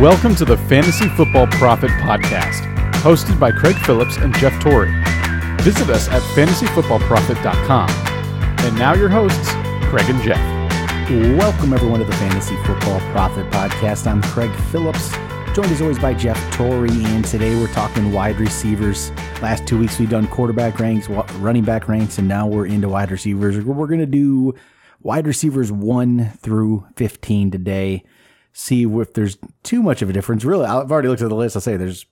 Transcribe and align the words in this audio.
Welcome 0.00 0.34
to 0.36 0.44
the 0.44 0.56
Fantasy 0.56 1.08
Football 1.10 1.46
Profit 1.46 1.88
Podcast, 1.92 2.62
hosted 2.94 3.38
by 3.38 3.52
Craig 3.52 3.76
Phillips 3.76 4.16
and 4.16 4.34
Jeff 4.34 4.60
Torrey. 4.60 4.90
Visit 5.62 5.88
us 5.88 6.08
at 6.08 6.20
fantasyfootballprofit.com. 6.34 7.88
And 8.66 8.76
now 8.76 8.94
your 8.94 9.08
hosts, 9.08 9.50
Craig 9.88 10.10
and 10.10 10.20
Jeff. 10.20 10.40
Welcome, 11.38 11.72
everyone, 11.72 12.00
to 12.00 12.04
the 12.06 12.12
Fantasy 12.14 12.56
Football 12.64 12.98
Profit 13.12 13.48
Podcast. 13.52 14.08
I'm 14.08 14.20
Craig 14.20 14.50
Phillips, 14.72 15.12
joined 15.54 15.70
as 15.70 15.80
always 15.80 16.00
by 16.00 16.12
Jeff 16.12 16.38
Torrey, 16.52 16.90
and 16.90 17.24
today 17.24 17.54
we're 17.54 17.72
talking 17.72 18.12
wide 18.12 18.40
receivers. 18.40 19.12
Last 19.40 19.64
two 19.64 19.78
weeks 19.78 20.00
we've 20.00 20.10
done 20.10 20.26
quarterback 20.26 20.80
ranks, 20.80 21.08
running 21.08 21.62
back 21.64 21.88
ranks, 21.88 22.18
and 22.18 22.26
now 22.26 22.48
we're 22.48 22.66
into 22.66 22.88
wide 22.88 23.12
receivers. 23.12 23.64
We're 23.64 23.86
going 23.86 24.00
to 24.00 24.06
do 24.06 24.54
wide 25.02 25.28
receivers 25.28 25.70
1 25.70 26.32
through 26.40 26.84
15 26.96 27.52
today. 27.52 28.02
See 28.54 28.84
if 28.84 29.12
there's 29.12 29.36
too 29.64 29.82
much 29.82 30.00
of 30.00 30.08
a 30.08 30.12
difference. 30.12 30.44
Really, 30.44 30.64
I've 30.64 30.90
already 30.90 31.08
looked 31.08 31.22
at 31.22 31.28
the 31.28 31.34
list. 31.34 31.56
I'll 31.56 31.60
say 31.60 31.76
there's, 31.76 32.06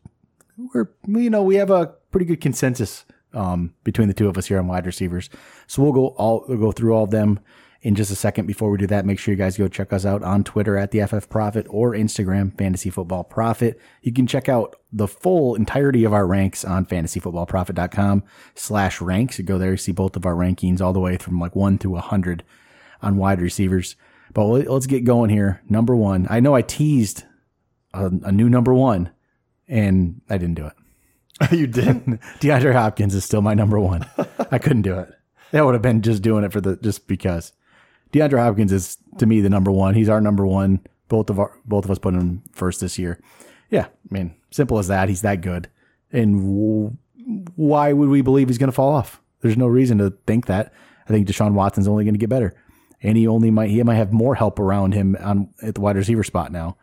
we're, 0.75 0.91
you 1.07 1.31
know, 1.31 1.43
we 1.43 1.55
have 1.55 1.71
a 1.71 1.87
pretty 2.11 2.27
good 2.27 2.41
consensus 2.41 3.05
um, 3.33 3.75
between 3.85 4.09
the 4.09 4.15
two 4.15 4.29
of 4.29 4.37
us 4.37 4.47
here 4.47 4.59
on 4.59 4.67
wide 4.67 4.85
receivers. 4.85 5.31
So 5.67 5.83
we'll 5.83 5.93
go 5.93 6.09
all 6.09 6.45
we'll 6.49 6.59
go 6.59 6.73
through 6.73 6.95
all 6.95 7.05
of 7.05 7.11
them 7.11 7.41
in 7.83 7.95
just 7.95 8.11
a 8.11 8.17
second. 8.17 8.47
Before 8.47 8.71
we 8.71 8.79
do 8.79 8.87
that, 8.89 9.05
make 9.05 9.19
sure 9.19 9.33
you 9.33 9.39
guys 9.39 9.57
go 9.57 9.69
check 9.69 9.93
us 9.93 10.05
out 10.07 10.23
on 10.23 10.45
Twitter 10.45 10.77
at 10.77 10.91
the 10.91 11.05
FF 11.07 11.29
Profit 11.29 11.67
or 11.69 11.93
Instagram 11.93 12.57
Fantasy 12.57 12.91
Football 12.91 13.25
Profit. 13.25 13.81
You 14.03 14.13
can 14.13 14.27
check 14.27 14.49
out 14.49 14.77
the 14.93 15.09
full 15.09 15.55
entirety 15.55 16.05
of 16.05 16.13
our 16.13 16.27
ranks 16.27 16.65
on 16.65 16.87
fantasyfootballprofit.com 16.87 18.23
slash 18.55 19.01
ranks. 19.01 19.39
You 19.39 19.45
go 19.45 19.59
there, 19.59 19.73
you 19.73 19.77
see 19.77 19.93
both 19.93 20.17
of 20.17 20.27
our 20.27 20.35
rankings 20.35 20.81
all 20.81 20.93
the 20.93 21.01
way 21.01 21.17
from 21.17 21.41
like 21.41 21.57
one 21.57 21.79
through 21.79 21.97
a 21.97 22.01
hundred 22.01 22.45
on 23.01 23.17
wide 23.17 23.41
receivers. 23.41 23.97
But 24.33 24.47
let's 24.47 24.87
get 24.87 25.05
going 25.05 25.31
here. 25.31 25.61
Number 25.69 25.95
one. 25.95 26.27
I 26.31 26.41
know 26.41 26.55
I 26.55 26.63
teased 26.63 27.25
a, 27.93 28.07
a 28.07 28.33
new 28.33 28.49
number 28.49 28.73
one 28.73 29.11
and 29.69 30.21
I 30.29 30.39
didn't 30.39 30.55
do 30.55 30.67
it. 30.67 30.75
you 31.53 31.67
didn't? 31.67 32.21
DeAndre 32.41 32.73
Hopkins 32.73 33.15
is 33.15 33.25
still 33.25 33.43
my 33.43 33.55
number 33.55 33.79
one. 33.79 34.07
I 34.51 34.59
couldn't 34.59 34.83
do 34.83 34.99
it. 34.99 35.11
That 35.51 35.65
would 35.65 35.75
have 35.75 35.83
been 35.83 36.03
just 36.03 36.23
doing 36.23 36.45
it 36.45 36.53
for 36.53 36.61
the 36.61 36.77
just 36.77 37.07
because. 37.07 37.53
DeAndre 38.13 38.39
Hopkins 38.39 38.73
is 38.73 38.99
to 39.19 39.27
me 39.27 39.41
the 39.41 39.51
number 39.51 39.71
one. 39.71 39.95
He's 39.95 40.09
our 40.09 40.21
number 40.21 40.47
one. 40.47 40.81
Both 41.09 41.31
of 41.31 41.39
our 41.39 41.59
both 41.65 41.85
of 41.85 41.91
us 41.91 41.99
put 41.99 42.15
him 42.15 42.43
first 42.53 42.81
this 42.81 42.99
year. 42.99 43.21
Yeah, 43.71 43.87
I 43.87 44.15
mean, 44.15 44.35
simple 44.51 44.79
as 44.79 44.89
that. 44.89 45.09
He's 45.09 45.23
that 45.23 45.41
good. 45.41 45.69
And 46.11 46.41
w- 46.41 46.97
why 47.57 47.93
would 47.93 48.09
we 48.09 48.21
believe 48.23 48.49
he's 48.49 48.59
going 48.59 48.69
to 48.69 48.75
fall 48.75 48.95
off? 48.95 49.21
There's 49.41 49.57
no 49.57 49.67
reason 49.67 49.99
to 49.99 50.11
think 50.27 50.47
that. 50.47 50.73
I 51.07 51.11
think 51.11 51.27
Deshaun 51.27 51.53
Watson's 51.53 51.89
only 51.89 52.05
going 52.05 52.15
to 52.15 52.19
get 52.19 52.31
better, 52.31 52.55
and 53.03 53.17
he 53.17 53.27
only 53.27 53.51
might 53.51 53.71
he 53.71 53.83
might 53.83 53.97
have 53.97 54.13
more 54.13 54.35
help 54.35 54.59
around 54.59 54.95
him 54.95 55.17
on 55.21 55.53
at 55.63 55.75
the 55.75 55.81
wide 55.81 55.97
receiver 55.97 56.25
spot 56.25 56.53
now. 56.53 56.77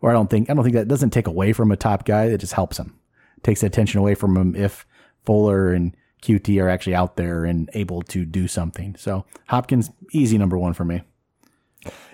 Or 0.00 0.10
I 0.10 0.12
don't 0.12 0.28
think 0.28 0.50
I 0.50 0.54
don't 0.54 0.62
think 0.62 0.76
that 0.76 0.88
doesn't 0.88 1.10
take 1.10 1.26
away 1.26 1.52
from 1.52 1.72
a 1.72 1.76
top 1.76 2.04
guy. 2.04 2.24
It 2.26 2.38
just 2.38 2.52
helps 2.52 2.78
him 2.78 2.98
takes 3.42 3.60
the 3.60 3.66
attention 3.66 4.00
away 4.00 4.14
from 4.14 4.36
him 4.36 4.54
if 4.56 4.86
Fuller 5.24 5.72
and 5.72 5.96
QT 6.22 6.62
are 6.62 6.68
actually 6.68 6.94
out 6.94 7.16
there 7.16 7.44
and 7.44 7.70
able 7.74 8.02
to 8.02 8.24
do 8.24 8.48
something. 8.48 8.96
So 8.96 9.24
Hopkins, 9.48 9.90
easy 10.12 10.38
number 10.38 10.58
one 10.58 10.72
for 10.72 10.84
me. 10.84 11.02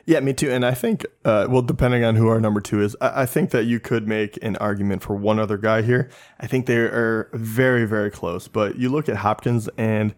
Yeah, 0.05 0.21
me 0.21 0.33
too. 0.33 0.51
And 0.51 0.67
I 0.67 0.75
think, 0.75 1.07
uh, 1.25 1.47
well, 1.49 1.63
depending 1.63 2.05
on 2.05 2.17
who 2.17 2.29
our 2.29 2.41
number 2.41 2.61
two 2.61 2.83
is, 2.83 2.97
I, 3.01 3.23
I, 3.23 3.27
think 3.27 3.51
that 3.51 3.65
you 3.65 3.79
could 3.79 4.09
make 4.09 4.37
an 4.43 4.57
argument 4.57 5.03
for 5.03 5.15
one 5.15 5.39
other 5.39 5.57
guy 5.57 5.83
here. 5.83 6.11
I 6.41 6.47
think 6.49 6.67
they 6.67 6.77
are 6.77 7.31
very, 7.33 7.87
very 7.87 8.11
close. 8.11 8.49
But 8.49 8.77
you 8.77 8.89
look 8.89 9.09
at 9.09 9.17
Hopkins 9.17 9.69
and 9.79 10.15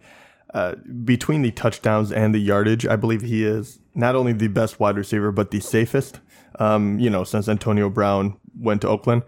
uh, 0.55 0.75
between 1.03 1.41
the 1.41 1.51
touchdowns 1.51 2.13
and 2.13 2.33
the 2.33 2.39
yardage, 2.39 2.87
I 2.87 2.95
believe 2.95 3.21
he 3.21 3.43
is 3.43 3.79
not 3.93 4.15
only 4.15 4.31
the 4.31 4.47
best 4.47 4.79
wide 4.79 4.95
receiver, 4.95 5.29
but 5.33 5.51
the 5.51 5.59
safest. 5.59 6.21
Um, 6.59 6.97
you 6.97 7.09
know, 7.09 7.25
since 7.25 7.49
Antonio 7.49 7.89
Brown 7.89 8.37
went 8.57 8.79
to 8.81 8.87
Oakland. 8.87 9.23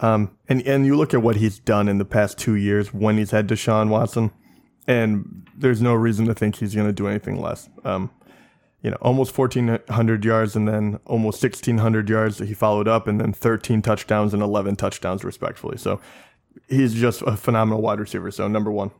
Um, 0.00 0.36
and, 0.48 0.66
and 0.66 0.84
you 0.84 0.96
look 0.96 1.14
at 1.14 1.22
what 1.22 1.36
he's 1.36 1.60
done 1.60 1.88
in 1.88 1.98
the 1.98 2.04
past 2.04 2.38
two 2.38 2.56
years 2.56 2.92
when 2.92 3.16
he's 3.16 3.30
had 3.30 3.46
Deshaun 3.46 3.88
Watson, 3.88 4.32
and 4.88 5.46
there's 5.56 5.80
no 5.80 5.94
reason 5.94 6.26
to 6.26 6.34
think 6.34 6.56
he's 6.56 6.74
going 6.74 6.88
to 6.88 6.92
do 6.92 7.06
anything 7.06 7.40
less. 7.40 7.68
Um, 7.84 8.10
you 8.82 8.90
know, 8.90 8.98
almost 9.00 9.38
1,400 9.38 10.24
yards 10.24 10.56
and 10.56 10.66
then 10.66 10.98
almost 11.04 11.40
1,600 11.40 12.08
yards 12.08 12.38
that 12.38 12.48
he 12.48 12.54
followed 12.54 12.88
up, 12.88 13.06
and 13.06 13.20
then 13.20 13.32
13 13.32 13.80
touchdowns 13.80 14.34
and 14.34 14.42
11 14.42 14.74
touchdowns, 14.74 15.22
respectfully. 15.22 15.78
So 15.78 16.00
he's 16.68 16.94
just 16.94 17.22
a 17.22 17.36
phenomenal 17.36 17.80
wide 17.80 18.00
receiver. 18.00 18.32
So, 18.32 18.48
number 18.48 18.72
one. 18.72 18.90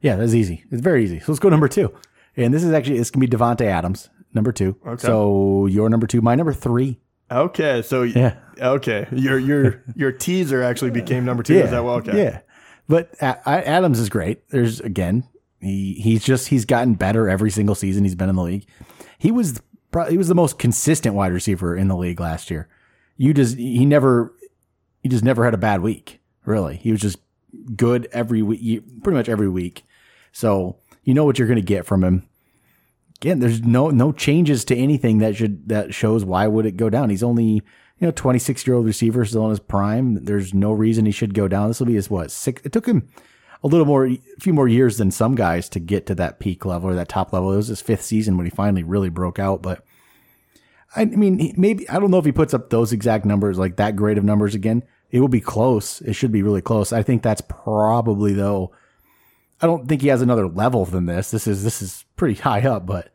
Yeah, 0.00 0.16
that's 0.16 0.34
easy. 0.34 0.64
It's 0.70 0.82
very 0.82 1.04
easy. 1.04 1.18
So 1.20 1.32
let's 1.32 1.40
go 1.40 1.48
number 1.48 1.68
two. 1.68 1.92
And 2.36 2.54
this 2.54 2.62
is 2.62 2.72
actually, 2.72 2.98
it's 2.98 3.10
going 3.10 3.26
to 3.26 3.28
be 3.28 3.36
Davante 3.36 3.62
Adams, 3.62 4.10
number 4.32 4.52
two. 4.52 4.76
Okay. 4.86 5.06
So 5.06 5.66
your 5.66 5.88
number 5.88 6.06
two, 6.06 6.20
my 6.20 6.34
number 6.34 6.52
three. 6.52 7.00
Okay. 7.30 7.82
So, 7.82 8.02
yeah. 8.02 8.36
Okay, 8.60 9.06
your 9.12 9.38
your 9.38 9.84
your 9.94 10.12
teaser 10.12 10.62
actually 10.62 10.90
became 10.90 11.24
number 11.24 11.42
two. 11.42 11.54
Yeah, 11.54 11.64
is 11.64 11.70
that 11.70 11.84
well? 11.84 11.96
Okay, 11.96 12.16
yeah. 12.16 12.40
But 12.88 13.14
Adams 13.20 13.98
is 13.98 14.08
great. 14.08 14.48
There's 14.48 14.80
again, 14.80 15.24
he 15.60 15.94
he's 15.94 16.24
just 16.24 16.48
he's 16.48 16.64
gotten 16.64 16.94
better 16.94 17.28
every 17.28 17.50
single 17.50 17.74
season 17.74 18.04
he's 18.04 18.14
been 18.14 18.28
in 18.28 18.36
the 18.36 18.42
league. 18.42 18.66
He 19.18 19.30
was 19.30 19.60
probably 19.90 20.12
he 20.12 20.18
was 20.18 20.28
the 20.28 20.34
most 20.34 20.58
consistent 20.58 21.14
wide 21.14 21.32
receiver 21.32 21.76
in 21.76 21.88
the 21.88 21.96
league 21.96 22.20
last 22.20 22.50
year. 22.50 22.68
You 23.16 23.34
just 23.34 23.56
he 23.56 23.84
never 23.84 24.34
he 25.02 25.08
just 25.08 25.24
never 25.24 25.44
had 25.44 25.54
a 25.54 25.58
bad 25.58 25.82
week. 25.82 26.20
Really, 26.44 26.76
he 26.76 26.90
was 26.90 27.00
just 27.00 27.18
good 27.76 28.08
every 28.12 28.42
week, 28.42 28.82
pretty 29.02 29.16
much 29.16 29.28
every 29.28 29.48
week. 29.48 29.84
So 30.32 30.76
you 31.04 31.14
know 31.14 31.24
what 31.24 31.38
you're 31.38 31.48
going 31.48 31.56
to 31.56 31.62
get 31.62 31.86
from 31.86 32.04
him. 32.04 32.28
Again, 33.20 33.40
there's 33.40 33.62
no 33.62 33.90
no 33.90 34.12
changes 34.12 34.64
to 34.66 34.76
anything 34.76 35.18
that 35.18 35.36
should 35.36 35.68
that 35.68 35.92
shows 35.92 36.24
why 36.24 36.46
would 36.46 36.66
it 36.66 36.76
go 36.76 36.88
down. 36.88 37.10
He's 37.10 37.22
only 37.22 37.62
you 37.98 38.06
know, 38.06 38.12
26 38.12 38.66
year 38.66 38.76
old 38.76 38.86
receiver 38.86 39.24
still 39.24 39.44
in 39.44 39.50
his 39.50 39.60
prime. 39.60 40.24
There's 40.24 40.54
no 40.54 40.72
reason 40.72 41.04
he 41.04 41.12
should 41.12 41.34
go 41.34 41.48
down. 41.48 41.68
This 41.68 41.80
will 41.80 41.86
be 41.86 41.94
his 41.94 42.10
what 42.10 42.30
six. 42.30 42.62
It 42.64 42.72
took 42.72 42.86
him 42.86 43.08
a 43.62 43.66
little 43.66 43.86
more, 43.86 44.06
a 44.06 44.20
few 44.38 44.52
more 44.52 44.68
years 44.68 44.98
than 44.98 45.10
some 45.10 45.34
guys 45.34 45.68
to 45.70 45.80
get 45.80 46.06
to 46.06 46.14
that 46.14 46.38
peak 46.38 46.64
level 46.64 46.90
or 46.90 46.94
that 46.94 47.08
top 47.08 47.32
level. 47.32 47.52
It 47.52 47.56
was 47.56 47.68
his 47.68 47.80
fifth 47.80 48.02
season 48.02 48.36
when 48.36 48.46
he 48.46 48.50
finally 48.50 48.84
really 48.84 49.08
broke 49.08 49.38
out. 49.38 49.62
But 49.62 49.84
I 50.94 51.06
mean, 51.06 51.54
maybe 51.56 51.88
I 51.88 51.98
don't 51.98 52.10
know 52.10 52.18
if 52.18 52.24
he 52.24 52.32
puts 52.32 52.54
up 52.54 52.70
those 52.70 52.92
exact 52.92 53.24
numbers, 53.24 53.58
like 53.58 53.76
that 53.76 53.96
grade 53.96 54.18
of 54.18 54.24
numbers 54.24 54.54
again. 54.54 54.84
It 55.10 55.20
will 55.20 55.28
be 55.28 55.40
close. 55.40 56.00
It 56.02 56.12
should 56.12 56.32
be 56.32 56.42
really 56.42 56.62
close. 56.62 56.92
I 56.92 57.02
think 57.02 57.22
that's 57.22 57.40
probably 57.40 58.32
though. 58.32 58.72
I 59.60 59.66
don't 59.66 59.88
think 59.88 60.02
he 60.02 60.08
has 60.08 60.22
another 60.22 60.48
level 60.48 60.84
than 60.84 61.06
this. 61.06 61.30
This 61.30 61.46
is 61.46 61.64
this 61.64 61.82
is 61.82 62.04
pretty 62.16 62.40
high 62.40 62.60
up, 62.60 62.86
but 62.86 63.10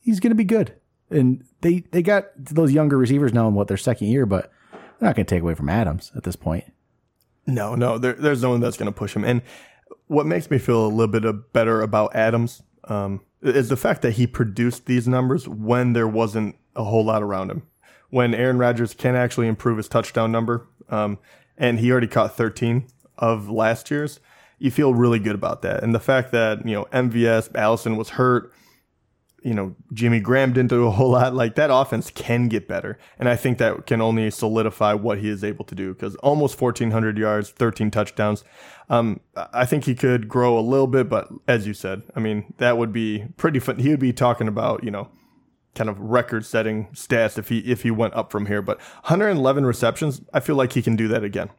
he's 0.00 0.20
going 0.20 0.30
to 0.30 0.36
be 0.36 0.44
good 0.44 0.74
and 1.12 1.44
they 1.60 1.80
they 1.90 2.02
got 2.02 2.26
those 2.36 2.72
younger 2.72 2.96
receivers 2.96 3.32
now 3.32 3.46
in 3.46 3.54
what 3.54 3.68
their 3.68 3.76
second 3.76 4.08
year, 4.08 4.26
but 4.26 4.50
they're 4.72 5.08
not 5.08 5.16
going 5.16 5.26
to 5.26 5.34
take 5.34 5.42
away 5.42 5.54
from 5.54 5.68
Adams 5.68 6.10
at 6.16 6.24
this 6.24 6.36
point. 6.36 6.64
No, 7.46 7.74
no, 7.74 7.98
there, 7.98 8.14
there's 8.14 8.42
no 8.42 8.50
one 8.50 8.60
that's 8.60 8.76
going 8.76 8.92
to 8.92 8.96
push 8.96 9.14
him. 9.14 9.24
And 9.24 9.42
what 10.06 10.26
makes 10.26 10.50
me 10.50 10.58
feel 10.58 10.86
a 10.86 10.88
little 10.88 11.08
bit 11.08 11.52
better 11.52 11.82
about 11.82 12.14
Adams 12.14 12.62
um, 12.84 13.20
is 13.42 13.68
the 13.68 13.76
fact 13.76 14.02
that 14.02 14.12
he 14.12 14.26
produced 14.26 14.86
these 14.86 15.08
numbers 15.08 15.48
when 15.48 15.92
there 15.92 16.08
wasn't 16.08 16.56
a 16.76 16.84
whole 16.84 17.04
lot 17.04 17.22
around 17.22 17.50
him. 17.50 17.62
When 18.10 18.34
Aaron 18.34 18.58
Rodgers 18.58 18.94
can 18.94 19.16
actually 19.16 19.48
improve 19.48 19.78
his 19.78 19.88
touchdown 19.88 20.30
number, 20.30 20.68
um, 20.88 21.18
and 21.56 21.80
he 21.80 21.90
already 21.90 22.06
caught 22.06 22.36
13 22.36 22.86
of 23.18 23.48
last 23.48 23.90
year's, 23.90 24.20
you 24.62 24.70
feel 24.70 24.94
really 24.94 25.18
good 25.18 25.34
about 25.34 25.62
that. 25.62 25.82
And 25.82 25.94
the 25.94 26.00
fact 26.00 26.32
that 26.32 26.66
you 26.66 26.74
know 26.74 26.84
MVS 26.92 27.54
Allison 27.54 27.96
was 27.96 28.10
hurt 28.10 28.52
you 29.42 29.54
know, 29.54 29.74
Jimmy 29.92 30.20
Graham 30.20 30.52
didn't 30.52 30.70
do 30.70 30.86
a 30.86 30.90
whole 30.90 31.10
lot. 31.10 31.34
Like 31.34 31.56
that 31.56 31.70
offense 31.72 32.10
can 32.10 32.48
get 32.48 32.68
better. 32.68 32.98
And 33.18 33.28
I 33.28 33.36
think 33.36 33.58
that 33.58 33.86
can 33.86 34.00
only 34.00 34.30
solidify 34.30 34.94
what 34.94 35.18
he 35.18 35.28
is 35.28 35.42
able 35.42 35.64
to 35.66 35.74
do 35.74 35.92
because 35.92 36.14
almost 36.16 36.60
1,400 36.60 37.18
yards, 37.18 37.50
13 37.50 37.90
touchdowns. 37.90 38.44
Um, 38.88 39.20
I 39.52 39.64
think 39.64 39.84
he 39.84 39.94
could 39.94 40.28
grow 40.28 40.58
a 40.58 40.60
little 40.60 40.86
bit, 40.86 41.08
but 41.08 41.28
as 41.48 41.66
you 41.66 41.74
said, 41.74 42.02
I 42.14 42.20
mean, 42.20 42.54
that 42.58 42.78
would 42.78 42.92
be 42.92 43.26
pretty 43.36 43.58
fun. 43.58 43.78
He 43.78 43.90
would 43.90 44.00
be 44.00 44.12
talking 44.12 44.48
about, 44.48 44.84
you 44.84 44.90
know, 44.90 45.08
kind 45.74 45.88
of 45.88 45.98
record 45.98 46.44
setting 46.44 46.88
stats 46.92 47.38
if 47.38 47.48
he, 47.48 47.60
if 47.60 47.82
he 47.82 47.90
went 47.90 48.14
up 48.14 48.30
from 48.30 48.46
here. 48.46 48.62
But 48.62 48.78
111 48.78 49.64
receptions, 49.64 50.20
I 50.32 50.40
feel 50.40 50.56
like 50.56 50.74
he 50.74 50.82
can 50.82 50.96
do 50.96 51.08
that 51.08 51.24
again. 51.24 51.50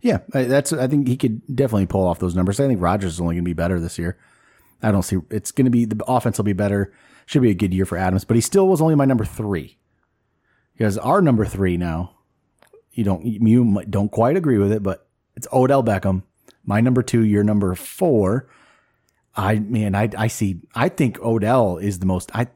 Yeah, 0.00 0.18
that's. 0.28 0.72
I 0.72 0.86
think 0.86 1.08
he 1.08 1.16
could 1.16 1.42
definitely 1.54 1.86
pull 1.86 2.06
off 2.06 2.20
those 2.20 2.36
numbers. 2.36 2.60
I 2.60 2.66
think 2.66 2.80
Rodgers 2.80 3.14
is 3.14 3.20
only 3.20 3.34
going 3.34 3.44
to 3.44 3.48
be 3.48 3.52
better 3.54 3.80
this 3.80 3.98
year. 3.98 4.16
I 4.82 4.92
don't 4.92 5.02
see 5.02 5.18
it's 5.30 5.50
going 5.50 5.64
to 5.64 5.70
be 5.70 5.84
the 5.84 6.04
offense 6.06 6.38
will 6.38 6.44
be 6.44 6.52
better 6.52 6.92
should 7.28 7.42
be 7.42 7.50
a 7.50 7.54
good 7.54 7.74
year 7.74 7.84
for 7.84 7.98
Adams, 7.98 8.24
but 8.24 8.36
he 8.36 8.40
still 8.40 8.66
was 8.68 8.80
only 8.80 8.94
my 8.94 9.04
number 9.04 9.24
three. 9.24 9.76
Because 10.72 10.96
our 10.96 11.20
number 11.20 11.44
three 11.44 11.76
now, 11.76 12.14
you 12.92 13.04
don't 13.04 13.24
you 13.24 13.82
don't 13.90 14.10
quite 14.10 14.36
agree 14.36 14.56
with 14.58 14.72
it, 14.72 14.82
but 14.82 15.06
it's 15.36 15.46
Odell 15.52 15.84
Beckham. 15.84 16.22
My 16.64 16.80
number 16.80 17.02
two, 17.02 17.24
your 17.24 17.44
number 17.44 17.74
four. 17.74 18.48
I 19.36 19.58
man, 19.58 19.94
I 19.94 20.08
I 20.16 20.28
see. 20.28 20.62
I 20.74 20.88
think 20.88 21.20
Odell 21.20 21.76
is 21.76 21.98
the 21.98 22.06
most. 22.06 22.30
I 22.34 22.46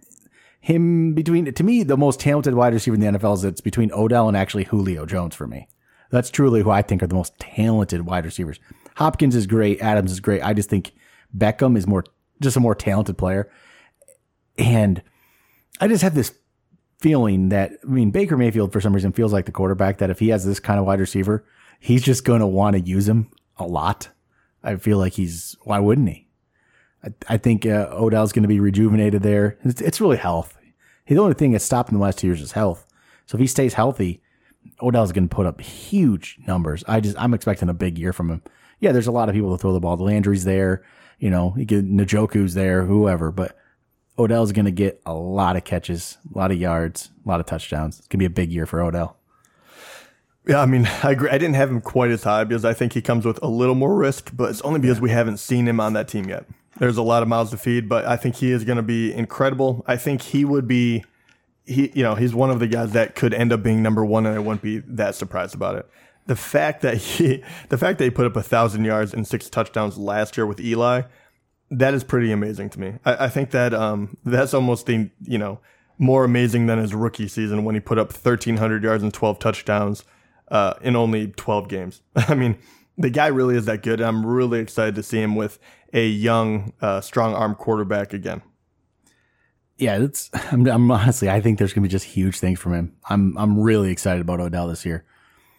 him 0.60 1.12
between 1.12 1.52
to 1.52 1.64
me 1.64 1.82
the 1.82 1.98
most 1.98 2.18
talented 2.18 2.54
wide 2.54 2.72
receiver 2.72 2.94
in 2.94 3.00
the 3.00 3.18
NFL 3.18 3.34
is 3.34 3.44
it's 3.44 3.60
between 3.60 3.92
Odell 3.92 4.26
and 4.28 4.36
actually 4.36 4.64
Julio 4.64 5.04
Jones 5.04 5.34
for 5.34 5.46
me. 5.46 5.68
That's 6.12 6.30
truly 6.30 6.62
who 6.62 6.70
I 6.70 6.82
think 6.82 7.02
are 7.02 7.06
the 7.06 7.14
most 7.14 7.36
talented 7.38 8.02
wide 8.02 8.26
receivers. 8.26 8.60
Hopkins 8.96 9.34
is 9.34 9.46
great, 9.46 9.80
Adams 9.80 10.12
is 10.12 10.20
great. 10.20 10.42
I 10.42 10.52
just 10.52 10.68
think 10.68 10.92
Beckham 11.36 11.76
is 11.76 11.86
more 11.86 12.04
just 12.40 12.56
a 12.56 12.60
more 12.60 12.74
talented 12.74 13.16
player. 13.16 13.50
And 14.58 15.02
I 15.80 15.88
just 15.88 16.02
have 16.02 16.14
this 16.14 16.34
feeling 17.00 17.48
that 17.48 17.72
I 17.82 17.86
mean 17.86 18.10
Baker 18.10 18.36
Mayfield 18.36 18.72
for 18.72 18.80
some 18.80 18.92
reason 18.92 19.12
feels 19.12 19.32
like 19.32 19.46
the 19.46 19.52
quarterback 19.52 19.98
that 19.98 20.10
if 20.10 20.18
he 20.18 20.28
has 20.28 20.44
this 20.44 20.60
kind 20.60 20.78
of 20.78 20.84
wide 20.84 21.00
receiver, 21.00 21.46
he's 21.80 22.02
just 22.02 22.24
going 22.24 22.40
to 22.40 22.46
want 22.46 22.76
to 22.76 22.80
use 22.80 23.08
him 23.08 23.30
a 23.56 23.66
lot. 23.66 24.08
I 24.62 24.76
feel 24.76 24.98
like 24.98 25.14
he's 25.14 25.56
why 25.62 25.78
wouldn't 25.78 26.10
he? 26.10 26.28
I, 27.02 27.08
I 27.26 27.36
think 27.38 27.64
uh, 27.64 27.88
Odell's 27.90 28.32
going 28.32 28.42
to 28.42 28.48
be 28.48 28.60
rejuvenated 28.60 29.22
there. 29.22 29.58
It's, 29.64 29.80
it's 29.80 30.00
really 30.00 30.18
health. 30.18 30.58
The 31.06 31.18
only 31.18 31.34
thing 31.34 31.52
that's 31.52 31.64
stopped 31.64 31.90
in 31.90 31.96
the 31.96 32.04
last 32.04 32.18
two 32.18 32.26
years 32.26 32.42
is 32.42 32.52
health. 32.52 32.86
So 33.26 33.36
if 33.36 33.40
he 33.40 33.46
stays 33.46 33.74
healthy, 33.74 34.22
Odell's 34.80 35.12
going 35.12 35.28
to 35.28 35.34
put 35.34 35.46
up 35.46 35.60
huge 35.60 36.38
numbers. 36.46 36.84
I 36.88 37.00
just 37.00 37.18
I'm 37.18 37.34
expecting 37.34 37.68
a 37.68 37.74
big 37.74 37.98
year 37.98 38.12
from 38.12 38.30
him. 38.30 38.42
Yeah, 38.80 38.92
there's 38.92 39.06
a 39.06 39.12
lot 39.12 39.28
of 39.28 39.34
people 39.34 39.56
to 39.56 39.60
throw 39.60 39.72
the 39.72 39.80
ball. 39.80 39.96
The 39.96 40.04
Landry's 40.04 40.44
there, 40.44 40.82
you 41.18 41.30
know, 41.30 41.54
you 41.56 41.64
get 41.64 41.88
Njoku's 41.88 42.54
there, 42.54 42.84
whoever, 42.84 43.30
but 43.30 43.56
Odell's 44.18 44.52
going 44.52 44.64
to 44.64 44.72
get 44.72 45.00
a 45.06 45.14
lot 45.14 45.56
of 45.56 45.64
catches, 45.64 46.18
a 46.34 46.38
lot 46.38 46.50
of 46.50 46.58
yards, 46.58 47.10
a 47.24 47.28
lot 47.28 47.40
of 47.40 47.46
touchdowns. 47.46 47.98
It's 47.98 48.08
going 48.08 48.18
to 48.18 48.22
be 48.22 48.26
a 48.26 48.30
big 48.30 48.52
year 48.52 48.66
for 48.66 48.82
Odell. 48.82 49.16
Yeah, 50.46 50.60
I 50.60 50.66
mean, 50.66 50.86
I 51.04 51.12
agree. 51.12 51.30
I 51.30 51.38
didn't 51.38 51.54
have 51.54 51.70
him 51.70 51.80
quite 51.80 52.10
as 52.10 52.24
high 52.24 52.42
because 52.42 52.64
I 52.64 52.74
think 52.74 52.92
he 52.94 53.00
comes 53.00 53.24
with 53.24 53.40
a 53.42 53.46
little 53.46 53.76
more 53.76 53.94
risk, 53.94 54.32
but 54.34 54.50
it's 54.50 54.60
only 54.62 54.80
because 54.80 55.00
we 55.00 55.10
haven't 55.10 55.36
seen 55.36 55.68
him 55.68 55.78
on 55.78 55.92
that 55.92 56.08
team 56.08 56.28
yet. 56.28 56.46
There's 56.78 56.96
a 56.96 57.02
lot 57.02 57.22
of 57.22 57.28
mouths 57.28 57.52
to 57.52 57.56
feed, 57.56 57.88
but 57.88 58.04
I 58.04 58.16
think 58.16 58.34
he 58.34 58.50
is 58.50 58.64
going 58.64 58.76
to 58.76 58.82
be 58.82 59.12
incredible. 59.12 59.84
I 59.86 59.96
think 59.96 60.22
he 60.22 60.44
would 60.44 60.66
be, 60.66 61.04
he, 61.64 61.92
you 61.94 62.02
know, 62.02 62.14
he's 62.14 62.34
one 62.34 62.50
of 62.50 62.60
the 62.60 62.66
guys 62.66 62.92
that 62.92 63.14
could 63.14 63.34
end 63.34 63.52
up 63.52 63.62
being 63.62 63.82
number 63.82 64.04
one, 64.04 64.26
and 64.26 64.34
I 64.34 64.38
wouldn't 64.38 64.62
be 64.62 64.78
that 64.78 65.14
surprised 65.14 65.54
about 65.54 65.76
it. 65.76 65.88
The 66.26 66.36
fact 66.36 66.82
that 66.82 66.96
he, 66.96 67.42
the 67.68 67.78
fact 67.78 67.98
that 67.98 68.04
he 68.04 68.10
put 68.10 68.26
up 68.26 68.36
a 68.36 68.42
thousand 68.42 68.84
yards 68.84 69.14
and 69.14 69.26
six 69.26 69.48
touchdowns 69.48 69.98
last 69.98 70.36
year 70.36 70.46
with 70.46 70.60
Eli, 70.60 71.02
that 71.70 71.94
is 71.94 72.04
pretty 72.04 72.32
amazing 72.32 72.70
to 72.70 72.80
me. 72.80 72.94
I, 73.04 73.26
I 73.26 73.28
think 73.28 73.50
that 73.50 73.72
um, 73.72 74.16
that's 74.24 74.54
almost 74.54 74.86
the, 74.86 75.10
you 75.22 75.38
know, 75.38 75.60
more 75.98 76.24
amazing 76.24 76.66
than 76.66 76.78
his 76.78 76.94
rookie 76.94 77.28
season 77.28 77.64
when 77.64 77.74
he 77.74 77.80
put 77.80 77.98
up 77.98 78.12
1,300 78.12 78.82
yards 78.82 79.02
and 79.02 79.14
12 79.14 79.38
touchdowns 79.38 80.04
uh, 80.48 80.74
in 80.82 80.96
only 80.96 81.28
12 81.28 81.68
games. 81.68 82.02
I 82.16 82.34
mean, 82.34 82.58
the 82.98 83.10
guy 83.10 83.28
really 83.28 83.56
is 83.56 83.66
that 83.66 83.82
good. 83.82 84.00
I'm 84.00 84.26
really 84.26 84.60
excited 84.60 84.94
to 84.96 85.02
see 85.02 85.20
him 85.20 85.36
with 85.36 85.58
a 85.92 86.06
young, 86.06 86.72
uh, 86.80 87.00
strong 87.00 87.34
arm 87.34 87.54
quarterback 87.54 88.12
again. 88.12 88.42
Yeah, 89.82 89.98
it's. 89.98 90.30
I'm, 90.52 90.64
I'm, 90.68 90.90
honestly, 90.90 91.28
I 91.28 91.40
think 91.40 91.58
there's 91.58 91.72
gonna 91.72 91.82
be 91.82 91.90
just 91.90 92.06
huge 92.06 92.38
things 92.38 92.60
from 92.60 92.72
him. 92.72 92.96
I'm 93.10 93.36
I'm 93.36 93.58
really 93.58 93.90
excited 93.90 94.20
about 94.20 94.40
Odell 94.40 94.68
this 94.68 94.86
year. 94.86 95.04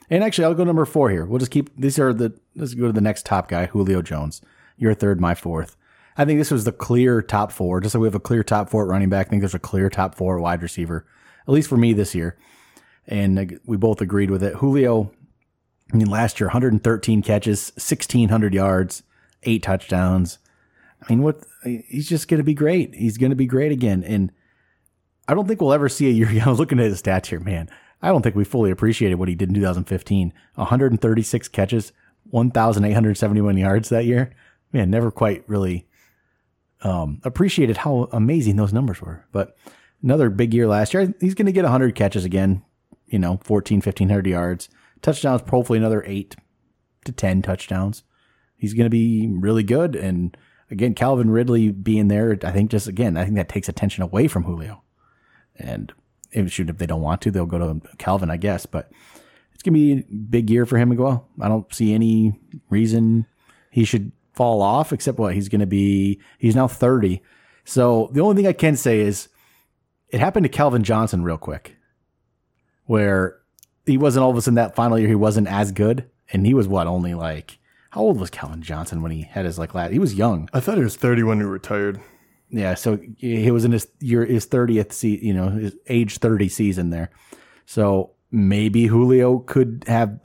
And 0.10 0.24
actually, 0.24 0.46
I'll 0.46 0.54
go 0.54 0.64
number 0.64 0.86
four 0.86 1.10
here. 1.10 1.26
We'll 1.26 1.40
just 1.40 1.52
keep 1.52 1.70
these 1.76 2.00
are 2.00 2.14
the. 2.14 2.34
Let's 2.56 2.74
go 2.74 2.88
to 2.88 2.94
the 2.94 3.02
next 3.02 3.26
top 3.26 3.50
guy, 3.50 3.66
Julio 3.66 4.02
Jones. 4.02 4.42
Your 4.78 4.94
third, 4.94 5.20
my 5.20 5.36
fourth. 5.36 5.76
I 6.16 6.24
think 6.24 6.40
this 6.40 6.52
was 6.52 6.64
the 6.64 6.72
clear 6.72 7.22
top 7.22 7.52
four. 7.52 7.82
Just 7.82 7.96
like 7.96 8.02
we 8.02 8.08
have 8.08 8.16
a 8.16 8.20
clear 8.20 8.44
top 8.44 8.70
four 8.70 8.84
at 8.84 8.90
running 8.90 9.10
back, 9.10 9.28
I 9.28 9.30
think 9.30 9.42
there's 9.42 9.56
a 9.56 9.60
clear 9.60 9.90
top 9.90 10.16
four 10.16 10.40
wide 10.40 10.62
receiver, 10.62 11.06
at 11.46 11.54
least 11.54 11.68
for 11.68 11.78
me 11.78 11.92
this 11.92 12.16
year. 12.16 12.38
And 13.06 13.38
uh, 13.38 13.58
we 13.66 13.76
both 13.76 14.00
agreed 14.00 14.32
with 14.32 14.44
it. 14.44 14.56
Julio, 14.56 15.12
I 15.94 15.98
mean, 15.98 16.10
last 16.10 16.40
year, 16.40 16.48
113 16.48 17.22
catches, 17.24 17.72
1,600 17.76 18.54
yards, 18.54 19.04
eight 19.44 19.64
touchdowns. 19.64 20.40
I 21.04 21.14
mean, 21.14 21.24
what? 21.24 21.44
He's 21.64 22.08
just 22.08 22.28
going 22.28 22.40
to 22.40 22.44
be 22.44 22.54
great. 22.54 22.96
He's 22.96 23.18
going 23.18 23.32
to 23.32 23.36
be 23.36 23.46
great 23.46 23.72
again. 23.72 24.04
And 24.04 24.32
I 25.28 25.34
don't 25.34 25.48
think 25.48 25.62
we'll 25.62 25.74
ever 25.74 25.90
see 25.90 26.24
a 26.24 26.46
was 26.46 26.60
looking 26.60 26.80
at 26.80 26.86
his 26.86 27.02
stats 27.02 27.28
here, 27.28 27.40
man. 27.40 27.70
I 28.02 28.10
don't 28.10 28.22
think 28.22 28.36
we 28.36 28.44
fully 28.44 28.72
appreciated 28.72 29.16
what 29.16 29.30
he 29.30 29.36
did 29.36 29.50
in 29.50 29.56
2015. 29.56 30.34
136 30.56 31.48
catches, 31.50 31.94
1,871 32.30 33.58
yards 33.58 33.90
that 33.90 34.06
year. 34.06 34.36
Man, 34.74 34.90
never 34.90 35.12
quite 35.12 35.44
really 35.48 35.88
um, 36.82 37.22
appreciated 37.24 37.78
how 37.78 38.10
amazing 38.12 38.58
those 38.58 38.74
numbers 38.74 39.02
were. 39.02 39.26
But 39.32 39.58
another 40.02 40.30
big 40.30 40.54
year 40.54 40.68
last 40.68 40.94
year. 40.94 41.14
He's 41.20 41.34
going 41.34 41.46
to 41.46 41.52
get 41.52 41.64
100 41.64 41.96
catches 41.96 42.26
again, 42.26 42.62
you 43.08 43.20
know, 43.20 43.40
14, 43.44 43.78
1500 43.78 44.28
yards. 44.28 44.70
Touchdowns, 45.02 45.42
hopefully 45.50 45.80
another 45.80 46.04
8 46.06 46.36
to 47.06 47.12
10 47.12 47.42
touchdowns. 47.42 48.04
He's 48.56 48.74
going 48.74 48.86
to 48.86 48.90
be 48.90 49.28
really 49.28 49.64
good. 49.64 49.96
And 49.96 50.36
again, 50.74 50.94
Calvin 50.94 51.30
Ridley 51.30 51.72
being 51.72 52.10
there, 52.10 52.38
I 52.44 52.52
think 52.52 52.72
just 52.72 52.88
again, 52.88 53.16
I 53.16 53.24
think 53.24 53.36
that 53.36 53.48
takes 53.48 53.70
attention 53.70 54.04
away 54.04 54.28
from 54.28 54.44
Julio. 54.44 54.84
And 55.56 55.94
if, 56.32 56.52
shoot, 56.52 56.70
if 56.70 56.80
they 56.80 56.88
don't 56.88 57.02
want 57.02 57.22
to, 57.22 57.32
they'll 57.32 57.46
go 57.46 57.60
to 57.60 57.96
Calvin, 57.98 58.30
I 58.30 58.38
guess. 58.38 58.66
But 58.66 58.92
it's 59.54 59.64
to 59.76 59.80
be 59.80 60.00
a 60.00 60.14
big 60.14 60.50
year 60.50 60.66
for 60.66 60.78
him 60.78 60.92
as 60.92 60.98
well. 60.98 61.30
I 61.40 61.48
don't 61.48 61.74
see 61.74 61.94
any 61.94 62.38
reason 62.70 63.28
he 63.70 63.86
should 63.86 64.12
fall 64.34 64.62
off, 64.62 64.92
except 64.92 65.20
what 65.20 65.36
he's 65.36 65.48
to 65.62 65.68
be. 65.68 66.20
He's 66.40 66.56
now 66.56 66.68
30. 66.68 67.22
So 67.66 68.10
the 68.12 68.22
only 68.22 68.36
thing 68.36 68.48
I 68.48 68.54
can 68.54 68.76
say 68.76 69.00
is 69.00 69.30
it 70.10 70.20
happened 70.20 70.44
to 70.44 70.50
Calvin 70.50 70.84
Johnson 70.84 71.24
real 71.24 71.38
quick, 71.38 71.78
where 72.86 73.40
he 73.86 73.98
wasn't 73.98 74.24
all 74.24 74.32
of 74.32 74.38
a 74.38 74.42
sudden 74.42 74.56
that 74.56 74.76
final 74.76 74.98
year, 74.98 75.08
he 75.08 75.16
wasn't 75.16 75.48
as 75.48 75.72
good. 75.72 76.10
And 76.32 76.46
he 76.46 76.54
was 76.54 76.68
what, 76.68 76.88
only 76.88 77.14
like, 77.14 77.60
how 77.94 78.02
old 78.02 78.20
was 78.20 78.32
Calvin 78.32 78.64
Johnson 78.64 79.04
when 79.04 79.12
he 79.12 79.22
had 79.22 79.46
his 79.46 79.60
like 79.60 79.76
last? 79.76 79.92
He 79.92 80.00
was 80.00 80.16
young. 80.16 80.50
I 80.52 80.60
thought 80.60 80.78
he 80.78 80.84
was 80.84 80.96
30 80.96 81.22
when 81.22 81.38
he 81.38 81.44
retired. 81.44 82.02
Yeah. 82.50 82.74
So 82.74 83.00
he 83.18 83.52
was 83.52 83.66
in 83.66 83.72
his 83.72 83.88
year, 84.00 84.26
his 84.26 84.48
30th, 84.48 84.92
se- 84.92 85.20
you 85.22 85.32
know, 85.32 85.50
his 85.50 85.76
age 85.88 86.18
30 86.18 86.50
season 86.50 86.90
there. 86.90 87.12
So 87.68 88.14
maybe 88.32 88.88
Julio 88.88 89.38
could 89.38 89.84
have 89.88 90.20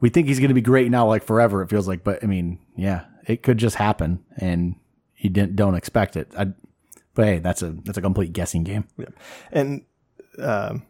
we 0.00 0.08
think 0.08 0.26
he's 0.26 0.40
going 0.40 0.48
to 0.48 0.54
be 0.54 0.60
great 0.60 0.90
now, 0.90 1.06
like 1.06 1.22
forever. 1.22 1.62
It 1.62 1.70
feels 1.70 1.86
like, 1.86 2.02
but 2.02 2.24
I 2.24 2.26
mean, 2.26 2.58
yeah, 2.76 3.04
it 3.24 3.44
could 3.44 3.58
just 3.58 3.76
happen, 3.76 4.24
and 4.36 4.74
you 5.16 5.30
didn't 5.30 5.54
don't 5.54 5.74
expect 5.74 6.16
it. 6.16 6.32
I, 6.36 6.48
but 7.14 7.24
hey, 7.24 7.38
that's 7.38 7.62
a 7.62 7.70
that's 7.84 7.98
a 7.98 8.02
complete 8.02 8.32
guessing 8.32 8.64
game. 8.64 8.86
Yeah, 8.96 9.06
and 9.52 9.84
um, 10.40 10.82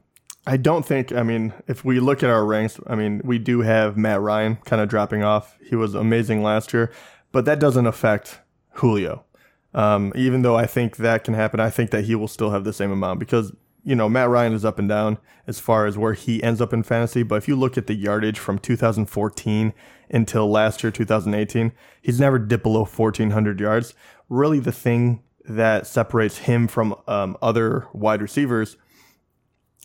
I 0.49 0.57
don't 0.57 0.85
think. 0.85 1.13
I 1.13 1.23
mean, 1.23 1.53
if 1.67 1.85
we 1.85 2.01
look 2.01 2.23
at 2.23 2.31
our 2.31 2.45
ranks, 2.45 2.81
I 2.87 2.95
mean, 2.95 3.21
we 3.23 3.39
do 3.39 3.61
have 3.61 3.99
Matt 3.99 4.23
Ryan 4.23 4.57
kind 4.65 4.81
of 4.81 4.89
dropping 4.89 5.23
off. 5.23 5.59
He 5.63 5.77
was 5.77 5.95
amazing 5.95 6.43
last 6.43 6.73
year, 6.73 6.91
but 7.33 7.45
that 7.45 7.61
doesn't 7.61 7.87
affect 7.87 8.41
Julio. 8.73 9.27
Um, 9.75 10.11
even 10.17 10.41
though 10.41 10.57
I 10.57 10.65
think 10.65 10.97
that 10.97 11.23
can 11.23 11.35
happen, 11.35 11.61
I 11.61 11.69
think 11.69 11.91
that 11.91 12.05
he 12.05 12.15
will 12.15 12.29
still 12.29 12.51
have 12.51 12.65
the 12.65 12.73
same 12.73 12.91
amount 12.91 13.21
because 13.21 13.53
you 13.85 13.95
know, 13.95 14.09
Matt 14.09 14.29
Ryan 14.29 14.55
is 14.55 14.65
up 14.65 14.79
and 14.79 14.89
down 14.89 15.19
as 15.47 15.61
far 15.61 15.87
as 15.87 15.97
where 15.97 16.15
he 16.15 16.43
ends 16.43 16.61
up 16.61 16.73
in 16.73 16.83
fantasy. 16.83 17.23
But 17.23 17.37
if 17.37 17.49
you 17.49 17.55
look 17.55 17.79
at 17.79 17.87
the 17.87 17.95
yardage 17.95 18.39
from 18.39 18.59
2014 18.59 19.73
until 20.11 20.51
last 20.51 20.83
year, 20.83 20.91
2018, 20.91 21.73
he's 22.03 22.21
never 22.21 22.39
dipped 22.39 22.65
below 22.65 22.85
1,400 22.85 23.61
yards. 23.61 23.95
Really, 24.29 24.61
the 24.61 24.73
thing 24.73 25.23
that 25.45 25.87
separates 25.87 26.39
him 26.39 26.69
from 26.69 26.95
um, 27.07 27.37
other 27.41 27.87
wide 27.93 28.21
receivers 28.21 28.77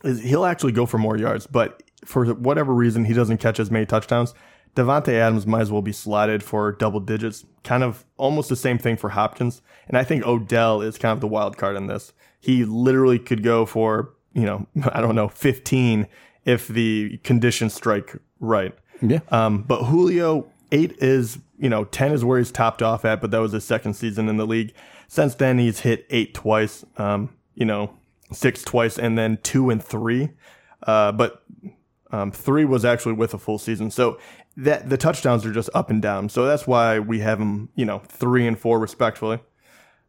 he'll 0.03 0.45
actually 0.45 0.71
go 0.71 0.85
for 0.85 0.97
more 0.97 1.17
yards, 1.17 1.47
but 1.47 1.81
for 2.05 2.25
whatever 2.33 2.73
reason, 2.73 3.05
he 3.05 3.13
doesn't 3.13 3.37
catch 3.37 3.59
as 3.59 3.71
many 3.71 3.85
touchdowns. 3.85 4.33
Davante 4.75 5.13
Adams 5.13 5.45
might 5.45 5.61
as 5.61 5.71
well 5.71 5.83
be 5.83 5.91
slotted 5.91 6.43
for 6.43 6.71
double 6.71 6.99
digits, 6.99 7.45
kind 7.63 7.83
of 7.83 8.05
almost 8.17 8.49
the 8.49 8.55
same 8.55 8.77
thing 8.77 8.97
for 8.97 9.09
Hopkins. 9.09 9.61
And 9.87 9.97
I 9.97 10.03
think 10.03 10.25
Odell 10.25 10.81
is 10.81 10.97
kind 10.97 11.13
of 11.13 11.21
the 11.21 11.27
wild 11.27 11.57
card 11.57 11.75
in 11.75 11.87
this 11.87 12.11
he 12.43 12.65
literally 12.65 13.19
could 13.19 13.41
go 13.41 13.65
for, 13.65 14.09
you 14.33 14.43
know, 14.43 14.67
I 14.91 14.99
don't 14.99 15.15
know, 15.15 15.29
15 15.29 16.07
if 16.43 16.67
the 16.67 17.17
conditions 17.23 17.73
strike 17.73 18.17
right. 18.41 18.75
Yeah. 19.01 19.19
Um, 19.29 19.63
but 19.63 19.83
Julio, 19.85 20.51
eight 20.73 20.91
is, 20.97 21.39
you 21.57 21.69
know, 21.69 21.85
10 21.85 22.11
is 22.11 22.25
where 22.25 22.39
he's 22.39 22.51
topped 22.51 22.81
off 22.81 23.05
at, 23.05 23.21
but 23.21 23.31
that 23.31 23.37
was 23.37 23.53
his 23.53 23.63
second 23.63 23.93
season 23.93 24.27
in 24.27 24.35
the 24.35 24.45
league. 24.45 24.73
Since 25.07 25.35
then, 25.35 25.57
he's 25.57 25.79
hit 25.79 26.05
eight 26.09 26.33
twice, 26.33 26.83
um, 26.97 27.33
you 27.55 27.63
know, 27.63 27.95
six 28.33 28.63
twice, 28.63 28.97
and 28.97 29.17
then 29.17 29.37
two 29.43 29.69
and 29.69 29.83
three. 29.83 30.31
Uh, 30.85 31.11
but 31.11 31.43
um, 32.11 32.31
three 32.31 32.65
was 32.65 32.85
actually 32.85 33.13
with 33.13 33.33
a 33.33 33.37
full 33.37 33.57
season. 33.57 33.89
So 33.89 34.19
that 34.57 34.89
the 34.89 34.97
touchdowns 34.97 35.45
are 35.45 35.51
just 35.51 35.69
up 35.73 35.89
and 35.89 36.01
down. 36.01 36.29
So 36.29 36.45
that's 36.45 36.67
why 36.67 36.99
we 36.99 37.19
have 37.19 37.39
them, 37.39 37.69
you 37.75 37.85
know, 37.85 37.99
three 37.99 38.45
and 38.45 38.57
four 38.57 38.79
respectfully 38.79 39.39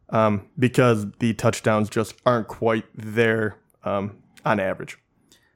um, 0.09 0.47
because 0.57 1.07
the 1.19 1.33
touchdowns 1.33 1.89
just 1.89 2.15
aren't 2.25 2.47
quite 2.47 2.85
there 2.93 3.57
um, 3.83 4.17
on 4.45 4.59
average. 4.59 4.97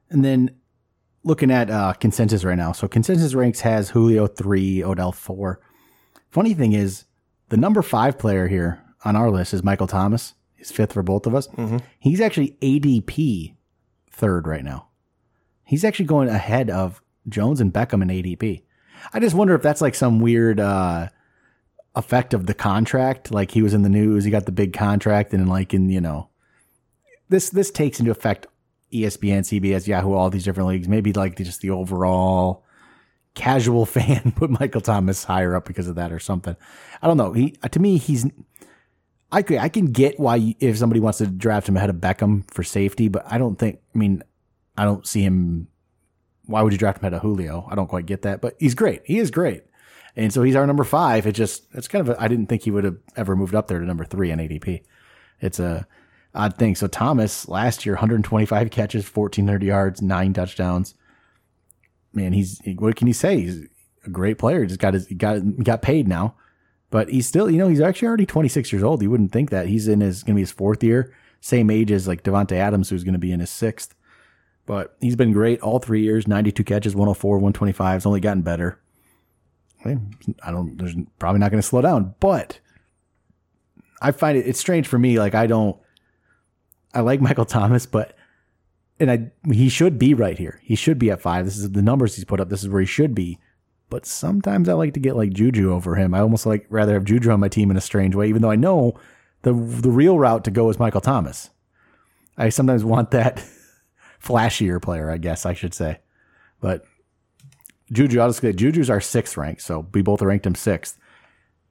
And 0.10 0.26
then 0.26 0.56
looking 1.24 1.52
at 1.52 1.70
uh, 1.70 1.94
consensus 1.94 2.44
right 2.44 2.58
now. 2.58 2.72
So 2.72 2.88
consensus 2.88 3.34
ranks 3.34 3.62
has 3.62 3.92
Julio 3.92 4.28
three, 4.28 4.84
Odell 4.84 5.12
four. 5.12 5.60
Funny 6.32 6.54
thing 6.54 6.74
is, 6.74 7.06
the 7.50 7.58
number 7.58 7.82
five 7.82 8.18
player 8.18 8.48
here 8.48 8.82
on 9.04 9.16
our 9.16 9.30
list 9.30 9.54
is 9.54 9.64
Michael 9.64 9.88
Thomas. 9.88 10.36
He's 10.60 10.72
fifth 10.72 10.94
for 10.94 11.02
both 11.02 11.26
of 11.26 11.34
us. 11.34 11.48
Mm-hmm. 11.48 11.78
He's 12.00 12.20
actually 12.20 12.58
ADP 12.62 13.56
third 14.12 14.46
right 14.46 14.64
now. 14.64 14.90
He's 15.64 15.86
actually 15.86 16.06
going 16.06 16.28
ahead 16.28 16.70
of 16.70 17.02
Jones 17.30 17.62
and 17.62 17.74
Beckham 17.74 18.02
in 18.02 18.10
ADP. 18.10 18.64
I 19.14 19.20
just 19.22 19.36
wonder 19.36 19.56
if 19.56 19.62
that's 19.62 19.80
like 19.80 19.96
some 19.96 20.20
weird 20.20 20.60
uh, 20.60 21.08
effect 21.96 22.34
of 22.34 22.46
the 22.46 22.54
contract. 22.54 23.32
Like 23.32 23.52
he 23.52 23.62
was 23.62 23.74
in 23.74 23.84
the 23.84 23.90
news, 23.90 24.26
he 24.26 24.32
got 24.32 24.46
the 24.46 24.52
big 24.52 24.74
contract, 24.74 25.34
and 25.34 25.48
like 25.48 25.74
in 25.74 25.90
you 25.90 26.02
know, 26.02 26.30
this 27.30 27.50
this 27.50 27.72
takes 27.72 28.00
into 28.00 28.12
effect 28.12 28.48
ESPN, 28.92 29.40
CBS, 29.40 29.88
Yahoo, 29.88 30.14
all 30.14 30.30
these 30.30 30.44
different 30.44 30.68
leagues. 30.68 30.90
Maybe 30.90 31.14
like 31.14 31.38
just 31.38 31.62
the 31.62 31.70
overall 31.70 32.66
casual 33.34 33.86
fan 33.86 34.34
put 34.36 34.50
Michael 34.50 34.82
Thomas 34.82 35.24
higher 35.24 35.56
up 35.56 35.64
because 35.64 35.88
of 35.88 35.96
that 35.96 36.12
or 36.12 36.20
something. 36.20 36.58
I 37.02 37.08
don't 37.08 37.18
know. 37.18 37.32
He 37.32 37.52
to 37.52 37.80
me 37.80 37.98
he's 37.98 38.26
I 39.32 39.42
could, 39.44 39.58
I 39.58 39.70
can 39.70 39.88
get 39.88 40.20
why 40.20 40.38
you- 40.38 40.56
if 40.60 40.78
somebody 40.78 41.00
wants 41.00 41.20
to 41.20 41.28
draft 41.28 41.70
him 41.70 41.78
ahead 41.78 41.90
of 41.90 41.98
Beckham 41.98 42.50
for 42.52 42.64
safety, 42.64 43.08
but 43.08 43.24
I 43.32 43.38
don't 43.38 43.58
think. 43.58 43.80
I 43.94 43.98
mean, 43.98 44.24
I 44.78 44.86
don't 44.86 45.06
see 45.06 45.22
him. 45.22 45.68
Why 46.46 46.62
would 46.64 46.74
you 46.74 46.80
draft 46.80 46.98
him 47.00 47.04
ahead 47.06 47.14
of 47.14 47.22
Julio? 47.22 47.68
I 47.70 47.76
don't 47.76 47.88
quite 47.88 48.08
get 48.08 48.24
that, 48.24 48.42
but 48.42 48.56
he's 48.60 48.74
great. 48.74 49.02
He 49.06 49.20
is 49.20 49.30
great, 49.30 49.64
and 50.16 50.34
so 50.34 50.42
he's 50.42 50.56
our 50.56 50.66
number 50.66 50.84
five. 50.84 51.28
It 51.28 51.34
just 51.34 51.68
it's 51.74 51.88
kind 51.88 52.08
of. 52.08 52.16
I 52.20 52.28
didn't 52.28 52.48
think 52.48 52.64
he 52.64 52.72
would 52.72 52.84
have 52.86 52.98
ever 53.16 53.36
moved 53.36 53.54
up 53.54 53.68
there 53.68 53.80
to 53.80 53.86
number 53.86 54.06
three 54.06 54.32
in 54.32 54.40
ADP. 54.40 54.82
It's 55.42 55.60
a 55.60 55.86
odd 56.34 56.58
thing. 56.58 56.76
So 56.76 56.88
Thomas 56.88 57.48
last 57.48 57.86
year, 57.86 57.96
125 57.96 58.72
catches, 58.72 59.06
1400 59.16 59.64
yards, 59.64 60.02
nine 60.02 60.34
touchdowns. 60.34 60.96
Man, 62.14 62.34
he's 62.34 62.60
what 62.78 62.96
can 62.96 63.06
you 63.08 63.14
say? 63.14 63.42
He's 63.42 63.68
a 64.06 64.10
great 64.10 64.40
player. 64.40 64.62
He 64.62 64.68
just 64.68 64.80
got 64.80 64.96
his 64.96 65.06
he 65.06 65.14
got 65.16 65.36
he 65.44 65.64
got 65.64 65.84
paid 65.84 66.08
now. 66.08 66.34
But 66.90 67.10
he's 67.10 67.28
still, 67.28 67.50
you 67.50 67.58
know, 67.58 67.68
he's 67.68 67.82
actually 67.82 68.08
already 68.08 68.26
26 68.26 68.72
years 68.72 68.84
old. 68.84 69.02
You 69.02 69.12
wouldn't 69.12 69.32
think 69.32 69.52
that. 69.52 69.68
He's 69.68 69.88
in 69.88 70.02
his 70.02 70.24
going 70.24 70.34
to 70.34 70.38
be 70.38 70.42
his 70.42 70.52
fourth 70.52 70.84
year, 70.84 71.14
same 71.40 71.70
age 71.70 71.92
as 71.92 72.08
like 72.08 72.24
Davante 72.24 72.54
Adams, 72.54 72.90
who's 72.90 73.04
going 73.04 73.14
to 73.14 73.20
be 73.20 73.32
in 73.32 73.40
his 73.40 73.50
sixth. 73.50 73.94
But 74.66 74.96
he's 75.00 75.16
been 75.16 75.32
great 75.32 75.62
all 75.62 75.80
three 75.80 76.02
years 76.02 76.28
92 76.28 76.64
catches, 76.64 76.96
104, 76.96 77.38
125. 77.38 77.98
It's 77.98 78.06
only 78.06 78.20
gotten 78.20 78.42
better. 78.42 78.80
I 80.44 80.52
don't, 80.52 80.78
there's 80.78 80.96
probably 81.20 81.40
not 81.40 81.52
going 81.52 81.62
to 81.62 81.68
slow 81.68 81.82
down. 81.82 82.16
But 82.20 82.60
I 84.02 84.12
find 84.12 84.38
it, 84.38 84.48
it's 84.48 84.60
strange 84.60 84.88
for 84.88 85.00
me. 85.00 85.20
Like, 85.20 85.36
I 85.36 85.48
don't, 85.48 85.78
I 86.94 87.02
like 87.02 87.22
Michael 87.22 87.46
Thomas, 87.46 87.86
but, 87.86 88.16
and 89.00 89.10
I, 89.10 89.32
he 89.52 89.70
should 89.70 89.98
be 89.98 90.14
right 90.14 90.38
here. 90.38 90.60
He 90.64 90.76
should 90.76 91.00
be 91.00 91.12
at 91.12 91.22
five. 91.22 91.46
This 91.46 91.58
is 91.58 91.72
the 91.72 91.82
numbers 91.82 92.16
he's 92.16 92.26
put 92.26 92.40
up. 92.40 92.50
This 92.50 92.64
is 92.64 92.70
where 92.70 92.82
he 92.82 92.88
should 92.88 93.16
be 93.16 93.40
but 93.90 94.06
sometimes 94.06 94.70
I 94.70 94.74
like 94.74 94.94
to 94.94 95.00
get 95.00 95.16
like 95.16 95.34
Juju 95.34 95.74
over 95.74 95.96
him. 95.96 96.14
I 96.14 96.20
almost 96.20 96.46
like 96.46 96.66
rather 96.70 96.94
have 96.94 97.06
Juju 97.06 97.32
on 97.32 97.40
my 97.40 97.50
team 97.50 97.72
in 97.72 97.78
a 97.78 97.82
strange 97.82 98.16
way, 98.16 98.28
even 98.30 98.42
though 98.42 98.52
I 98.52 98.56
know 98.56 99.00
the 99.42 99.54
the 99.54 99.92
real 99.92 100.20
route 100.20 100.44
to 100.46 100.52
go 100.52 100.70
is 100.70 100.80
Michael 100.80 101.02
Thomas. 101.02 101.50
I 102.38 102.50
sometimes 102.50 102.84
want 102.84 103.12
that 103.12 103.44
flashier 104.24 104.82
player, 104.82 105.10
I 105.10 105.18
guess 105.18 105.46
I 105.46 105.54
should 105.54 105.74
say. 105.74 106.00
But 106.62 106.86
Juju, 107.92 108.20
I'll 108.20 108.30
just 108.30 108.42
say 108.42 108.54
Juju's 108.54 108.90
our 108.90 109.02
sixth 109.02 109.38
rank, 109.38 109.60
so 109.60 109.88
we 109.94 110.02
both 110.02 110.22
ranked 110.22 110.46
him 110.46 110.56
sixth. 110.56 110.98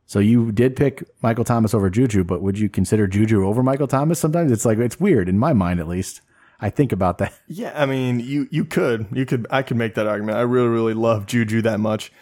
So 0.07 0.19
you 0.21 0.53
did 0.53 0.75
pick 0.75 1.05
Michael 1.23 1.45
Thomas 1.45 1.75
over 1.75 1.91
Juju, 1.91 2.25
but 2.25 2.41
would 2.41 2.59
you 2.59 2.71
consider 2.71 3.07
Juju 3.07 3.47
over 3.47 3.63
Michael 3.63 3.87
Thomas? 3.87 4.19
Sometimes 4.19 4.51
it's 4.51 4.65
like 4.65 4.79
it's 4.79 4.99
weird 4.99 5.29
in 5.29 5.39
my 5.39 5.53
mind, 5.53 5.81
at 5.81 5.89
least. 5.89 6.23
I 6.61 6.71
think 6.71 6.93
about 6.93 7.19
that. 7.19 7.33
Yeah, 7.51 7.73
I 7.75 7.87
mean, 7.87 8.21
you 8.21 8.47
you 8.51 8.65
could 8.65 9.07
you 9.13 9.25
could 9.25 9.47
I 9.51 9.63
could 9.63 9.77
make 9.77 9.95
that 9.95 10.07
argument. 10.07 10.37
I 10.37 10.43
really 10.43 10.69
really 10.69 10.95
love 10.95 11.27
Juju 11.27 11.63
that 11.63 11.81
much, 11.81 12.13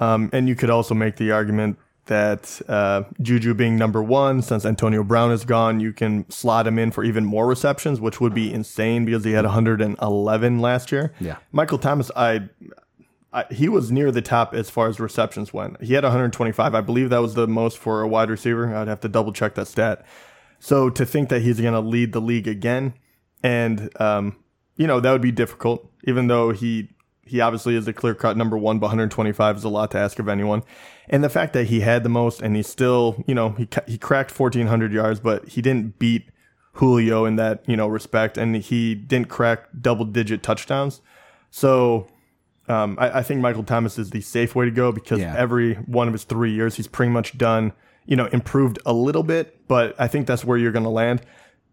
um, 0.00 0.28
and 0.32 0.48
you 0.48 0.54
could 0.54 0.70
also 0.70 0.94
make 0.94 1.16
the 1.16 1.30
argument 1.30 1.78
that 2.06 2.60
uh, 2.68 3.04
Juju 3.20 3.54
being 3.54 3.76
number 3.76 4.02
one, 4.02 4.42
since 4.42 4.64
Antonio 4.64 5.04
Brown 5.04 5.30
is 5.30 5.44
gone, 5.44 5.78
you 5.78 5.92
can 5.92 6.28
slot 6.30 6.66
him 6.66 6.78
in 6.78 6.90
for 6.90 7.04
even 7.04 7.24
more 7.24 7.46
receptions, 7.46 8.00
which 8.00 8.20
would 8.20 8.34
be 8.34 8.52
insane 8.52 9.04
because 9.04 9.24
he 9.24 9.32
had 9.32 9.44
111 9.44 10.58
last 10.60 10.90
year. 10.90 11.12
Yeah. 11.20 11.36
Michael 11.52 11.78
Thomas, 11.78 12.10
I. 12.16 12.48
I, 13.34 13.46
he 13.50 13.66
was 13.66 13.90
near 13.90 14.12
the 14.12 14.20
top 14.20 14.52
as 14.52 14.68
far 14.68 14.88
as 14.88 15.00
receptions 15.00 15.54
went. 15.54 15.82
He 15.82 15.94
had 15.94 16.04
125. 16.04 16.74
I 16.74 16.80
believe 16.82 17.08
that 17.08 17.22
was 17.22 17.32
the 17.32 17.48
most 17.48 17.78
for 17.78 18.02
a 18.02 18.06
wide 18.06 18.28
receiver. 18.28 18.76
I'd 18.76 18.88
have 18.88 19.00
to 19.00 19.08
double 19.08 19.32
check 19.32 19.54
that 19.54 19.68
stat. 19.68 20.04
So 20.58 20.90
to 20.90 21.06
think 21.06 21.30
that 21.30 21.40
he's 21.40 21.58
going 21.58 21.72
to 21.72 21.80
lead 21.80 22.12
the 22.12 22.20
league 22.20 22.46
again, 22.46 22.92
and 23.42 23.90
um, 24.00 24.36
you 24.76 24.86
know 24.86 25.00
that 25.00 25.12
would 25.12 25.22
be 25.22 25.32
difficult. 25.32 25.90
Even 26.04 26.26
though 26.26 26.50
he 26.52 26.88
he 27.24 27.40
obviously 27.40 27.76
is 27.76 27.86
a 27.88 27.92
clear 27.92 28.14
cut 28.14 28.36
number 28.36 28.58
one, 28.58 28.78
but 28.78 28.86
125 28.88 29.56
is 29.56 29.64
a 29.64 29.68
lot 29.68 29.90
to 29.92 29.98
ask 29.98 30.18
of 30.18 30.28
anyone. 30.28 30.62
And 31.08 31.22
the 31.22 31.28
fact 31.28 31.52
that 31.52 31.64
he 31.68 31.80
had 31.80 32.02
the 32.02 32.08
most, 32.08 32.42
and 32.42 32.56
he 32.56 32.62
still, 32.62 33.22
you 33.26 33.34
know, 33.34 33.50
he 33.50 33.68
he 33.86 33.98
cracked 33.98 34.38
1400 34.38 34.92
yards, 34.92 35.20
but 35.20 35.48
he 35.48 35.62
didn't 35.62 35.98
beat 35.98 36.28
Julio 36.74 37.24
in 37.24 37.36
that 37.36 37.62
you 37.68 37.76
know 37.76 37.86
respect, 37.86 38.36
and 38.38 38.56
he 38.56 38.94
didn't 38.94 39.28
crack 39.28 39.68
double 39.80 40.04
digit 40.04 40.42
touchdowns. 40.42 41.00
So. 41.50 42.08
Um, 42.68 42.96
I, 43.00 43.18
I 43.18 43.22
think 43.24 43.40
Michael 43.40 43.64
Thomas 43.64 43.98
is 43.98 44.10
the 44.10 44.20
safe 44.20 44.54
way 44.54 44.64
to 44.66 44.70
go 44.70 44.92
because 44.92 45.18
Yeah. 45.18 45.34
every 45.36 45.74
one 45.74 46.06
of 46.06 46.14
his 46.14 46.22
three 46.22 46.52
years, 46.52 46.76
he's 46.76 46.86
pretty 46.86 47.10
much 47.10 47.36
done, 47.36 47.72
you 48.06 48.14
know, 48.14 48.26
improved 48.26 48.78
a 48.86 48.92
little 48.92 49.24
bit, 49.24 49.66
but 49.66 49.96
I 49.98 50.06
think 50.06 50.28
that's 50.28 50.44
where 50.44 50.56
you're 50.56 50.70
going 50.70 50.84
to 50.84 50.88
land. 50.88 51.22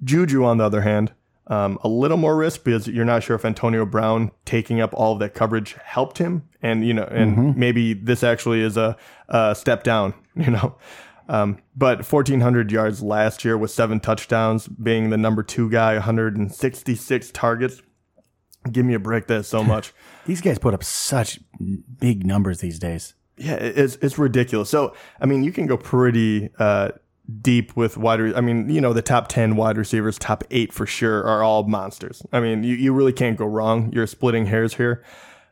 Juju, 0.03 0.43
on 0.43 0.57
the 0.57 0.63
other 0.65 0.81
hand, 0.81 1.13
um, 1.49 1.79
a 1.83 1.87
little 1.87 2.17
more 2.17 2.37
risk 2.37 2.63
because 2.63 2.87
you're 2.87 3.05
not 3.05 3.23
sure 3.23 3.35
if 3.35 3.43
Antonio 3.43 3.85
Brown 3.85 4.31
taking 4.45 4.79
up 4.79 4.93
all 4.93 5.13
of 5.13 5.19
that 5.19 5.33
coverage 5.33 5.73
helped 5.83 6.19
him, 6.19 6.47
and 6.61 6.85
you 6.85 6.93
know, 6.93 7.05
and 7.05 7.57
maybe 7.57 7.93
this 7.93 8.23
actually 8.23 8.61
is 8.61 8.77
a, 8.77 8.95
a 9.27 9.55
step 9.55 9.83
down, 9.83 10.13
you 10.35 10.51
know. 10.51 10.77
Um, 11.27 11.59
but 11.75 11.99
1,400 12.11 12.71
yards 12.71 13.03
last 13.03 13.45
year 13.45 13.55
with 13.55 13.69
seven 13.69 13.99
touchdowns, 13.99 14.67
being 14.67 15.11
the 15.11 15.17
number 15.17 15.43
two 15.43 15.69
guy, 15.69 15.93
166 15.93 17.31
targets. 17.31 17.83
Give 18.71 18.83
me 18.83 18.95
a 18.95 18.99
break. 18.99 19.27
That's 19.27 19.47
so 19.47 19.63
much. 19.75 19.93
These 20.25 20.41
guys 20.41 20.57
put 20.57 20.73
up 20.73 20.83
such 20.83 21.39
big 21.99 22.25
numbers 22.25 22.61
these 22.61 22.79
days. 22.79 23.13
Yeah, 23.37 23.55
it's 23.55 23.95
it's 24.01 24.17
ridiculous. 24.17 24.69
So 24.69 24.95
I 25.21 25.25
mean, 25.25 25.43
you 25.43 25.51
can 25.51 25.65
go 25.65 25.77
pretty 25.77 26.49
uh, 26.59 26.89
deep 27.41 27.75
with 27.75 27.97
wide. 27.97 28.19
Re- 28.19 28.35
I 28.35 28.41
mean, 28.41 28.69
you 28.69 28.81
know, 28.81 28.93
the 28.93 29.01
top 29.01 29.27
ten 29.27 29.55
wide 29.55 29.77
receivers, 29.77 30.17
top 30.17 30.43
eight 30.51 30.73
for 30.73 30.85
sure, 30.85 31.23
are 31.23 31.43
all 31.43 31.63
monsters. 31.63 32.23
I 32.31 32.39
mean, 32.39 32.63
you, 32.63 32.75
you 32.75 32.93
really 32.93 33.13
can't 33.13 33.37
go 33.37 33.45
wrong. 33.45 33.91
You're 33.93 34.07
splitting 34.07 34.45
hairs 34.45 34.73
here. 34.73 35.03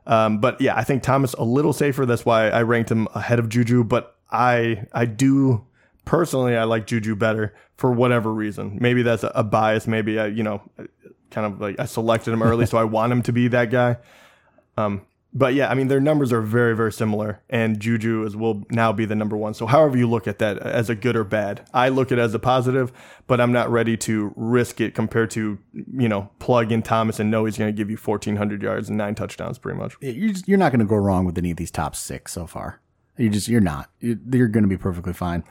Um, 0.05 0.39
but 0.39 0.59
yeah, 0.61 0.75
I 0.75 0.83
think 0.83 1.03
Thomas 1.03 1.33
a 1.33 1.43
little 1.43 1.73
safer. 1.73 2.05
That's 2.05 2.25
why 2.25 2.49
I 2.49 2.61
ranked 2.63 2.89
him 2.89 3.07
ahead 3.13 3.39
of 3.39 3.49
Juju. 3.49 3.83
But 3.83 4.15
I 4.31 4.85
I 4.93 5.05
do 5.05 5.65
personally 6.05 6.55
I 6.55 6.63
like 6.63 6.87
Juju 6.87 7.15
better 7.15 7.53
for 7.75 7.91
whatever 7.91 8.33
reason. 8.33 8.77
Maybe 8.79 9.03
that's 9.03 9.23
a, 9.23 9.31
a 9.35 9.43
bias. 9.43 9.85
Maybe 9.87 10.19
I 10.19 10.27
you 10.27 10.43
know 10.43 10.61
kind 11.29 11.53
of 11.53 11.59
like 11.59 11.79
I 11.79 11.85
selected 11.85 12.31
him 12.31 12.41
early, 12.41 12.65
so 12.65 12.77
I 12.77 12.85
want 12.85 13.11
him 13.11 13.21
to 13.23 13.33
be 13.33 13.49
that 13.49 13.69
guy. 13.69 13.97
Um, 14.77 15.01
but 15.37 15.53
yeah, 15.53 15.69
I 15.69 15.75
mean 15.75 15.87
their 15.87 15.99
numbers 15.99 16.33
are 16.33 16.41
very 16.41 16.75
very 16.75 16.91
similar, 16.91 17.41
and 17.49 17.79
Juju 17.79 18.25
is 18.25 18.35
will 18.35 18.65
now 18.71 18.91
be 18.91 19.05
the 19.05 19.15
number 19.15 19.37
one. 19.37 19.53
So 19.53 19.67
however 19.67 19.95
you 19.97 20.09
look 20.09 20.27
at 20.27 20.39
that 20.39 20.57
uh, 20.65 20.69
as 20.69 20.89
a 20.89 20.95
good 20.95 21.15
or 21.15 21.23
bad, 21.23 21.67
I 21.73 21.89
look 21.89 22.11
at 22.11 22.17
it 22.17 22.21
as 22.21 22.33
a 22.33 22.39
positive, 22.39 22.91
but 23.27 23.39
I'm 23.39 23.51
not 23.51 23.69
ready 23.69 23.95
to 23.97 24.33
risk 24.35 24.81
it 24.81 24.95
compared 24.95 25.29
to 25.31 25.59
you 25.73 26.09
know 26.09 26.31
plug 26.39 26.71
in 26.71 26.81
Thomas 26.81 27.19
and 27.19 27.29
know 27.29 27.45
he's 27.45 27.57
going 27.57 27.73
to 27.73 27.77
give 27.77 27.91
you 27.91 27.97
1,400 27.97 28.63
yards 28.63 28.89
and 28.89 28.97
nine 28.97 29.13
touchdowns 29.13 29.59
pretty 29.59 29.77
much. 29.77 29.95
You're, 30.01 30.33
just, 30.33 30.47
you're 30.47 30.57
not 30.57 30.71
going 30.71 30.79
to 30.79 30.85
go 30.85 30.95
wrong 30.95 31.25
with 31.25 31.37
any 31.37 31.51
of 31.51 31.57
these 31.57 31.71
top 31.71 31.95
six 31.95 32.33
so 32.33 32.47
far. 32.47 32.81
You 33.17 33.29
just 33.29 33.47
you're 33.47 33.61
not. 33.61 33.91
You're, 33.99 34.17
you're 34.31 34.47
going 34.47 34.63
to 34.63 34.69
be 34.69 34.77
perfectly 34.77 35.13
fine. 35.13 35.43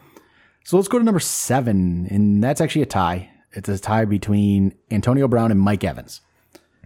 So 0.64 0.76
let's 0.76 0.88
go 0.88 0.98
to 0.98 1.04
number 1.04 1.20
seven, 1.20 2.08
and 2.10 2.42
that's 2.42 2.60
actually 2.60 2.82
a 2.82 2.86
tie. 2.86 3.30
It's 3.52 3.68
a 3.68 3.78
tie 3.78 4.04
between 4.04 4.74
Antonio 4.90 5.28
Brown 5.28 5.52
and 5.52 5.60
Mike 5.60 5.84
Evans. 5.84 6.22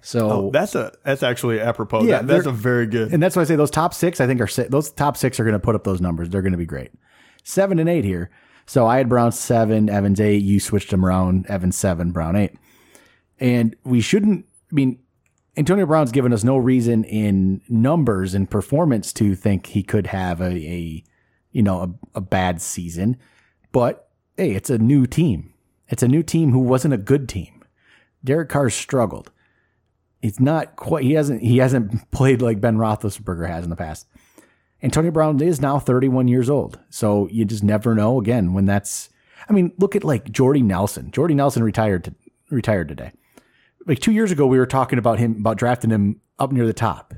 So 0.02 0.30
oh, 0.30 0.50
That's 0.52 0.74
a 0.74 0.92
that's 1.04 1.22
actually 1.22 1.60
apropos. 1.60 2.02
Yeah, 2.04 2.18
That- 2.18 2.26
that's 2.26 2.46
a 2.46 2.52
very 2.52 2.86
good. 2.86 3.12
And 3.12 3.22
that's 3.22 3.36
why 3.36 3.42
I 3.42 3.44
say 3.44 3.56
those 3.56 3.70
top 3.70 3.94
six, 3.94 4.20
I 4.20 4.26
think 4.26 4.40
are 4.40 4.64
those 4.68 4.90
top 4.92 5.16
six 5.16 5.38
are 5.38 5.44
going 5.44 5.54
to 5.54 5.58
put 5.60 5.74
up 5.74 5.84
those 5.84 6.00
numbers. 6.00 6.28
They're 6.30 6.42
going 6.42 6.52
to 6.52 6.58
be 6.58 6.66
great. 6.66 6.90
Seven 7.44 7.78
and 7.78 7.88
eight 7.88 8.04
here. 8.04 8.30
So 8.66 8.86
I 8.86 8.98
had 8.98 9.08
Brown 9.08 9.32
seven, 9.32 9.88
Evans 9.90 10.20
eight. 10.20 10.42
You 10.42 10.60
switched 10.60 10.90
them 10.90 11.04
around. 11.04 11.46
Evans 11.48 11.76
seven, 11.76 12.12
Brown 12.12 12.36
eight. 12.36 12.52
And 13.38 13.74
we 13.84 14.00
shouldn't. 14.00 14.46
I 14.70 14.74
mean, 14.74 14.98
Antonio 15.56 15.86
Brown's 15.86 16.12
given 16.12 16.32
us 16.32 16.44
no 16.44 16.56
reason 16.56 17.04
in 17.04 17.60
numbers 17.68 18.34
and 18.34 18.50
performance 18.50 19.12
to 19.14 19.34
think 19.34 19.66
he 19.66 19.82
could 19.82 20.06
have 20.08 20.40
a, 20.40 20.50
a 20.50 21.04
you 21.52 21.62
know, 21.62 21.80
a, 22.14 22.18
a 22.18 22.20
bad 22.20 22.60
season. 22.60 23.16
But 23.72 24.08
hey, 24.36 24.52
it's 24.52 24.70
a 24.70 24.78
new 24.78 25.06
team. 25.06 25.52
It's 25.88 26.02
a 26.02 26.08
new 26.08 26.22
team 26.22 26.52
who 26.52 26.60
wasn't 26.60 26.94
a 26.94 26.98
good 26.98 27.28
team. 27.28 27.64
Derek 28.22 28.48
Carr 28.50 28.70
struggled 28.70 29.32
it's 30.22 30.40
not 30.40 30.76
quite 30.76 31.04
he 31.04 31.12
hasn't 31.12 31.42
he 31.42 31.58
hasn't 31.58 32.10
played 32.10 32.42
like 32.42 32.60
Ben 32.60 32.76
Roethlisberger 32.76 33.48
has 33.48 33.64
in 33.64 33.70
the 33.70 33.76
past. 33.76 34.06
Antonio 34.82 35.10
Brown 35.10 35.40
is 35.42 35.60
now 35.60 35.78
31 35.78 36.28
years 36.28 36.48
old, 36.48 36.80
so 36.88 37.28
you 37.30 37.44
just 37.44 37.62
never 37.62 37.94
know. 37.94 38.18
Again, 38.18 38.54
when 38.54 38.64
that's 38.64 39.10
I 39.48 39.52
mean, 39.52 39.72
look 39.78 39.96
at 39.96 40.04
like 40.04 40.30
Jordy 40.30 40.62
Nelson. 40.62 41.10
Jordy 41.10 41.34
Nelson 41.34 41.62
retired 41.62 42.04
to, 42.04 42.14
retired 42.50 42.88
today. 42.88 43.12
Like 43.86 43.98
two 43.98 44.12
years 44.12 44.30
ago, 44.30 44.46
we 44.46 44.58
were 44.58 44.66
talking 44.66 44.98
about 44.98 45.18
him 45.18 45.36
about 45.38 45.58
drafting 45.58 45.90
him 45.90 46.20
up 46.38 46.52
near 46.52 46.66
the 46.66 46.72
top. 46.72 47.14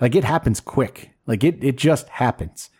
Like 0.00 0.14
it 0.14 0.24
happens 0.24 0.60
quick. 0.60 1.10
Like 1.26 1.44
it 1.44 1.62
it 1.62 1.76
just 1.76 2.08
happens. 2.08 2.70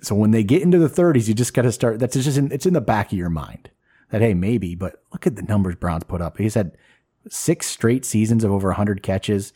So 0.00 0.16
when 0.16 0.32
they 0.32 0.42
get 0.42 0.62
into 0.62 0.78
the 0.78 0.88
30s, 0.88 1.28
you 1.28 1.34
just 1.34 1.54
got 1.54 1.62
to 1.62 1.70
start. 1.70 2.00
That's 2.00 2.14
just 2.14 2.36
in, 2.36 2.50
it's 2.50 2.66
in 2.66 2.74
the 2.74 2.80
back 2.80 3.12
of 3.12 3.18
your 3.18 3.30
mind 3.30 3.70
that 4.10 4.20
hey 4.20 4.34
maybe, 4.34 4.74
but 4.74 5.02
look 5.12 5.26
at 5.26 5.36
the 5.36 5.42
numbers 5.42 5.76
Brown's 5.76 6.04
put 6.04 6.20
up. 6.20 6.38
He's 6.38 6.54
had 6.54 6.76
six 7.28 7.66
straight 7.66 8.04
seasons 8.04 8.44
of 8.44 8.50
over 8.50 8.68
100 8.68 9.02
catches. 9.02 9.52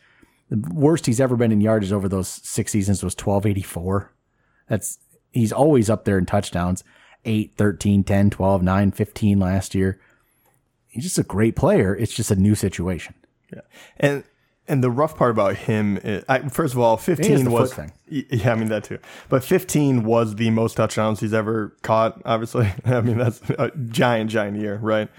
The 0.49 0.57
worst 0.73 1.05
he's 1.05 1.19
ever 1.19 1.35
been 1.35 1.51
in 1.51 1.61
yardage 1.61 1.91
over 1.91 2.07
those 2.07 2.27
six 2.27 2.71
seasons 2.71 3.03
was 3.03 3.13
1284. 3.13 4.13
That's 4.69 4.99
he's 5.31 5.51
always 5.51 5.89
up 5.89 6.05
there 6.05 6.17
in 6.17 6.25
touchdowns. 6.25 6.83
8, 7.25 7.53
13, 7.57 8.03
10, 8.03 8.29
12, 8.29 8.63
9, 8.63 8.91
15 8.91 9.39
last 9.39 9.75
year. 9.75 9.99
He's 10.87 11.03
just 11.03 11.19
a 11.19 11.23
great 11.23 11.55
player. 11.55 11.95
It's 11.95 12.13
just 12.13 12.31
a 12.31 12.35
new 12.35 12.55
situation. 12.55 13.15
Yeah. 13.53 13.61
And 13.97 14.23
and 14.67 14.83
the 14.83 14.91
rough 14.91 15.15
part 15.15 15.31
about 15.31 15.55
him, 15.55 15.97
is, 15.97 16.25
I, 16.27 16.39
first 16.49 16.73
of 16.73 16.79
all, 16.79 16.97
fifteen 16.97 17.45
the 17.45 17.51
was 17.51 17.73
thing. 17.73 17.93
Yeah, 18.09 18.51
I 18.51 18.55
mean 18.55 18.67
that 18.67 18.83
too. 18.83 18.99
But 19.29 19.43
15 19.43 20.03
was 20.03 20.35
the 20.35 20.49
most 20.49 20.75
touchdowns 20.75 21.21
he's 21.21 21.33
ever 21.33 21.75
caught. 21.83 22.21
Obviously, 22.25 22.69
I 22.85 23.01
mean 23.01 23.17
that's 23.17 23.41
a 23.51 23.71
giant, 23.89 24.29
giant 24.29 24.57
year, 24.57 24.77
right? 24.81 25.09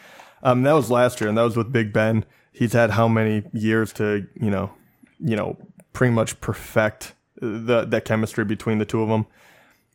Um, 0.43 0.63
that 0.63 0.73
was 0.73 0.91
last 0.91 1.21
year, 1.21 1.29
and 1.29 1.37
that 1.39 1.43
was 1.43 1.57
with 1.57 1.73
Big 1.73 1.93
Ben. 1.93 2.25
He's 2.53 2.73
had 2.73 2.91
how 2.91 3.09
many 3.09 3.45
years 3.53 3.93
to, 3.95 4.27
you 4.35 4.51
know, 4.51 4.73
you 5.21 5.37
know, 5.37 5.57
pretty 5.93 6.13
much 6.13 6.41
perfect 6.41 7.15
the 7.41 7.85
that 7.85 8.05
chemistry 8.05 8.45
between 8.45 8.79
the 8.79 8.85
two 8.85 9.03
of 9.03 9.09
them. 9.09 9.27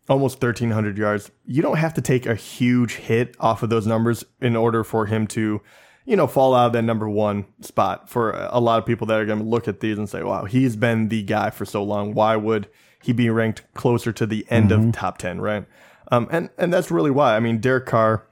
Almost 0.10 0.42
1,300 0.42 0.98
yards. 0.98 1.32
You 1.46 1.62
don't 1.62 1.78
have 1.78 1.94
to 1.94 2.02
take 2.02 2.26
a 2.26 2.36
huge 2.36 2.96
hit 2.96 3.36
off 3.40 3.64
of 3.64 3.70
those 3.70 3.88
numbers 3.88 4.26
in 4.42 4.56
order 4.56 4.84
for 4.84 5.06
him 5.06 5.28
to, 5.28 5.62
you 6.06 6.16
know, 6.18 6.28
fall 6.28 6.54
out 6.54 6.68
of 6.68 6.74
that 6.74 6.82
number 6.82 7.10
one 7.10 7.46
spot. 7.62 8.10
For 8.10 8.32
a 8.32 8.60
lot 8.60 8.80
of 8.80 8.86
people 8.86 9.08
that 9.08 9.20
are 9.20 9.26
going 9.26 9.40
to 9.40 9.46
look 9.46 9.68
at 9.68 9.80
these 9.80 9.98
and 9.98 10.10
say, 10.10 10.24
"Wow, 10.24 10.44
he's 10.46 10.76
been 10.76 11.08
the 11.08 11.24
guy 11.24 11.52
for 11.52 11.64
so 11.66 11.84
long. 11.84 12.14
Why 12.14 12.36
would 12.36 12.68
he 13.02 13.14
be 13.14 13.30
ranked 13.30 13.64
closer 13.76 14.12
to 14.12 14.26
the 14.26 14.46
end 14.50 14.72
of 14.74 14.92
top 14.92 15.18
10?" 15.20 15.40
Right? 15.40 15.66
Um, 16.12 16.28
and 16.32 16.50
and 16.58 16.74
that's 16.74 16.92
really 16.92 17.12
why. 17.12 17.36
I 17.36 17.40
mean, 17.40 17.60
Derek 17.60 17.86
Carr. 17.86 18.28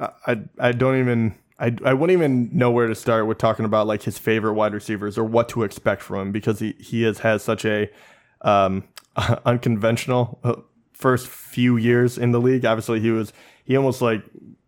I 0.00 0.40
I, 0.58 0.72
don't 0.72 0.98
even. 0.98 1.34
I, 1.58 1.74
I 1.84 1.94
wouldn't 1.94 2.12
even 2.16 2.50
know 2.52 2.70
where 2.70 2.86
to 2.86 2.94
start 2.94 3.26
with 3.26 3.38
talking 3.38 3.64
about 3.64 3.86
like 3.86 4.02
his 4.02 4.18
favorite 4.18 4.52
wide 4.54 4.74
receivers 4.74 5.16
or 5.16 5.24
what 5.24 5.48
to 5.50 5.62
expect 5.62 6.02
from 6.02 6.20
him 6.28 6.32
because 6.32 6.58
he, 6.60 6.74
he 6.78 7.02
has 7.04 7.20
had 7.20 7.40
such 7.40 7.64
a 7.64 7.88
um, 8.42 8.84
unconventional 9.46 10.38
uh, 10.44 10.54
first 10.92 11.26
few 11.26 11.76
years 11.76 12.18
in 12.18 12.32
the 12.32 12.40
league. 12.40 12.64
Obviously, 12.64 13.00
he 13.00 13.10
was 13.10 13.32
he 13.64 13.76
almost 13.76 14.02
like 14.02 14.22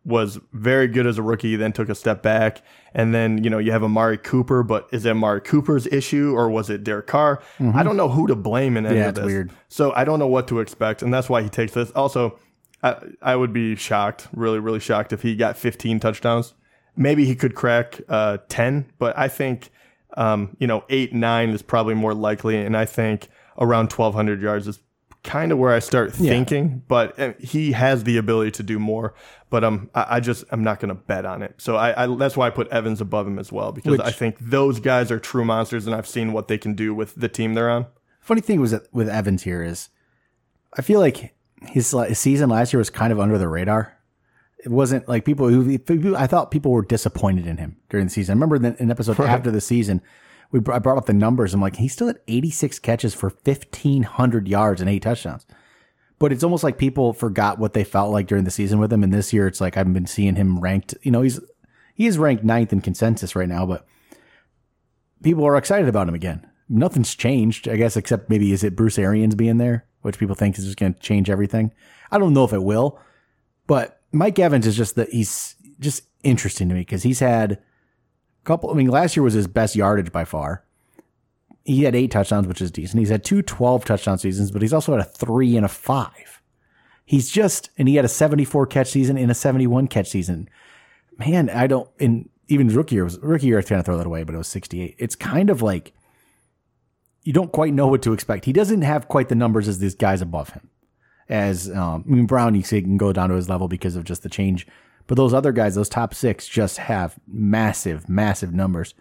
was 0.04 0.38
very 0.54 0.88
good 0.88 1.06
as 1.06 1.18
a 1.18 1.22
rookie, 1.22 1.54
then 1.56 1.70
took 1.72 1.90
a 1.90 1.94
step 1.94 2.22
back, 2.22 2.62
and 2.94 3.14
then 3.14 3.44
you 3.44 3.50
know 3.50 3.58
you 3.58 3.70
have 3.72 3.82
Amari 3.84 4.16
Cooper, 4.16 4.62
but 4.62 4.88
is 4.90 5.04
it 5.04 5.10
Amari 5.10 5.42
Cooper's 5.42 5.86
issue 5.88 6.32
or 6.34 6.48
was 6.48 6.70
it 6.70 6.82
Derek 6.84 7.06
Carr? 7.06 7.42
I 7.60 7.82
don't 7.82 7.96
know 7.98 8.08
who 8.08 8.26
to 8.28 8.34
blame 8.34 8.76
in 8.78 8.86
any 8.86 8.96
Yeah, 8.98 9.08
of 9.10 9.16
this. 9.16 9.24
weird. 9.26 9.50
So 9.68 9.92
I 9.94 10.04
don't 10.04 10.18
know 10.18 10.26
what 10.26 10.48
to 10.48 10.60
expect, 10.60 11.02
and 11.02 11.12
that's 11.12 11.28
why 11.28 11.42
he 11.42 11.50
takes 11.50 11.72
this. 11.72 11.90
Also, 11.90 12.38
I, 12.82 12.96
I 13.20 13.36
would 13.36 13.52
be 13.52 13.76
shocked, 13.76 14.28
really, 14.32 14.58
really 14.58 14.80
shocked 14.80 15.12
if 15.12 15.22
he 15.22 15.34
got 15.34 15.56
15 15.56 16.00
touchdowns. 16.00 16.54
Maybe 16.96 17.24
he 17.24 17.34
could 17.34 17.54
crack 17.54 18.00
uh, 18.08 18.38
10, 18.48 18.92
but 18.98 19.16
I 19.16 19.28
think 19.28 19.70
um, 20.16 20.56
you 20.58 20.66
know 20.66 20.84
eight, 20.88 21.12
nine 21.12 21.50
is 21.50 21.62
probably 21.62 21.94
more 21.94 22.14
likely, 22.14 22.56
and 22.56 22.76
I 22.76 22.84
think 22.84 23.28
around 23.58 23.92
1,200 23.92 24.40
yards 24.40 24.66
is 24.66 24.80
kind 25.22 25.52
of 25.52 25.58
where 25.58 25.72
I 25.72 25.78
start 25.78 26.12
thinking. 26.12 26.82
But 26.88 27.18
uh, 27.18 27.32
he 27.38 27.72
has 27.72 28.04
the 28.04 28.16
ability 28.16 28.52
to 28.52 28.62
do 28.62 28.78
more. 28.78 29.14
But 29.50 29.64
um, 29.64 29.90
I, 29.94 30.16
I 30.16 30.20
just 30.20 30.44
I'm 30.50 30.64
not 30.64 30.80
going 30.80 30.88
to 30.88 30.94
bet 30.94 31.24
on 31.24 31.42
it. 31.42 31.54
So 31.58 31.76
I, 31.76 32.04
I 32.04 32.16
that's 32.16 32.36
why 32.36 32.46
I 32.46 32.50
put 32.50 32.68
Evans 32.68 33.00
above 33.00 33.26
him 33.26 33.38
as 33.38 33.52
well 33.52 33.72
because 33.72 33.92
Which- 33.92 34.00
I 34.00 34.10
think 34.10 34.36
those 34.40 34.80
guys 34.80 35.10
are 35.10 35.20
true 35.20 35.44
monsters, 35.44 35.86
and 35.86 35.94
I've 35.94 36.08
seen 36.08 36.32
what 36.32 36.48
they 36.48 36.58
can 36.58 36.74
do 36.74 36.94
with 36.94 37.14
the 37.14 37.28
team 37.28 37.54
they're 37.54 37.70
on. 37.70 37.86
Funny 38.20 38.40
thing 38.40 38.60
was 38.60 38.72
that 38.72 38.92
with 38.92 39.08
Evans 39.08 39.44
here 39.44 39.62
is, 39.62 39.88
I 40.76 40.82
feel 40.82 41.00
like 41.00 41.34
his, 41.62 41.90
his 41.90 42.18
season 42.18 42.50
last 42.50 42.72
year 42.72 42.78
was 42.78 42.90
kind 42.90 43.12
of 43.12 43.20
under 43.20 43.38
the 43.38 43.48
radar. 43.48 43.96
It 44.64 44.70
wasn't 44.70 45.08
like 45.08 45.24
people 45.24 45.48
who 45.48 46.16
I 46.16 46.26
thought 46.26 46.50
people 46.50 46.72
were 46.72 46.84
disappointed 46.84 47.46
in 47.46 47.58
him 47.58 47.76
during 47.90 48.06
the 48.06 48.12
season. 48.12 48.32
I 48.32 48.36
remember 48.40 48.56
in 48.56 48.90
episode 48.90 49.20
after 49.20 49.50
the 49.50 49.60
season, 49.60 50.02
we 50.50 50.60
I 50.72 50.78
brought 50.78 50.98
up 50.98 51.06
the 51.06 51.12
numbers. 51.12 51.54
I'm 51.54 51.60
like, 51.60 51.76
he's 51.76 51.92
still 51.92 52.08
at 52.08 52.22
86 52.26 52.78
catches 52.80 53.14
for 53.14 53.28
1,500 53.28 54.48
yards 54.48 54.80
and 54.80 54.90
eight 54.90 55.02
touchdowns. 55.02 55.46
But 56.18 56.32
it's 56.32 56.42
almost 56.42 56.64
like 56.64 56.78
people 56.78 57.12
forgot 57.12 57.58
what 57.58 57.74
they 57.74 57.84
felt 57.84 58.12
like 58.12 58.26
during 58.26 58.44
the 58.44 58.50
season 58.50 58.80
with 58.80 58.92
him. 58.92 59.04
And 59.04 59.14
this 59.14 59.32
year, 59.32 59.46
it's 59.46 59.60
like 59.60 59.76
I've 59.76 59.92
been 59.92 60.06
seeing 60.06 60.34
him 60.34 60.58
ranked. 60.58 60.94
You 61.02 61.12
know, 61.12 61.22
he's 61.22 61.38
he 61.94 62.06
is 62.06 62.18
ranked 62.18 62.44
ninth 62.44 62.72
in 62.72 62.80
consensus 62.80 63.36
right 63.36 63.48
now, 63.48 63.66
but 63.66 63.86
people 65.22 65.44
are 65.44 65.56
excited 65.56 65.88
about 65.88 66.08
him 66.08 66.14
again. 66.14 66.46
Nothing's 66.68 67.14
changed, 67.14 67.68
I 67.68 67.76
guess, 67.76 67.96
except 67.96 68.28
maybe 68.28 68.52
is 68.52 68.64
it 68.64 68.76
Bruce 68.76 68.98
Arians 68.98 69.34
being 69.34 69.58
there, 69.58 69.86
which 70.02 70.18
people 70.18 70.34
think 70.34 70.58
is 70.58 70.64
just 70.64 70.76
going 70.76 70.94
to 70.94 71.00
change 71.00 71.30
everything. 71.30 71.72
I 72.10 72.18
don't 72.18 72.34
know 72.34 72.44
if 72.44 72.52
it 72.52 72.62
will, 72.62 72.98
but 73.66 74.00
Mike 74.12 74.38
Evans 74.38 74.66
is 74.66 74.76
just 74.76 74.94
that 74.96 75.10
he's 75.10 75.56
just 75.80 76.04
interesting 76.22 76.68
to 76.68 76.74
me 76.74 76.80
because 76.80 77.02
he's 77.02 77.20
had 77.20 77.52
a 77.52 77.58
couple. 78.44 78.70
I 78.70 78.74
mean, 78.74 78.88
last 78.88 79.16
year 79.16 79.22
was 79.22 79.34
his 79.34 79.46
best 79.46 79.76
yardage 79.76 80.12
by 80.12 80.24
far. 80.24 80.64
He 81.64 81.84
had 81.84 81.94
eight 81.94 82.10
touchdowns, 82.10 82.46
which 82.46 82.62
is 82.62 82.70
decent. 82.70 82.98
He's 82.98 83.10
had 83.10 83.24
two 83.24 83.42
12 83.42 83.84
touchdown 83.84 84.18
seasons, 84.18 84.50
but 84.50 84.62
he's 84.62 84.72
also 84.72 84.92
had 84.92 85.02
a 85.02 85.04
three 85.04 85.54
and 85.56 85.66
a 85.66 85.68
five. 85.68 86.42
He's 87.04 87.30
just, 87.30 87.70
and 87.78 87.88
he 87.88 87.96
had 87.96 88.04
a 88.04 88.08
74 88.08 88.66
catch 88.66 88.88
season 88.88 89.16
and 89.16 89.30
a 89.30 89.34
71 89.34 89.88
catch 89.88 90.08
season. 90.08 90.48
Man, 91.18 91.50
I 91.50 91.66
don't, 91.66 91.88
and 91.98 92.28
even 92.48 92.68
rookie 92.68 92.96
year 92.96 93.04
was 93.04 93.18
rookie 93.20 93.46
year, 93.46 93.56
I 93.56 93.60
was 93.60 93.66
trying 93.66 93.80
to 93.80 93.84
throw 93.84 93.96
that 93.96 94.06
away, 94.06 94.24
but 94.24 94.34
it 94.34 94.38
was 94.38 94.48
68. 94.48 94.94
It's 94.98 95.16
kind 95.16 95.50
of 95.50 95.62
like 95.62 95.92
you 97.28 97.34
don't 97.34 97.52
quite 97.52 97.74
know 97.74 97.86
what 97.88 98.00
to 98.00 98.14
expect. 98.14 98.46
He 98.46 98.54
doesn't 98.54 98.80
have 98.80 99.06
quite 99.06 99.28
the 99.28 99.34
numbers 99.34 99.68
as 99.68 99.80
these 99.80 99.94
guys 99.94 100.22
above 100.22 100.48
him. 100.50 100.70
As 101.28 101.70
um, 101.70 102.02
I 102.06 102.10
mean, 102.10 102.24
Brown, 102.24 102.54
you 102.54 102.62
say 102.62 102.80
can 102.80 102.96
go 102.96 103.12
down 103.12 103.28
to 103.28 103.34
his 103.34 103.50
level 103.50 103.68
because 103.68 103.96
of 103.96 104.04
just 104.04 104.22
the 104.22 104.30
change, 104.30 104.66
but 105.06 105.16
those 105.16 105.34
other 105.34 105.52
guys, 105.52 105.74
those 105.74 105.90
top 105.90 106.14
six, 106.14 106.48
just 106.48 106.78
have 106.78 107.18
massive, 107.26 108.08
massive 108.08 108.54
numbers. 108.54 108.94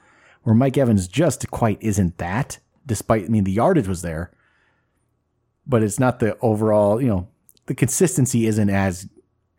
Where 0.44 0.54
Mike 0.54 0.78
Evans 0.78 1.08
just 1.08 1.50
quite 1.52 1.78
isn't 1.82 2.18
that. 2.18 2.60
Despite, 2.86 3.24
I 3.24 3.28
mean, 3.30 3.46
the 3.46 3.52
yardage 3.54 3.88
was 3.88 4.02
there, 4.02 4.32
but 5.66 5.82
it's 5.82 5.98
not 6.00 6.20
the 6.20 6.38
overall. 6.42 7.02
You 7.02 7.08
know, 7.08 7.28
the 7.68 7.76
consistency 7.76 8.46
isn't 8.46 8.70
as 8.70 9.08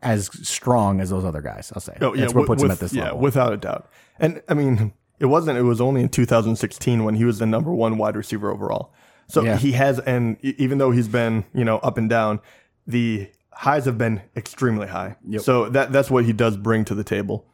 as 0.02 0.26
strong 0.46 1.00
as 1.00 1.08
those 1.08 1.24
other 1.24 1.40
guys. 1.40 1.72
I'll 1.74 1.80
say 1.80 1.96
Oh, 2.02 2.14
that's 2.14 2.34
what 2.34 2.42
with- 2.42 2.46
puts 2.48 2.62
him 2.62 2.70
at 2.70 2.80
this 2.80 2.92
yeah, 2.92 3.04
level. 3.04 3.20
without 3.20 3.52
a 3.54 3.56
doubt. 3.56 3.90
And 4.18 4.42
I 4.46 4.52
mean, 4.54 4.92
it 5.20 5.26
wasn't. 5.26 5.58
It 5.58 5.62
was 5.62 5.80
only 5.80 6.00
in 6.02 6.08
2016 6.08 7.04
when 7.04 7.14
he 7.14 7.24
was 7.24 7.38
the 7.38 7.46
number 7.46 7.72
one 7.74 7.98
wide 7.98 8.16
receiver 8.16 8.50
overall. 8.52 8.92
So 9.28 9.42
Yeah. 9.42 9.56
he 9.56 9.72
has, 9.72 9.98
and 10.00 10.36
even 10.42 10.78
though 10.78 10.90
he's 10.90 11.08
been, 11.08 11.44
you 11.52 11.64
know, 11.64 11.78
up 11.78 11.98
and 11.98 12.08
down, 12.08 12.40
the 12.86 13.28
highs 13.52 13.84
have 13.84 13.98
been 13.98 14.22
extremely 14.36 14.86
high. 14.86 15.16
Yep. 15.28 15.40
So 15.42 15.68
that 15.70 15.92
that's 15.92 16.10
what 16.10 16.24
he 16.24 16.32
does 16.32 16.56
bring 16.56 16.84
to 16.86 16.94
the 16.94 17.04
table. 17.04 17.46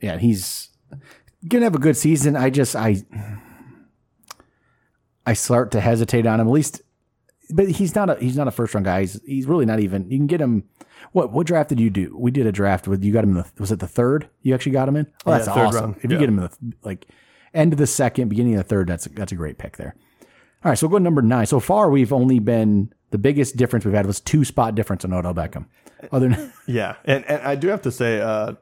yeah, 0.00 0.18
he's 0.18 0.68
gonna 1.48 1.64
have 1.64 1.74
a 1.74 1.78
good 1.78 1.96
season. 1.96 2.36
I 2.36 2.50
just 2.50 2.76
I 2.76 3.02
I 5.26 5.32
start 5.32 5.70
to 5.72 5.80
hesitate 5.80 6.26
on 6.26 6.40
him 6.40 6.46
at 6.48 6.52
least, 6.52 6.82
but 7.50 7.68
he's 7.70 7.94
not 7.94 8.10
a 8.10 8.16
he's 8.16 8.36
not 8.36 8.46
a 8.48 8.50
first 8.50 8.74
round 8.74 8.84
guy. 8.84 9.00
He's 9.00 9.20
he's 9.24 9.46
really 9.46 9.64
not 9.66 9.80
even. 9.80 10.10
You 10.10 10.18
can 10.18 10.26
get 10.26 10.40
him. 10.40 10.64
What 11.12 11.32
what 11.32 11.46
draft 11.46 11.68
did 11.68 11.80
you 11.80 11.90
do? 11.90 12.14
We 12.18 12.30
did 12.30 12.46
a 12.46 12.52
draft 12.52 12.86
with 12.88 13.02
you 13.04 13.12
got 13.12 13.24
him 13.24 13.30
in 13.30 13.36
the 13.36 13.46
was 13.58 13.70
it 13.72 13.80
the 13.80 13.86
third? 13.86 14.28
You 14.42 14.54
actually 14.54 14.72
got 14.72 14.88
him 14.88 14.96
in. 14.96 15.06
Oh, 15.26 15.30
that's 15.32 15.46
Yeah, 15.46 15.54
third 15.54 15.66
awesome. 15.66 15.80
round. 15.84 15.96
If 15.98 16.04
you 16.04 16.10
Yeah. 16.16 16.20
get 16.20 16.28
him 16.28 16.38
in 16.38 16.44
the 16.44 16.76
like 16.82 17.06
end 17.52 17.72
of 17.72 17.78
the 17.78 17.86
second, 17.86 18.28
beginning 18.28 18.54
of 18.54 18.58
the 18.58 18.68
third, 18.68 18.88
that's 18.88 19.06
that's 19.06 19.32
a 19.32 19.36
great 19.36 19.58
pick 19.58 19.76
there. 19.76 19.94
All 20.64 20.70
right, 20.70 20.78
so 20.78 20.86
we'll 20.86 20.92
go 20.92 20.98
to 20.98 21.04
number 21.04 21.20
nine. 21.22 21.46
So 21.46 21.60
far, 21.60 21.90
we've 21.90 22.12
only 22.12 22.38
been 22.38 22.92
the 23.10 23.18
biggest 23.18 23.56
difference 23.56 23.84
we've 23.84 23.94
had 23.94 24.06
was 24.06 24.18
two 24.20 24.44
spot 24.44 24.74
difference 24.74 25.04
on 25.04 25.12
Odell 25.12 25.34
Beckham. 25.34 25.66
Other 26.10 26.30
than 26.30 26.52
Yeah, 26.66 26.96
and 27.04 27.24
and 27.26 27.42
I 27.42 27.54
do 27.54 27.68
have 27.68 27.82
to 27.82 27.90
say, 27.92 28.20
uh, 28.20 28.54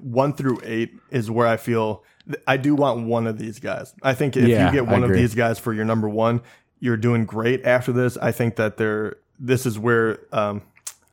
one 0.00 0.34
through 0.34 0.60
eight 0.64 0.92
is 1.10 1.30
where 1.30 1.46
I 1.46 1.56
feel 1.56 2.04
I 2.46 2.58
do 2.58 2.74
want 2.74 3.06
one 3.06 3.26
of 3.26 3.38
these 3.38 3.58
guys. 3.58 3.94
I 4.02 4.14
think 4.14 4.36
if 4.36 4.46
Yeah, 4.48 4.66
you 4.66 4.72
get 4.72 4.86
one 4.86 5.02
of 5.02 5.12
these 5.12 5.34
guys 5.34 5.58
for 5.58 5.72
your 5.72 5.84
number 5.84 6.08
one, 6.08 6.42
you're 6.78 6.96
doing 6.96 7.24
great. 7.24 7.64
After 7.64 7.90
this, 7.92 8.16
I 8.18 8.30
think 8.32 8.56
that 8.56 8.76
they're 8.76 9.16
this 9.40 9.66
is 9.66 9.78
where 9.78 10.18
um, 10.32 10.62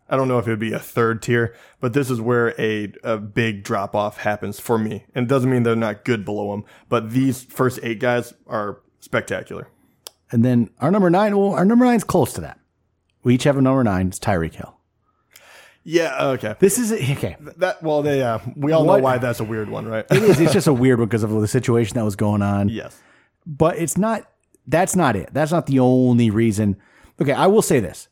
I 0.08 0.16
don't 0.18 0.28
know 0.28 0.38
if 0.38 0.46
it 0.48 0.52
would 0.52 0.60
be 0.60 0.74
a 0.74 0.80
third 0.80 1.22
tier, 1.24 1.56
but 1.80 1.94
this 1.94 2.10
is 2.12 2.22
where 2.22 2.54
a, 2.62 2.94
a 3.04 3.18
big 3.18 3.64
drop 3.64 3.96
off 3.96 4.18
happens 4.18 4.60
for 4.60 4.78
me. 4.78 5.06
And 5.16 5.26
it 5.26 5.30
doesn't 5.30 5.50
mean 5.50 5.64
they're 5.64 5.76
not 5.76 6.06
good 6.06 6.24
below 6.24 6.52
them, 6.52 6.64
but 6.90 7.12
these 7.12 7.44
first 7.44 7.80
eight 7.82 8.00
guys 8.00 8.34
are 8.46 8.82
spectacular. 9.00 9.68
And 10.32 10.46
then 10.46 10.70
our 10.80 10.92
number 10.92 11.10
nine, 11.10 11.36
well, 11.38 11.54
our 11.54 11.66
number 11.66 11.86
nine's 11.86 12.04
close 12.04 12.34
to 12.34 12.42
that. 12.42 12.60
We 13.24 13.34
each 13.36 13.44
have 13.46 13.58
a 13.58 13.62
number 13.62 13.84
nine. 13.84 14.08
It's 14.10 14.20
Tyreek 14.20 14.54
Hill. 14.56 14.76
Yeah, 15.84 16.16
okay. 16.30 16.56
This 16.60 16.80
is 16.80 16.92
okay. 16.92 17.36
That 17.58 17.82
well, 17.84 18.02
they 18.02 18.22
uh, 18.24 18.40
we 18.56 18.72
all 18.72 18.86
What- 18.86 18.98
know 18.98 19.04
why 19.04 19.18
that's 19.20 19.40
a 19.40 19.44
weird 19.44 19.70
one, 19.70 19.86
right? 19.86 20.06
It 20.10 20.24
is. 20.24 20.40
It's 20.40 20.54
just 20.60 20.68
a 20.68 20.74
weird 20.74 21.00
one 21.00 21.08
because 21.08 21.22
of 21.24 21.30
the 21.30 21.48
situation 21.48 21.96
that 21.96 22.04
was 22.04 22.16
going 22.16 22.42
on. 22.42 22.70
yes. 22.70 23.00
But 23.46 23.78
it's 23.78 23.96
not. 23.98 24.28
That's 24.68 24.96
not 24.96 25.16
it. 25.16 25.30
That's 25.32 25.52
not 25.52 25.68
the 25.68 25.80
only 25.80 26.32
reason. 26.32 26.78
Okay, 27.22 27.34
I 27.34 27.46
will 27.46 27.62
say 27.62 27.80
this: 27.80 28.08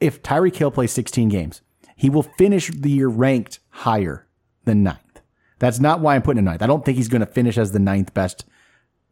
if 0.00 0.22
Tyreek 0.22 0.56
Hill 0.56 0.70
plays 0.70 0.92
16 0.92 1.28
games, 1.28 1.62
he 1.96 2.10
will 2.10 2.22
finish 2.22 2.68
the 2.68 2.90
year 2.90 3.08
ranked 3.08 3.60
higher 3.70 4.26
than 4.64 4.82
ninth. 4.82 5.20
That's 5.58 5.80
not 5.80 6.00
why 6.00 6.14
I'm 6.14 6.22
putting 6.22 6.40
him 6.40 6.44
ninth. 6.44 6.62
I 6.62 6.66
don't 6.66 6.84
think 6.84 6.96
he's 6.96 7.08
going 7.08 7.20
to 7.20 7.26
finish 7.26 7.56
as 7.56 7.72
the 7.72 7.78
ninth 7.78 8.12
best 8.12 8.44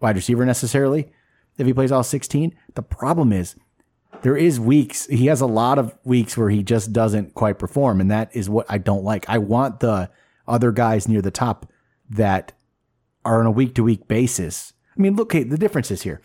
wide 0.01 0.17
receiver 0.17 0.45
necessarily 0.45 1.11
if 1.57 1.67
he 1.67 1.73
plays 1.73 1.91
all 1.91 2.03
16. 2.03 2.55
The 2.75 2.83
problem 2.83 3.33
is 3.33 3.57
there 4.23 4.37
is 4.37 4.61
weeks 4.61 5.07
he 5.07 5.27
has 5.27 5.41
a 5.41 5.47
lot 5.47 5.79
of 5.79 5.97
weeks 6.05 6.37
where 6.37 6.51
he 6.51 6.63
just 6.63 6.93
doesn't 6.93 7.35
quite 7.35 7.59
perform 7.59 8.01
and 8.01 8.11
that 8.11 8.35
is 8.35 8.51
what 8.51 8.67
I 8.69 8.79
don't 8.79 9.05
like. 9.05 9.29
I 9.29 9.39
want 9.39 9.81
the 9.81 10.11
other 10.47 10.73
guys 10.73 11.09
near 11.09 11.23
the 11.23 11.31
top 11.31 11.71
that 12.11 12.53
are 13.25 13.41
on 13.41 13.47
a 13.47 13.51
week 13.51 13.75
to 13.77 13.85
week 13.85 14.07
basis. 14.07 14.75
I 14.97 15.01
mean, 15.01 15.17
look, 15.17 15.33
the 15.33 15.45
difference 15.45 15.91
is 15.91 16.03
here. 16.03 16.21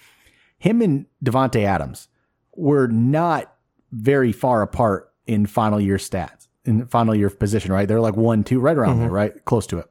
Him 0.57 0.81
and 0.81 1.05
Davante 1.23 1.63
Adams 1.63 2.09
were 2.55 2.87
not 2.87 3.55
very 3.91 4.31
far 4.31 4.61
apart 4.61 5.11
in 5.25 5.45
final 5.45 5.79
year 5.79 5.97
stats, 5.97 6.47
in 6.65 6.85
final 6.87 7.15
year 7.15 7.29
position, 7.29 7.71
right? 7.71 7.87
They're 7.87 8.01
like 8.01 8.15
one, 8.15 8.43
two, 8.43 8.59
right 8.59 8.77
around 8.77 8.99
there, 8.99 9.07
mm-hmm. 9.07 9.15
right? 9.15 9.45
Close 9.45 9.67
to 9.67 9.79
it. 9.79 9.89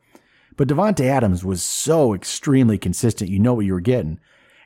But 0.57 0.69
Davante 0.69 1.05
Adams 1.05 1.45
was 1.45 1.63
so 1.63 2.15
extremely 2.15 2.79
consistent. 2.79 3.31
You 3.31 3.39
know 3.39 3.55
what 3.55 3.65
you 3.65 3.73
were 3.73 3.81
getting. 3.81 4.19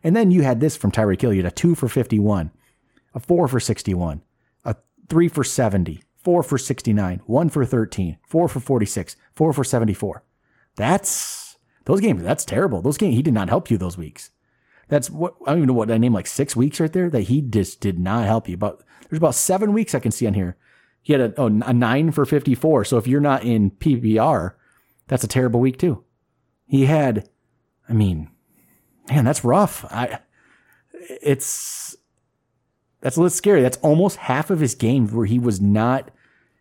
And 0.02 0.16
then 0.16 0.30
you 0.30 0.42
had 0.42 0.60
this 0.60 0.76
from 0.76 0.90
Tyreek 0.90 1.20
Hill. 1.20 1.32
You 1.32 1.42
had 1.42 1.52
a 1.52 1.54
two 1.54 1.74
for 1.74 1.88
51, 1.88 2.50
a 3.14 3.20
four 3.20 3.46
for 3.46 3.60
61, 3.60 4.22
a 4.64 4.74
three 5.08 5.28
for 5.28 5.44
70, 5.44 6.02
four 6.16 6.42
for 6.42 6.58
69, 6.58 7.20
one 7.26 7.48
for 7.50 7.64
13, 7.64 8.18
four 8.26 8.48
for 8.48 8.60
46, 8.60 9.16
four 9.34 9.52
for 9.52 9.64
74. 9.64 10.24
That's 10.76 11.56
those 11.84 12.00
games. 12.00 12.22
That's 12.22 12.44
terrible. 12.44 12.80
Those 12.80 12.98
games, 12.98 13.14
he 13.14 13.22
did 13.22 13.34
not 13.34 13.48
help 13.48 13.70
you 13.70 13.76
those 13.76 13.98
weeks. 13.98 14.30
That's 14.88 15.10
what 15.10 15.34
I 15.46 15.50
don't 15.50 15.58
even 15.58 15.68
know 15.68 15.74
what 15.74 15.90
I 15.90 15.98
named 15.98 16.14
like 16.14 16.26
six 16.26 16.56
weeks 16.56 16.80
right 16.80 16.92
there 16.92 17.10
that 17.10 17.22
he 17.22 17.40
just 17.40 17.80
did 17.80 17.98
not 17.98 18.26
help 18.26 18.48
you. 18.48 18.56
But 18.56 18.82
there's 19.12 19.18
about 19.18 19.34
seven 19.34 19.74
weeks 19.74 19.94
I 19.94 19.98
can 20.00 20.10
see 20.10 20.26
on 20.26 20.32
here. 20.32 20.56
He 21.02 21.12
had 21.12 21.20
a, 21.20 21.34
oh, 21.36 21.46
a 21.46 21.72
nine 21.74 22.12
for 22.12 22.24
54. 22.24 22.86
So 22.86 22.96
if 22.96 23.06
you're 23.06 23.20
not 23.20 23.44
in 23.44 23.72
PPR, 23.72 24.54
that's 25.06 25.22
a 25.22 25.26
terrible 25.28 25.60
week 25.60 25.76
too. 25.78 26.02
He 26.64 26.86
had, 26.86 27.28
I 27.86 27.92
mean, 27.92 28.30
man, 29.10 29.26
that's 29.26 29.44
rough. 29.44 29.84
I, 29.92 30.20
it's, 30.92 31.94
that's 33.02 33.16
a 33.16 33.20
little 33.20 33.28
scary. 33.28 33.60
That's 33.60 33.76
almost 33.78 34.16
half 34.16 34.48
of 34.48 34.60
his 34.60 34.74
games 34.74 35.12
where 35.12 35.26
he 35.26 35.38
was 35.38 35.60
not, 35.60 36.10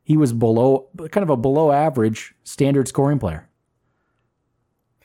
he 0.04 0.18
was 0.18 0.34
below, 0.34 0.90
kind 1.12 1.24
of 1.24 1.30
a 1.30 1.38
below 1.38 1.72
average 1.72 2.34
standard 2.44 2.90
scoring 2.90 3.18
player. 3.20 3.48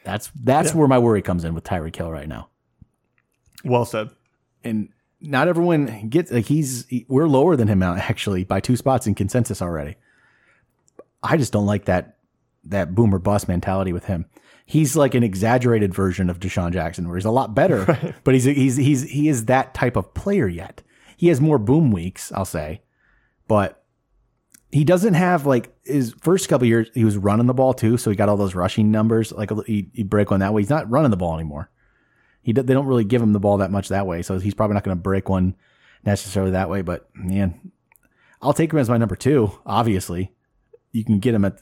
That's, 0.02 0.32
that's 0.34 0.70
Yeah. 0.72 0.78
where 0.78 0.88
my 0.88 0.98
worry 0.98 1.22
comes 1.22 1.44
in 1.44 1.54
with 1.54 1.62
Tyreek 1.62 1.94
Hill 1.94 2.10
right 2.10 2.26
now. 2.28 2.48
Well 3.64 3.84
said. 3.84 4.10
and 4.64 4.88
not 5.20 5.48
everyone 5.48 6.08
gets 6.08 6.30
like 6.30 6.46
he's 6.46 6.86
he- 6.86 7.06
we're 7.08 7.28
lower 7.28 7.56
than 7.56 7.68
him 7.68 7.78
now 7.78 7.94
actually 7.94 8.44
by 8.44 8.60
two 8.60 8.76
spots 8.76 9.06
in 9.06 9.14
consensus 9.14 9.62
already. 9.62 9.96
I 11.22 11.36
just 11.36 11.52
don't 11.52 11.66
like 11.66 11.86
that 11.86 12.18
that 12.64 12.94
boomer 12.94 13.18
bust 13.18 13.48
mentality 13.48 13.92
with 13.92 14.04
him. 14.06 14.26
He's 14.64 14.96
like 14.96 15.14
an 15.14 15.22
exaggerated 15.22 15.94
version 15.94 16.28
of 16.28 16.40
DeSean 16.40 16.72
Jackson, 16.72 17.06
where 17.06 17.16
he's 17.16 17.24
a 17.24 17.30
lot 17.30 17.54
better, 17.54 18.14
but 18.24 18.34
he's 18.34 18.44
he's 18.44 18.76
he's 18.76 19.02
he 19.02 19.28
is 19.28 19.44
that 19.46 19.74
type 19.74 19.96
of 19.96 20.12
player 20.14 20.48
yet. 20.48 20.82
He 21.16 21.28
has 21.28 21.40
more 21.40 21.58
boom 21.58 21.92
weeks, 21.92 22.30
I'll 22.32 22.44
say, 22.44 22.82
but 23.48 23.84
he 24.72 24.84
doesn't 24.84 25.14
have 25.14 25.46
like 25.46 25.72
his 25.84 26.14
first 26.20 26.48
couple 26.48 26.66
years. 26.66 26.90
He 26.92 27.04
was 27.04 27.16
running 27.16 27.46
the 27.46 27.54
ball 27.54 27.72
too, 27.72 27.96
so 27.96 28.10
he 28.10 28.16
got 28.16 28.28
all 28.28 28.36
those 28.36 28.54
rushing 28.54 28.90
numbers. 28.90 29.32
Like 29.32 29.50
he 29.66 29.88
he 29.94 30.02
break 30.02 30.32
on 30.32 30.40
that 30.40 30.52
way. 30.52 30.62
He's 30.62 30.70
not 30.70 30.90
running 30.90 31.10
the 31.12 31.16
ball 31.16 31.34
anymore. 31.34 31.70
He 32.46 32.52
they 32.52 32.74
don't 32.74 32.86
really 32.86 33.02
give 33.02 33.20
him 33.20 33.32
the 33.32 33.40
ball 33.40 33.56
that 33.56 33.72
much 33.72 33.88
that 33.88 34.06
way, 34.06 34.22
so 34.22 34.38
he's 34.38 34.54
probably 34.54 34.74
not 34.74 34.84
going 34.84 34.96
to 34.96 35.02
break 35.02 35.28
one 35.28 35.56
necessarily 36.04 36.52
that 36.52 36.70
way. 36.70 36.80
But 36.80 37.08
man, 37.12 37.72
I'll 38.40 38.52
take 38.52 38.72
him 38.72 38.78
as 38.78 38.88
my 38.88 38.98
number 38.98 39.16
two. 39.16 39.50
Obviously, 39.66 40.32
you 40.92 41.04
can 41.04 41.18
get 41.18 41.34
him 41.34 41.44
at. 41.44 41.58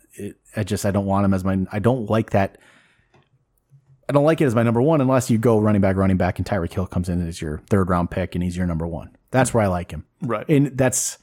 I 0.55 0.63
just 0.63 0.85
I 0.85 0.91
don't 0.91 1.07
want 1.07 1.25
him 1.25 1.33
as 1.33 1.43
my. 1.43 1.65
I 1.73 1.79
don't 1.79 2.11
like 2.11 2.33
that. 2.33 2.59
I 4.07 4.13
don't 4.13 4.27
like 4.27 4.43
it 4.43 4.45
as 4.45 4.55
my 4.55 4.63
number 4.63 4.83
one 4.83 5.01
unless 5.01 5.31
you 5.31 5.39
go 5.39 5.59
running 5.59 5.81
back, 5.81 5.97
running 5.97 6.19
back, 6.19 6.39
and 6.39 6.47
Tyreek 6.47 6.75
Hill 6.75 6.87
comes 6.87 7.09
in 7.09 7.27
as 7.27 7.41
your 7.41 7.63
third 7.71 7.89
round 7.89 8.11
pick 8.11 8.35
and 8.35 8.45
he's 8.45 8.55
your 8.55 8.67
number 8.67 8.87
one. 8.87 9.17
That's 9.31 9.55
where 9.55 9.65
I 9.65 9.69
like 9.69 9.91
him. 9.91 10.05
Right. 10.21 10.47
And 10.51 10.77
that's 10.77 11.17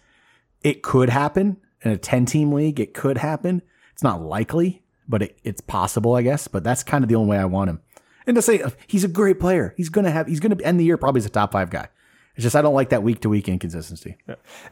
it 0.63 0.81
could 0.81 1.11
happen 1.11 1.57
in 1.83 1.91
a 1.91 1.97
10 1.97 2.25
team 2.25 2.51
league. 2.51 2.79
It 2.79 2.95
could 2.95 3.19
happen. 3.19 3.61
It's 3.93 4.01
not 4.01 4.23
likely, 4.23 4.81
but 5.07 5.21
it, 5.21 5.39
it's 5.43 5.61
possible, 5.61 6.15
I 6.15 6.23
guess. 6.23 6.47
But 6.47 6.63
that's 6.63 6.81
kind 6.81 7.03
of 7.03 7.09
the 7.09 7.15
only 7.15 7.29
way 7.29 7.37
I 7.37 7.45
want 7.45 7.69
him. 7.69 7.81
And 8.27 8.35
to 8.35 8.41
say 8.41 8.61
uh, 8.61 8.69
he's 8.87 9.03
a 9.03 9.07
great 9.07 9.39
player, 9.39 9.73
he's 9.77 9.89
gonna 9.89 10.11
have 10.11 10.27
he's 10.27 10.39
gonna 10.39 10.57
end 10.63 10.79
the 10.79 10.83
year 10.85 10.97
probably 10.97 11.19
as 11.19 11.25
a 11.25 11.29
top 11.29 11.51
five 11.51 11.69
guy. 11.69 11.87
It's 12.35 12.43
just 12.43 12.55
I 12.55 12.61
don't 12.61 12.73
like 12.73 12.89
that 12.89 13.03
week 13.03 13.21
to 13.21 13.29
week 13.29 13.49
inconsistency. 13.49 14.17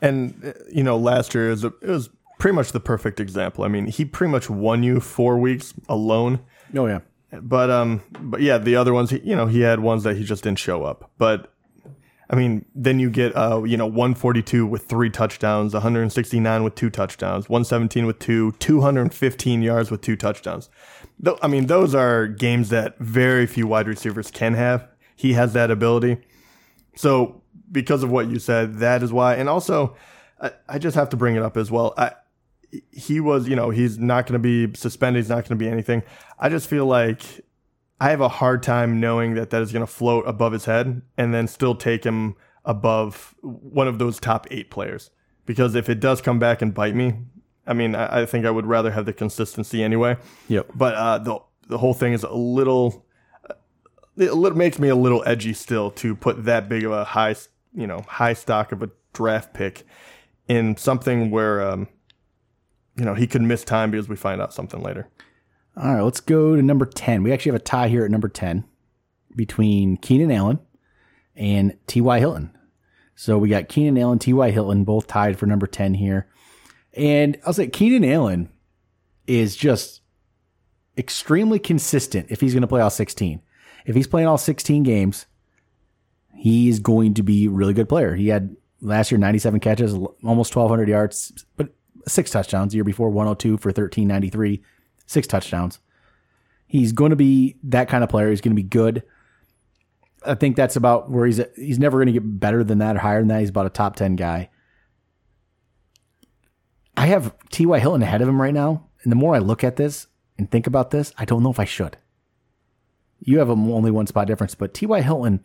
And 0.01 0.33
uh, 0.45 0.53
you 0.71 0.83
know, 0.83 0.97
last 0.97 1.33
year 1.33 1.49
is 1.49 1.63
a, 1.63 1.67
it 1.81 1.89
was 1.89 2.09
pretty 2.39 2.55
much 2.55 2.71
the 2.71 2.79
perfect 2.79 3.19
example. 3.19 3.63
I 3.63 3.67
mean, 3.67 3.87
he 3.87 4.05
pretty 4.05 4.31
much 4.31 4.49
won 4.49 4.81
you 4.81 4.99
four 4.99 5.37
weeks 5.37 5.73
alone. 5.87 6.39
Oh 6.75 6.85
yeah, 6.87 6.99
But 7.31 7.69
um, 7.69 8.01
but 8.21 8.41
yeah, 8.41 8.57
the 8.57 8.75
other 8.75 8.93
ones, 8.93 9.09
he, 9.11 9.19
you 9.19 9.35
know, 9.35 9.47
he 9.47 9.61
had 9.61 9.79
ones 9.79 10.03
that 10.03 10.17
he 10.17 10.23
just 10.23 10.43
didn't 10.43 10.59
show 10.59 10.83
up. 10.83 11.11
But 11.17 11.51
I 12.29 12.35
mean, 12.35 12.65
then 12.75 12.99
you 12.99 13.09
get 13.09 13.35
uh, 13.35 13.63
you 13.63 13.75
know, 13.75 13.87
142 13.87 14.65
with 14.65 14.85
three 14.85 15.09
touchdowns, 15.09 15.73
169 15.73 16.63
with 16.63 16.75
two 16.75 16.89
touchdowns, 16.89 17.49
117 17.49 18.05
with 18.05 18.19
two, 18.19 18.51
215 18.53 19.61
yards 19.61 19.91
with 19.91 20.01
two 20.01 20.15
touchdowns. 20.15 20.69
I 21.41 21.47
mean, 21.47 21.67
those 21.67 21.93
are 21.93 22.27
games 22.27 22.69
that 22.69 22.97
very 22.99 23.45
few 23.45 23.67
wide 23.67 23.87
receivers 23.87 24.31
can 24.31 24.53
have. 24.53 24.87
He 25.15 25.33
has 25.33 25.53
that 25.53 25.69
ability. 25.69 26.17
So 26.95 27.41
because 27.71 28.03
of 28.03 28.09
what 28.09 28.27
you 28.27 28.39
said, 28.39 28.75
that 28.79 29.03
is 29.03 29.11
why. 29.11 29.35
And 29.35 29.49
also, 29.49 29.95
I, 30.41 30.51
I 30.67 30.79
just 30.79 30.95
have 30.95 31.09
to 31.09 31.17
bring 31.17 31.35
it 31.35 31.43
up 31.43 31.57
as 31.57 31.69
well. 31.69 31.93
I 31.97 32.13
he 32.91 33.19
was, 33.19 33.47
you 33.47 33.55
know, 33.55 33.69
he's 33.71 33.97
not 33.97 34.27
going 34.27 34.33
to 34.33 34.39
be 34.39 34.77
suspended. 34.77 35.23
He's 35.23 35.29
not 35.29 35.37
going 35.37 35.45
to 35.45 35.55
be 35.55 35.67
anything. 35.67 36.03
I 36.37 36.49
just 36.49 36.69
feel 36.69 36.85
like 36.85 37.45
I 37.99 38.11
have 38.11 38.21
a 38.21 38.29
hard 38.29 38.63
time 38.63 38.99
knowing 38.99 39.33
that 39.35 39.49
that 39.49 39.61
is 39.61 39.71
going 39.71 39.85
to 39.85 39.91
float 39.91 40.27
above 40.27 40.53
his 40.53 40.65
head 40.65 41.01
and 41.17 41.33
then 41.33 41.47
still 41.47 41.75
take 41.75 42.03
him 42.03 42.35
above 42.65 43.35
one 43.41 43.87
of 43.87 43.99
those 43.99 44.19
top 44.19 44.47
eight 44.51 44.69
players. 44.69 45.09
Because 45.45 45.73
if 45.73 45.89
it 45.89 45.99
does 45.99 46.21
come 46.21 46.37
back 46.37 46.61
and 46.61 46.73
bite 46.73 46.95
me, 46.95 47.15
I 47.69 47.73
mean, 47.73 47.95
I, 47.95 48.21
I 48.21 48.25
think 48.25 48.45
I 48.45 48.51
would 48.51 48.65
rather 48.65 48.91
have 48.91 49.05
the 49.05 49.13
consistency 49.13 49.83
anyway. 49.83 50.17
Yep. 50.47 50.71
But 50.75 50.95
uh, 50.95 51.17
the 51.19 51.39
the 51.67 51.77
whole 51.77 51.93
thing 51.93 52.13
is 52.13 52.23
a 52.23 52.33
little. 52.33 53.05
It 54.17 54.33
li- 54.33 54.49
makes 54.49 54.79
me 54.79 54.89
a 54.89 54.95
little 54.95 55.23
edgy 55.25 55.53
still 55.53 55.91
to 55.91 56.15
put 56.15 56.43
that 56.43 56.67
big 56.67 56.83
of 56.83 56.91
a 56.91 57.05
high, 57.05 57.35
you 57.73 57.87
know, 57.87 58.01
high 58.07 58.33
stock 58.33 58.73
of 58.73 58.83
a 58.83 58.89
draft 59.13 59.53
pick 59.53 59.85
in 60.49 60.75
something 60.75 61.31
where, 61.31 61.61
um, 61.61 61.87
you 62.97 63.05
know, 63.05 63.13
he 63.13 63.27
could 63.27 63.41
miss 63.41 63.63
time 63.63 63.91
because 63.91 64.09
we 64.09 64.17
find 64.17 64.41
out 64.41 64.53
something 64.53 64.81
later. 64.81 65.07
All 65.77 65.93
right, 65.93 66.01
let's 66.01 66.19
go 66.19 66.57
to 66.57 66.61
number 66.61 66.85
10. 66.85 67.23
We 67.23 67.31
actually 67.31 67.53
have 67.53 67.61
a 67.61 67.63
tie 67.63 67.87
here 67.87 68.03
at 68.03 68.11
number 68.11 68.27
10 68.27 68.65
between 69.37 69.95
Keenan 69.95 70.31
Allen 70.31 70.59
and 71.35 71.77
T.Y. 71.87 72.19
Hilton. 72.19 72.57
So 73.15 73.37
we 73.37 73.47
got 73.47 73.69
Keenan 73.69 73.97
Allen, 73.97 74.19
T.Y. 74.19 74.51
Hilton, 74.51 74.83
both 74.83 75.07
tied 75.07 75.39
for 75.39 75.45
number 75.45 75.67
10 75.67 75.93
here. 75.93 76.27
And 76.99 77.39
I'll 77.45 77.53
say 77.53 77.67
Keenan 77.67 78.03
Allen 78.03 78.49
is 79.25 79.55
just 79.55 80.01
extremely 80.97 81.57
consistent 81.57 82.27
if 82.29 82.41
he's 82.41 82.53
going 82.53 82.61
to 82.61 82.67
play 82.67 82.81
all 82.81 82.89
16. 82.89 83.41
If 83.85 83.95
he's 83.95 84.05
playing 84.05 84.27
all 84.27 84.37
16 84.37 84.83
games, 84.83 85.25
he's 86.35 86.79
going 86.79 87.13
to 87.13 87.23
be 87.23 87.45
a 87.45 87.49
really 87.49 87.73
good 87.73 87.87
player. 87.87 88.15
He 88.15 88.27
had 88.27 88.53
last 88.81 89.11
year 89.11 89.17
97 89.17 89.61
catches, 89.61 89.93
almost 89.93 90.53
1,200 90.53 90.89
yards, 90.89 91.45
but 91.55 91.69
six 92.05 92.31
touchdowns. 92.31 92.73
The 92.73 92.79
year 92.79 92.83
before, 92.83 93.09
102 93.09 93.57
for 93.59 93.69
1393, 93.69 94.61
six 95.05 95.25
touchdowns. 95.25 95.79
He's 96.67 96.91
going 96.91 97.11
to 97.11 97.15
be 97.15 97.55
that 97.63 97.87
kind 97.87 98.03
of 98.03 98.09
player. 98.09 98.29
He's 98.29 98.41
going 98.41 98.55
to 98.55 98.61
be 98.61 98.67
good. 98.67 99.03
I 100.25 100.35
think 100.35 100.57
that's 100.57 100.75
about 100.75 101.09
where 101.09 101.25
he's. 101.25 101.39
At. 101.39 101.53
He's 101.55 101.79
never 101.79 101.97
going 101.97 102.07
to 102.07 102.13
get 102.13 102.39
better 102.39 102.61
than 102.61 102.79
that 102.79 102.97
or 102.97 102.99
higher 102.99 103.19
than 103.19 103.29
that. 103.29 103.39
He's 103.39 103.49
about 103.49 103.67
a 103.67 103.69
top 103.69 103.95
10 103.95 104.17
guy. 104.17 104.49
I 106.99 107.05
have 107.05 107.33
T.Y. 107.49 107.79
Hilton 107.79 108.03
ahead 108.03 108.21
of 108.21 108.27
him 108.27 108.41
right 108.41 108.53
now. 108.53 108.83
And 109.03 109.11
the 109.11 109.15
more 109.15 109.33
I 109.33 109.39
look 109.39 109.63
at 109.63 109.77
this 109.77 110.07
and 110.37 110.51
think 110.51 110.67
about 110.67 110.91
this, 110.91 111.13
I 111.17 111.23
don't 111.23 111.41
know 111.41 111.49
if 111.49 111.59
I 111.59 111.63
should. 111.63 111.95
You 113.21 113.39
have 113.39 113.47
a 113.47 113.53
only 113.53 113.89
one 113.89 114.05
spot 114.05 114.27
difference, 114.27 114.53
but 114.53 114.73
T.Y. 114.73 114.99
Hilton, 114.99 115.41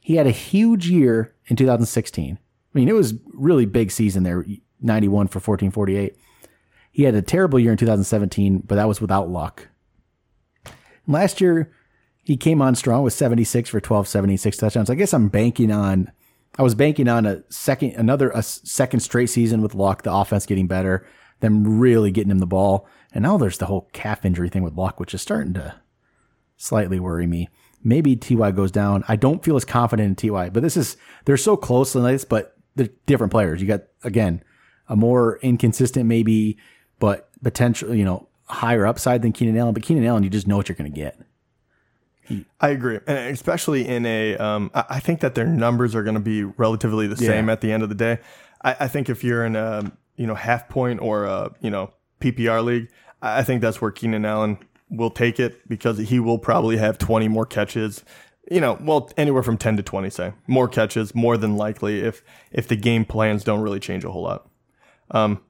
he 0.00 0.14
had 0.14 0.28
a 0.28 0.30
huge 0.30 0.88
year 0.88 1.34
in 1.46 1.56
2016. 1.56 2.38
I 2.38 2.78
mean, 2.78 2.88
it 2.88 2.94
was 2.94 3.14
really 3.34 3.66
big 3.66 3.90
season 3.90 4.22
there, 4.22 4.46
91 4.80 5.26
for 5.26 5.40
1448. 5.40 6.16
He 6.92 7.02
had 7.02 7.16
a 7.16 7.22
terrible 7.22 7.58
year 7.58 7.72
in 7.72 7.78
2017, 7.78 8.60
but 8.60 8.76
that 8.76 8.86
was 8.86 9.00
without 9.00 9.28
Luck. 9.28 9.70
Last 11.08 11.40
year, 11.40 11.72
he 12.22 12.36
came 12.36 12.62
on 12.62 12.76
strong 12.76 13.02
with 13.02 13.12
76 13.12 13.70
for 13.70 13.78
1276 13.78 14.56
touchdowns. 14.56 14.88
I 14.88 14.94
guess 14.94 15.12
I'm 15.12 15.28
banking 15.28 15.72
on 15.72 16.12
I 16.58 16.62
was 16.62 16.74
banking 16.74 17.08
on 17.08 17.24
a 17.24 17.42
second 17.50 17.92
another 17.92 18.30
a 18.30 18.42
second 18.42 19.00
straight 19.00 19.30
season 19.30 19.62
with 19.62 19.74
Luck, 19.74 20.02
the 20.02 20.12
offense 20.12 20.46
getting 20.46 20.66
better, 20.66 21.06
them 21.40 21.78
really 21.78 22.10
getting 22.10 22.30
him 22.30 22.38
the 22.38 22.46
ball. 22.46 22.86
And 23.12 23.22
now 23.22 23.36
there's 23.36 23.58
the 23.58 23.66
whole 23.66 23.88
calf 23.92 24.24
injury 24.24 24.48
thing 24.48 24.62
with 24.62 24.76
Luck, 24.76 25.00
which 25.00 25.14
is 25.14 25.22
starting 25.22 25.54
to 25.54 25.74
slightly 26.56 27.00
worry 27.00 27.26
me. 27.26 27.48
Maybe 27.82 28.16
Ty 28.16 28.52
goes 28.52 28.70
down. 28.70 29.02
I 29.08 29.16
don't 29.16 29.42
feel 29.42 29.56
as 29.56 29.64
confident 29.64 30.22
in 30.22 30.30
Ty, 30.30 30.50
but 30.50 30.62
this 30.62 30.76
is 30.76 30.96
they're 31.24 31.36
so 31.36 31.56
close 31.56 31.94
in 31.94 32.04
this, 32.04 32.24
but 32.24 32.56
they're 32.76 32.88
different 33.06 33.32
players. 33.32 33.60
You 33.60 33.66
got 33.66 33.82
again 34.04 34.42
a 34.88 34.96
more 34.96 35.38
inconsistent 35.38 36.06
maybe, 36.06 36.58
but 36.98 37.30
potential 37.42 37.94
you 37.94 38.04
know 38.04 38.28
higher 38.44 38.86
upside 38.86 39.22
than 39.22 39.32
Keenan 39.32 39.56
Allen. 39.56 39.74
But 39.74 39.82
Keenan 39.82 40.04
Allen, 40.04 40.22
you 40.22 40.30
just 40.30 40.46
know 40.46 40.58
what 40.58 40.68
you're 40.68 40.76
going 40.76 40.92
to 40.92 41.00
get. 41.00 41.18
I 42.60 42.68
agree, 42.70 42.98
and 43.06 43.34
especially 43.34 43.86
in 43.86 44.06
a. 44.06 44.36
Um, 44.36 44.70
I 44.74 45.00
think 45.00 45.20
that 45.20 45.34
their 45.34 45.46
numbers 45.46 45.94
are 45.94 46.02
going 46.02 46.14
to 46.14 46.20
be 46.20 46.44
relatively 46.44 47.06
the 47.06 47.16
same 47.16 47.46
Yeah. 47.46 47.52
at 47.52 47.60
the 47.60 47.72
end 47.72 47.82
of 47.82 47.88
the 47.88 47.94
day. 47.94 48.18
I, 48.62 48.76
I 48.80 48.88
think 48.88 49.08
if 49.10 49.22
you're 49.24 49.44
in 49.44 49.56
a 49.56 49.92
you 50.16 50.26
know 50.26 50.34
half 50.34 50.68
point 50.68 51.00
or 51.00 51.24
a 51.24 51.50
you 51.60 51.70
know 51.70 51.92
PPR 52.20 52.64
league, 52.64 52.88
I 53.20 53.38
I 53.38 53.42
think 53.42 53.60
that's 53.60 53.80
where 53.80 53.90
Keenan 53.90 54.24
Allen 54.24 54.58
will 54.88 55.10
take 55.10 55.40
it 55.40 55.68
because 55.68 55.98
he 55.98 56.20
will 56.20 56.38
probably 56.38 56.76
have 56.76 56.98
20 56.98 57.26
more 57.28 57.46
catches. 57.46 58.04
You 58.50 58.60
know, 58.60 58.76
well, 58.80 59.10
anywhere 59.16 59.42
from 59.42 59.56
10 59.56 59.76
to 59.78 59.82
20, 59.82 60.10
say 60.10 60.32
more 60.46 60.68
catches, 60.68 61.14
more 61.14 61.36
than 61.36 61.56
likely 61.56 62.00
if 62.00 62.22
if 62.50 62.68
the 62.68 62.76
game 62.76 63.04
plans 63.04 63.44
don't 63.44 63.60
really 63.60 63.80
change 63.80 64.04
a 64.04 64.10
whole 64.10 64.22
lot. 64.22 64.48
Um, 65.10 65.40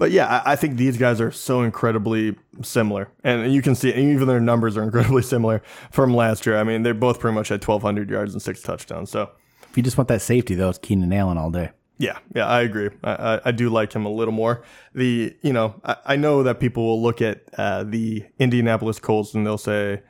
but 0.00 0.10
yeah, 0.10 0.26
I, 0.44 0.52
I 0.52 0.56
think 0.56 0.76
these 0.78 0.96
guys 0.96 1.20
are 1.20 1.30
so 1.30 1.62
incredibly 1.62 2.34
similar, 2.62 3.10
and 3.22 3.52
you 3.52 3.60
can 3.62 3.74
see 3.74 3.90
even 3.94 4.26
their 4.26 4.40
numbers 4.40 4.76
are 4.76 4.82
incredibly 4.88 5.22
similar 5.22 5.62
from 5.92 6.14
last 6.14 6.46
year. 6.46 6.58
I 6.58 6.64
mean, 6.64 6.82
they're 6.82 6.94
both 6.94 7.20
pretty 7.20 7.34
much 7.34 7.50
at 7.52 7.62
1,200 7.66 8.08
yards 8.10 8.32
and 8.32 8.42
six 8.42 8.62
touchdowns. 8.62 9.10
So 9.10 9.30
If 9.70 9.76
you 9.76 9.82
just 9.82 9.98
want 9.98 10.08
that 10.08 10.22
safety, 10.22 10.54
though, 10.54 10.70
it's 10.70 10.78
Keenan 10.78 11.12
Allen 11.12 11.36
all 11.38 11.50
day. 11.50 11.70
yeah, 11.98 12.18
yeah, 12.34 12.46
I 12.46 12.62
agree. 12.62 12.88
I, 13.04 13.12
I, 13.34 13.40
I 13.44 13.50
do 13.52 13.68
like 13.68 13.92
him 13.92 14.06
a 14.06 14.10
little 14.10 14.32
more. 14.32 14.62
The 14.94 15.36
you 15.42 15.52
know 15.52 15.80
I, 15.84 15.96
I 16.06 16.16
know 16.16 16.42
that 16.44 16.58
people 16.60 16.82
will 16.86 17.02
look 17.02 17.20
at 17.20 17.42
uh, 17.58 17.84
the 17.84 18.24
Indianapolis 18.38 18.98
Colts 18.98 19.34
and 19.34 19.46
they'll 19.46 19.58
say 19.58 20.02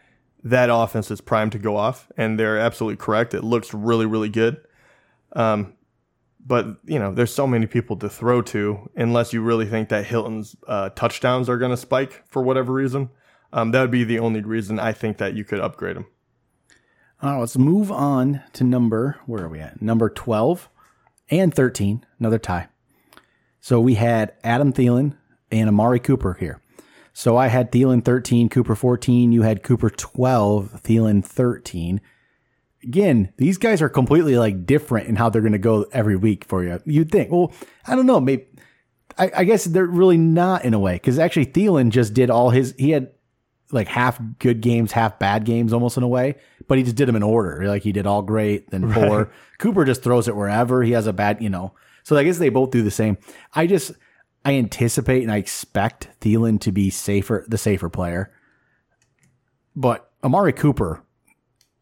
that 0.45 0.71
offense 0.73 1.11
is 1.11 1.21
primed 1.21 1.53
to 1.53 1.59
go 1.59 1.77
off, 1.77 2.07
and 2.17 2.39
they're 2.39 2.59
absolutely 2.59 2.97
correct. 2.97 3.35
It 3.35 3.43
looks 3.43 3.75
really 3.75 4.07
really 4.07 4.29
good. 4.31 4.57
Um, 5.33 5.75
but 6.45 6.67
you 6.85 6.99
know, 6.99 7.13
there's 7.13 7.33
so 7.33 7.47
many 7.47 7.67
people 7.67 7.97
to 7.97 8.09
throw 8.09 8.43
to, 8.43 8.91
unless 8.97 9.33
you 9.33 9.43
really 9.43 9.67
think 9.67 9.89
that 9.91 10.07
Hilton's 10.07 10.57
uh, 10.67 10.91
touchdowns 10.91 11.49
are 11.49 11.59
going 11.59 11.71
to 11.71 11.77
spike 11.77 12.25
for 12.27 12.43
whatever 12.43 12.73
reason. 12.73 13.11
Um, 13.53 13.73
that 13.73 13.81
would 13.81 13.91
be 13.91 14.05
the 14.05 14.19
only 14.19 14.41
reason 14.41 14.79
I 14.79 14.93
think 14.93 15.19
that 15.19 15.35
you 15.35 15.45
could 15.45 15.61
upgrade 15.61 15.97
him. 15.97 16.07
All 17.23 17.33
right, 17.33 17.41
let's 17.41 17.59
move 17.59 17.93
on 17.93 18.43
to 18.55 18.65
number, 18.65 19.19
where 19.27 19.45
are 19.45 19.49
we 19.49 19.61
at? 19.61 19.83
Number 19.83 20.09
12 20.09 20.69
and 21.31 21.55
13, 21.55 22.07
another 22.19 22.39
tie. 22.39 22.69
So 23.61 23.79
we 23.81 23.95
had 23.95 24.33
Adam 24.43 24.73
Thielen 24.73 25.17
and 25.51 25.69
Amari 25.69 26.01
Cooper 26.01 26.35
here. 26.35 26.63
So 27.13 27.37
I 27.37 27.49
had 27.49 27.73
Thielen 27.73 28.05
13, 28.05 28.49
Cooper 28.49 28.75
14. 28.75 29.33
You 29.33 29.43
had 29.43 29.63
Cooper 29.63 29.91
12, 29.91 30.81
Thielen 30.83 31.25
13. 31.25 32.01
Again, 32.83 33.33
these 33.37 33.59
guys 33.59 33.83
are 33.83 33.89
completely 33.89 34.39
like 34.39 34.67
different 34.67 35.09
in 35.09 35.17
how 35.17 35.29
they're 35.29 35.43
going 35.43 35.53
to 35.53 35.59
go 35.59 35.87
every 35.93 36.17
week 36.17 36.45
for 36.45 36.65
you. 36.65 36.81
You'd 36.87 37.11
think, 37.11 37.31
well, 37.31 37.53
I 37.87 37.95
don't 37.95 38.07
know, 38.07 38.21
maybe. 38.21 38.47
I, 39.19 39.31
I 39.39 39.45
guess 39.45 39.65
they're 39.65 39.85
really 39.85 40.17
not 40.17 40.65
in 40.65 40.73
a 40.73 40.79
way 40.79 40.95
because 40.95 41.19
actually 41.19 41.47
Thielen 41.47 41.91
just 41.91 42.15
did 42.15 42.31
all 42.31 42.51
his. 42.51 42.75
He 42.79 42.91
had 42.91 43.11
like 43.73 43.89
half 43.89 44.21
good 44.39 44.61
games, 44.61 44.93
half 44.93 45.19
bad 45.19 45.45
games, 45.45 45.73
almost 45.73 45.97
in 45.97 46.03
a 46.03 46.09
way. 46.09 46.37
But 46.69 46.79
he 46.79 46.85
just 46.85 46.97
did 46.97 47.07
them 47.07 47.17
in 47.17 47.23
order. 47.23 47.67
Like 47.67 47.83
he 47.83 47.93
did 47.93 48.07
all 48.07 48.23
great, 48.23 48.71
then 48.71 48.91
poor. 48.93 49.31
Cooper 49.59 49.85
just 49.85 50.03
throws 50.03 50.29
it 50.29 50.37
wherever 50.37 50.83
he 50.83 50.93
has 50.93 51.07
a 51.07 51.13
bad, 51.13 51.43
you 51.43 51.51
know. 51.51 51.75
So 52.03 52.17
I 52.17 52.25
guess 52.25 52.39
they 52.39 52.49
both 52.49 52.71
do 52.71 52.83
the 52.83 52.91
same. 52.91 53.19
I 53.53 53.67
just 53.67 53.93
I 54.45 54.55
anticipate 54.55 55.23
and 55.23 55.31
I 55.31 55.37
expect 55.37 56.09
Thielen 56.21 56.61
to 56.61 56.73
be 56.73 56.91
safer, 56.91 57.45
the 57.49 57.59
safer 57.59 57.89
player. 57.89 58.33
But 59.77 60.11
Amari 60.25 60.53
Cooper 60.53 61.03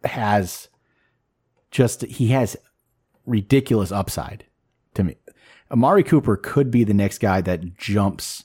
has 0.04 0.68
just 1.70 2.02
he 2.02 2.28
has 2.28 2.57
ridiculous 3.26 3.92
upside 3.92 4.44
to 4.94 5.04
me. 5.04 5.16
Amari 5.70 6.02
Cooper 6.02 6.37
could 6.37 6.70
be 6.70 6.85
the 6.85 6.94
next 6.94 7.18
guy 7.18 7.40
that 7.42 7.76
jumps 7.76 8.44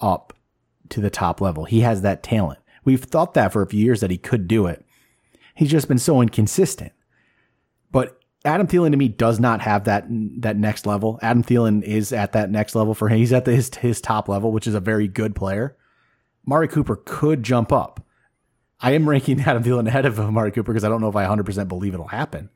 up 0.00 0.32
to 0.88 1.00
the 1.00 1.10
top 1.10 1.40
level. 1.40 1.64
He 1.64 1.80
has 1.80 2.02
that 2.02 2.22
talent. 2.22 2.58
We've 2.84 3.02
thought 3.02 3.34
that 3.34 3.52
for 3.52 3.62
a 3.62 3.66
few 3.66 3.84
years 3.84 4.00
that 4.00 4.10
he 4.10 4.18
could 4.18 4.48
do 4.48 4.66
it. 4.66 4.84
He's 5.54 5.70
just 5.70 5.88
been 5.88 5.98
so 5.98 6.20
inconsistent. 6.20 6.92
But 7.90 8.20
Adam 8.44 8.66
Thielen 8.66 8.90
to 8.90 8.96
me 8.96 9.08
does 9.08 9.40
not 9.40 9.60
have 9.62 9.84
that 9.84 10.06
that 10.08 10.56
next 10.56 10.86
level. 10.86 11.18
Adam 11.22 11.42
Thielen 11.42 11.82
is 11.82 12.12
at 12.12 12.32
that 12.32 12.50
next 12.50 12.74
level 12.74 12.94
for 12.94 13.08
him. 13.08 13.18
He's 13.18 13.32
at 13.32 13.44
the, 13.44 13.54
his 13.54 13.74
his 13.76 14.00
top 14.00 14.28
level, 14.28 14.52
which 14.52 14.66
is 14.66 14.74
a 14.74 14.80
very 14.80 15.08
good 15.08 15.34
player. 15.34 15.76
Mari 16.44 16.68
Cooper 16.68 16.96
could 17.04 17.42
jump 17.42 17.72
up. 17.72 18.04
I 18.80 18.92
am 18.92 19.08
ranking 19.08 19.40
Adam 19.46 19.62
Thielen 19.62 19.88
ahead 19.88 20.04
of 20.04 20.20
Amari 20.20 20.50
Cooper 20.50 20.72
because 20.72 20.84
I 20.84 20.88
don't 20.88 21.00
know 21.00 21.08
if 21.08 21.16
I 21.16 21.24
100% 21.24 21.68
believe 21.68 21.94
it'll 21.94 22.08
happen. 22.08 22.50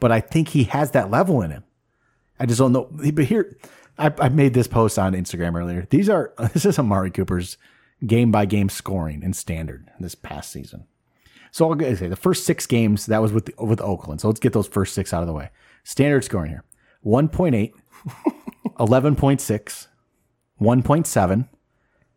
But 0.00 0.12
I 0.12 0.20
think 0.20 0.48
he 0.48 0.64
has 0.64 0.90
that 0.92 1.10
level 1.10 1.42
in 1.42 1.50
him. 1.50 1.64
I 2.38 2.46
just 2.46 2.58
don't 2.58 2.72
know. 2.72 2.88
But 2.90 3.26
here, 3.26 3.56
I, 3.98 4.12
I 4.18 4.28
made 4.30 4.54
this 4.54 4.66
post 4.66 4.98
on 4.98 5.12
Instagram 5.12 5.54
earlier. 5.54 5.86
These 5.90 6.08
are 6.08 6.32
this 6.52 6.64
is 6.64 6.78
Amari 6.78 7.10
Cooper's 7.10 7.58
game 8.06 8.30
by 8.30 8.46
game 8.46 8.68
scoring 8.68 9.22
in 9.22 9.34
standard 9.34 9.90
this 10.00 10.14
past 10.14 10.50
season. 10.50 10.86
So 11.52 11.70
I'll 11.70 11.78
say 11.96 12.08
the 12.08 12.16
first 12.16 12.44
six 12.44 12.66
games 12.66 13.06
that 13.06 13.20
was 13.20 13.32
with 13.32 13.50
with 13.58 13.80
Oakland. 13.80 14.20
So 14.20 14.28
let's 14.28 14.40
get 14.40 14.52
those 14.52 14.68
first 14.68 14.94
six 14.94 15.12
out 15.12 15.22
of 15.22 15.26
the 15.26 15.32
way. 15.34 15.50
Standard 15.84 16.24
scoring 16.24 16.50
here: 16.50 16.64
1.8, 17.04 17.72
11.6, 18.78 19.86
1.7. 20.60 21.48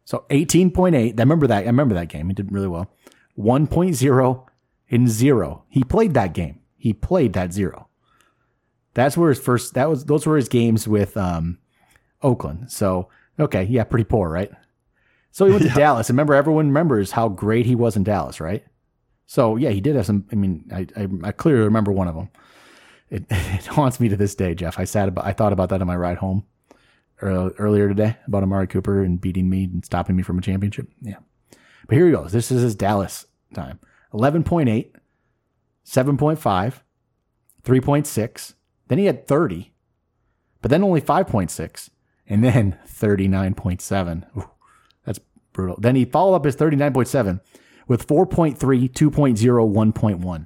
So 0.05 0.25
18.8. 0.29 0.95
I 0.95 1.21
remember 1.21 1.47
that. 1.47 1.63
I 1.63 1.67
remember 1.67 1.95
that 1.95 2.09
game. 2.09 2.27
He 2.27 2.33
did 2.33 2.51
really 2.51 2.67
well. 2.67 2.91
1.0 3.37 4.45
and 4.91 5.09
zero. 5.09 5.63
He 5.69 5.83
played 5.83 6.13
that 6.13 6.33
game. 6.33 6.59
He 6.83 6.91
played 6.91 7.31
that 7.31 7.53
zero. 7.53 7.87
That's 8.93 9.15
where 9.15 9.29
his 9.29 9.39
first. 9.39 9.73
That 9.73 9.89
was 9.89 10.03
those 10.03 10.25
were 10.25 10.35
his 10.35 10.49
games 10.49 10.85
with 10.85 11.15
um, 11.15 11.59
Oakland. 12.21 12.69
So 12.73 13.07
okay, 13.39 13.63
yeah, 13.63 13.85
pretty 13.85 14.03
poor, 14.03 14.29
right? 14.29 14.51
So 15.31 15.45
he 15.45 15.53
went 15.53 15.63
to 15.63 15.69
Dallas. 15.75 16.09
And 16.09 16.17
remember, 16.17 16.33
everyone 16.33 16.67
remembers 16.67 17.11
how 17.11 17.29
great 17.29 17.65
he 17.65 17.73
was 17.73 17.95
in 17.95 18.03
Dallas, 18.03 18.41
right? 18.41 18.65
So 19.27 19.55
yeah, 19.55 19.69
he 19.69 19.79
did 19.79 19.95
have 19.95 20.05
some. 20.05 20.27
I 20.29 20.35
mean, 20.35 20.69
I 20.73 20.85
I, 21.01 21.07
I 21.23 21.31
clearly 21.31 21.63
remember 21.63 21.93
one 21.93 22.09
of 22.09 22.15
them. 22.15 22.29
It, 23.09 23.23
it 23.29 23.65
haunts 23.65 24.01
me 24.01 24.09
to 24.09 24.17
this 24.17 24.35
day, 24.35 24.53
Jeff. 24.53 24.77
I 24.77 24.83
sat 24.83 25.07
about. 25.07 25.25
I 25.25 25.31
thought 25.31 25.53
about 25.53 25.69
that 25.69 25.79
on 25.79 25.87
my 25.87 25.95
ride 25.95 26.17
home 26.17 26.43
earlier 27.21 27.87
today 27.87 28.17
about 28.27 28.43
Amari 28.43 28.67
Cooper 28.67 29.01
and 29.01 29.21
beating 29.21 29.49
me 29.49 29.63
and 29.63 29.85
stopping 29.85 30.17
me 30.17 30.23
from 30.23 30.37
a 30.37 30.41
championship. 30.41 30.89
Yeah, 30.99 31.19
but 31.87 31.95
here 31.95 32.07
he 32.07 32.11
goes. 32.11 32.33
This 32.33 32.51
is 32.51 32.61
his 32.61 32.75
Dallas 32.75 33.25
time: 33.53 33.79
11.8, 34.13 34.91
7.5, 35.85 36.81
3.6. 37.63 38.53
Then 38.87 38.97
he 38.97 39.05
had 39.05 39.27
30, 39.27 39.73
but 40.61 40.71
then 40.71 40.83
only 40.83 41.01
5.6, 41.01 41.89
and 42.27 42.43
then 42.43 42.77
39.7. 42.87 44.37
Ooh, 44.37 44.49
that's 45.05 45.19
brutal. 45.51 45.77
Then 45.79 45.95
he 45.95 46.05
followed 46.05 46.35
up 46.35 46.45
his 46.45 46.55
39.7 46.55 47.39
with 47.87 48.07
4.3, 48.07 48.57
2.0, 48.57 48.93
1.1. 48.93 50.45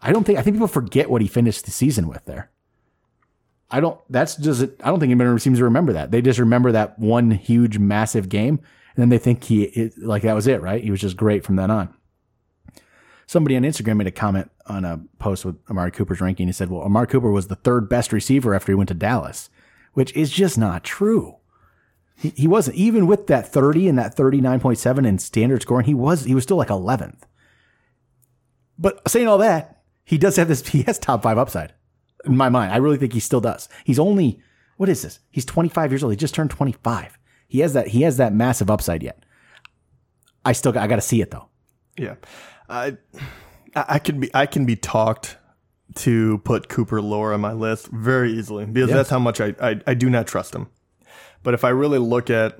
I 0.00 0.12
don't 0.12 0.24
think 0.24 0.38
I 0.38 0.42
think 0.42 0.54
people 0.54 0.68
forget 0.68 1.10
what 1.10 1.22
he 1.22 1.28
finished 1.28 1.64
the 1.64 1.70
season 1.70 2.06
with 2.06 2.24
there. 2.24 2.50
I 3.70 3.80
don't 3.80 4.00
that's 4.08 4.36
just 4.36 4.62
I 4.62 4.88
don't 4.88 5.00
think 5.00 5.10
anybody 5.10 5.38
seems 5.40 5.58
to 5.58 5.64
remember 5.64 5.92
that. 5.92 6.10
They 6.10 6.22
just 6.22 6.38
remember 6.38 6.72
that 6.72 6.98
one 6.98 7.32
huge 7.32 7.78
massive 7.78 8.28
game 8.28 8.60
and 8.94 9.02
then 9.02 9.08
they 9.08 9.18
think 9.18 9.44
he 9.44 9.64
it, 9.64 9.98
like 9.98 10.22
that 10.22 10.34
was 10.34 10.46
it, 10.46 10.62
right? 10.62 10.82
He 10.82 10.90
was 10.90 11.00
just 11.00 11.16
great 11.16 11.44
from 11.44 11.56
then 11.56 11.70
on. 11.70 11.94
Somebody 13.28 13.56
on 13.56 13.62
Instagram 13.62 13.98
made 13.98 14.06
a 14.06 14.10
comment 14.10 14.50
on 14.66 14.86
a 14.86 15.00
post 15.18 15.44
with 15.44 15.56
Amari 15.68 15.90
Cooper's 15.90 16.20
ranking. 16.20 16.46
He 16.46 16.52
said, 16.52 16.70
"Well, 16.70 16.80
Amari 16.82 17.06
Cooper 17.06 17.30
was 17.30 17.48
the 17.48 17.56
third 17.56 17.86
best 17.86 18.10
receiver 18.10 18.54
after 18.54 18.72
he 18.72 18.76
went 18.76 18.88
to 18.88 18.94
Dallas," 18.94 19.50
which 19.92 20.16
is 20.16 20.30
just 20.30 20.56
not 20.56 20.82
true. 20.82 21.36
He, 22.16 22.48
wasn't 22.48 22.76
even 22.76 23.06
with 23.06 23.28
that 23.28 23.52
30 23.52 23.86
and 23.86 23.96
that 23.96 24.16
39.7 24.16 25.06
in 25.06 25.18
standard 25.18 25.62
scoring. 25.62 25.86
He 25.86 25.94
was 25.94 26.24
he 26.24 26.34
was 26.34 26.42
still 26.42 26.56
like 26.56 26.68
11th. 26.68 27.20
But 28.76 29.08
saying 29.08 29.28
all 29.28 29.38
that, 29.38 29.82
he 30.04 30.18
does 30.18 30.34
have 30.36 30.48
this. 30.48 30.66
He 30.68 30.82
has 30.82 30.98
top 30.98 31.22
five 31.22 31.38
upside 31.38 31.74
in 32.24 32.36
my 32.36 32.48
mind. 32.48 32.72
I 32.72 32.78
really 32.78 32.96
think 32.96 33.12
he 33.12 33.20
still 33.20 33.40
does. 33.40 33.68
He's 33.84 33.98
only 34.00 34.40
what 34.78 34.88
is 34.88 35.02
this? 35.02 35.20
He's 35.30 35.44
25 35.44 35.92
years 35.92 36.02
old. 36.02 36.12
He 36.12 36.16
just 36.16 36.34
turned 36.34 36.50
25. 36.50 37.18
He 37.46 37.60
has 37.60 37.74
that. 37.74 37.88
He 37.88 38.02
has 38.02 38.16
that 38.16 38.32
massive 38.32 38.70
upside 38.70 39.02
yet. 39.02 39.22
I 40.44 40.52
still. 40.52 40.76
I 40.78 40.86
got 40.86 40.96
to 40.96 41.02
see 41.02 41.20
it 41.20 41.30
though. 41.30 41.48
Yeah, 41.96 42.14
I 42.68 42.96
I 43.74 43.98
can 43.98 44.20
be 44.20 44.30
I 44.34 44.46
can 44.46 44.64
be 44.66 44.76
talked 44.76 45.36
to 45.96 46.38
put 46.38 46.68
Cooper 46.68 47.00
lower 47.00 47.32
on 47.32 47.40
my 47.40 47.52
list 47.52 47.88
very 47.88 48.32
easily 48.32 48.66
because 48.66 48.90
that's 48.90 49.10
how 49.10 49.18
much 49.18 49.40
I, 49.40 49.54
I 49.60 49.80
I 49.86 49.94
do 49.94 50.10
not 50.10 50.26
trust 50.26 50.54
him. 50.54 50.68
But 51.42 51.54
if 51.54 51.64
I 51.64 51.70
really 51.70 51.98
look 51.98 52.30
at 52.30 52.58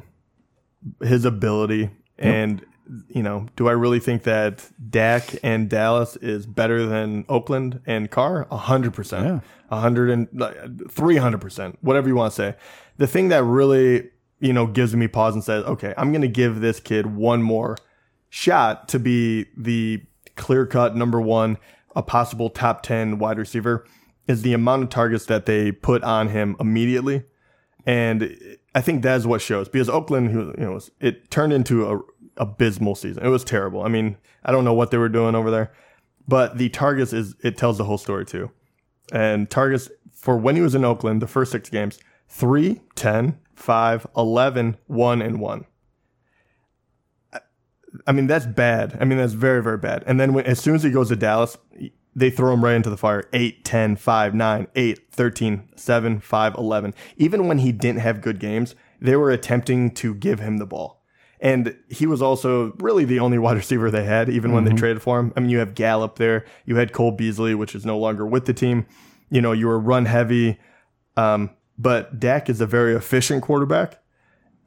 his 1.02 1.24
ability 1.24 1.90
and 2.18 2.64
you 3.08 3.22
know, 3.22 3.46
do 3.56 3.68
I 3.68 3.72
really 3.72 4.00
think 4.00 4.22
that 4.22 4.66
Dak 4.90 5.34
and 5.42 5.68
Dallas 5.68 6.16
is 6.16 6.46
better 6.46 6.86
than 6.86 7.26
Oakland 7.28 7.80
and 7.84 8.10
Carr? 8.10 8.46
A 8.50 8.56
hundred 8.56 8.94
percent, 8.94 9.42
a 9.70 9.80
hundred 9.80 10.10
and 10.10 10.90
three 10.90 11.16
hundred 11.16 11.40
percent, 11.40 11.78
whatever 11.82 12.08
you 12.08 12.14
want 12.14 12.32
to 12.32 12.36
say. 12.36 12.54
The 12.96 13.06
thing 13.06 13.28
that 13.28 13.44
really 13.44 14.10
you 14.40 14.52
know 14.52 14.66
gives 14.66 14.96
me 14.96 15.06
pause 15.06 15.34
and 15.34 15.44
says, 15.44 15.64
okay, 15.64 15.92
I'm 15.96 16.12
going 16.12 16.22
to 16.22 16.28
give 16.28 16.60
this 16.60 16.80
kid 16.80 17.06
one 17.06 17.42
more 17.42 17.76
shot 18.30 18.88
to 18.88 18.98
be 18.98 19.46
the 19.56 20.02
clear 20.36 20.66
cut 20.66 20.96
number 20.96 21.20
one, 21.20 21.58
a 21.96 22.02
possible 22.02 22.50
top 22.50 22.82
10 22.82 23.18
wide 23.18 23.38
receiver 23.38 23.84
is 24.26 24.42
the 24.42 24.52
amount 24.52 24.82
of 24.84 24.88
targets 24.90 25.26
that 25.26 25.46
they 25.46 25.72
put 25.72 26.02
on 26.04 26.28
him 26.28 26.54
immediately. 26.60 27.24
And 27.86 28.36
I 28.74 28.80
think 28.80 29.02
that 29.02 29.16
is 29.16 29.26
what 29.26 29.40
shows 29.40 29.68
because 29.68 29.88
Oakland, 29.88 30.32
you 30.32 30.64
know, 30.64 30.78
it 31.00 31.30
turned 31.30 31.52
into 31.52 31.90
a 31.90 31.98
abysmal 32.36 32.94
season. 32.94 33.24
It 33.24 33.30
was 33.30 33.44
terrible. 33.44 33.82
I 33.82 33.88
mean, 33.88 34.16
I 34.44 34.52
don't 34.52 34.64
know 34.64 34.74
what 34.74 34.90
they 34.90 34.98
were 34.98 35.08
doing 35.08 35.34
over 35.34 35.50
there, 35.50 35.72
but 36.26 36.58
the 36.58 36.68
targets 36.68 37.12
is, 37.12 37.34
it 37.42 37.56
tells 37.56 37.78
the 37.78 37.84
whole 37.84 37.98
story 37.98 38.24
too. 38.24 38.50
And 39.12 39.50
targets 39.50 39.90
for 40.12 40.36
when 40.36 40.54
he 40.54 40.62
was 40.62 40.74
in 40.74 40.84
Oakland, 40.84 41.22
the 41.22 41.26
first 41.26 41.50
six 41.50 41.70
games, 41.70 41.98
3, 42.28 42.80
10, 42.94 43.38
5, 43.54 44.06
11, 44.16 44.76
1, 44.86 45.22
and 45.22 45.40
1. 45.40 45.64
I 48.07 48.12
mean, 48.12 48.27
that's 48.27 48.46
bad. 48.46 48.96
I 49.01 49.05
mean, 49.05 49.18
that's 49.18 49.33
very, 49.33 49.62
very 49.62 49.79
bad. 49.79 50.05
And 50.07 50.20
then 50.20 50.33
when, 50.35 50.44
as 50.44 50.61
soon 50.61 50.74
as 50.74 50.83
he 50.83 50.90
goes 50.90 51.09
to 51.09 51.16
Dallas, 51.16 51.57
they 52.14 52.31
throw 52.31 52.53
him 52.53 52.64
right 52.64 52.74
into 52.74 52.90
the 52.90 52.96
fire 52.96 53.29
8, 53.33 53.64
10, 53.64 53.96
5, 53.96 54.35
9, 54.35 54.66
8, 54.74 55.12
13, 55.12 55.68
7, 55.77 56.20
5, 56.20 56.55
11. 56.55 56.94
Even 57.16 57.46
when 57.48 57.59
he 57.59 57.72
didn't 57.72 58.01
have 58.01 58.20
good 58.20 58.40
games, 58.40 58.74
they 59.01 59.16
were 59.16 59.31
attempting 59.31 59.90
to 59.92 60.14
give 60.14 60.40
him 60.40 60.59
the 60.59 60.66
ball. 60.66 61.03
And 61.40 61.77
he 61.88 62.07
was 62.07 62.20
also 62.20 62.72
really 62.79 63.05
the 63.05 63.20
only 63.20 63.38
wide 63.38 63.57
receiver 63.57 63.90
they 63.90 64.05
had, 64.05 64.29
even 64.29 64.53
when 64.53 64.64
they 64.64 64.72
traded 64.72 65.03
for 65.03 65.18
him. 65.20 65.33
I 65.37 65.40
mean, 65.40 65.51
you 65.51 65.59
have 65.59 65.74
Gallup 65.74 66.16
there, 66.16 66.44
you 66.66 66.77
had 66.77 66.92
Cole 66.92 67.12
Beasley, 67.12 67.55
which 67.55 67.74
is 67.74 67.87
no 67.87 67.98
longer 67.98 68.27
with 68.27 68.46
the 68.46 68.55
team. 68.55 68.87
You 69.31 69.40
know, 69.40 69.53
you 69.53 69.66
were 69.66 69.79
run 69.79 70.07
heavy. 70.07 70.59
Um, 71.16 71.51
but 71.79 72.18
Dak 72.18 72.51
is 72.51 72.61
a 72.61 72.66
very 72.66 72.94
efficient 72.94 73.42
quarterback. 73.42 74.03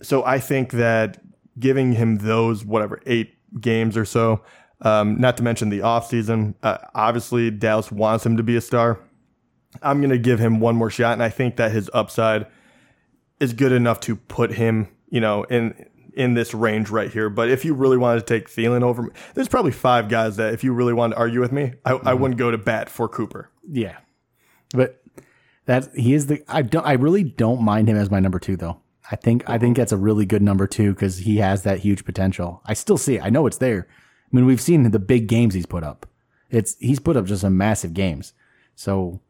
So 0.01 0.23
I 0.23 0.39
think 0.39 0.71
that 0.71 1.21
giving 1.59 1.93
him 1.93 2.17
those, 2.17 2.65
whatever, 2.65 3.01
eight 3.05 3.35
games 3.59 3.97
or 3.97 4.05
so, 4.05 4.41
um, 4.81 5.19
not 5.19 5.37
to 5.37 5.43
mention 5.43 5.69
the 5.69 5.79
offseason, 5.79 6.55
uh, 6.63 6.77
obviously 6.95 7.51
Dallas 7.51 7.91
wants 7.91 8.25
him 8.25 8.37
to 8.37 8.43
be 8.43 8.55
a 8.55 8.61
star. 8.61 8.99
I'm 9.81 9.99
going 9.99 10.09
to 10.11 10.17
give 10.17 10.39
him 10.39 10.59
one 10.59 10.75
more 10.75 10.89
shot. 10.89 11.13
And 11.13 11.23
I 11.23 11.29
think 11.29 11.57
that 11.57 11.71
his 11.71 11.89
upside 11.93 12.47
is 13.39 13.53
good 13.53 13.71
enough 13.71 13.99
to 14.01 14.15
put 14.15 14.53
him, 14.53 14.87
you 15.09 15.21
know, 15.21 15.43
in 15.43 15.85
in 16.13 16.33
this 16.33 16.53
range 16.53 16.89
right 16.89 17.11
here. 17.11 17.29
But 17.29 17.49
if 17.49 17.63
you 17.63 17.73
really 17.73 17.97
wanted 17.97 18.21
to 18.21 18.25
take 18.25 18.49
Thielen 18.49 18.83
over, 18.83 19.11
there's 19.33 19.47
probably 19.47 19.71
five 19.71 20.09
guys 20.09 20.35
that 20.37 20.53
if 20.53 20.63
you 20.63 20.73
really 20.73 20.93
wanted 20.93 21.15
to 21.15 21.19
argue 21.19 21.39
with 21.39 21.51
me, 21.51 21.73
I, 21.85 21.93
I 21.93 22.13
wouldn't 22.13 22.37
go 22.37 22.51
to 22.51 22.57
bat 22.57 22.89
for 22.89 23.07
Cooper. 23.07 23.49
Yeah, 23.69 23.97
but 24.73 25.01
that 25.65 25.89
he 25.95 26.13
is 26.13 26.27
the. 26.27 26.43
I 26.47 26.63
don't. 26.63 26.85
I 26.85 26.93
really 26.93 27.23
don't 27.23 27.61
mind 27.61 27.87
him 27.87 27.97
as 27.97 28.11
my 28.11 28.19
number 28.19 28.39
two 28.39 28.57
though. 28.57 28.81
I 29.11 29.17
think 29.17 29.43
I 29.47 29.57
think 29.57 29.77
uh-huh. 29.77 29.81
that's 29.81 29.91
a 29.91 29.97
really 29.97 30.25
good 30.25 30.41
number 30.41 30.67
two 30.67 30.93
because 30.93 31.17
he 31.17 31.37
has 31.37 31.63
that 31.63 31.79
huge 31.79 32.05
potential. 32.05 32.61
I 32.65 32.73
still 32.73 32.97
see 32.97 33.15
it. 33.17 33.23
I 33.23 33.29
know 33.29 33.45
it's 33.45 33.57
there. 33.57 33.87
I 33.89 34.35
mean, 34.35 34.45
we've 34.45 34.61
seen 34.61 34.89
the 34.89 34.99
big 34.99 35.27
games 35.27 35.53
he's 35.53 35.65
put 35.65 35.83
up. 35.83 36.05
It's 36.49 36.77
he's 36.79 36.99
put 36.99 37.17
up 37.17 37.25
just 37.25 37.41
some 37.41 37.57
massive 37.57 37.93
games. 37.93 38.33
So 38.75 39.21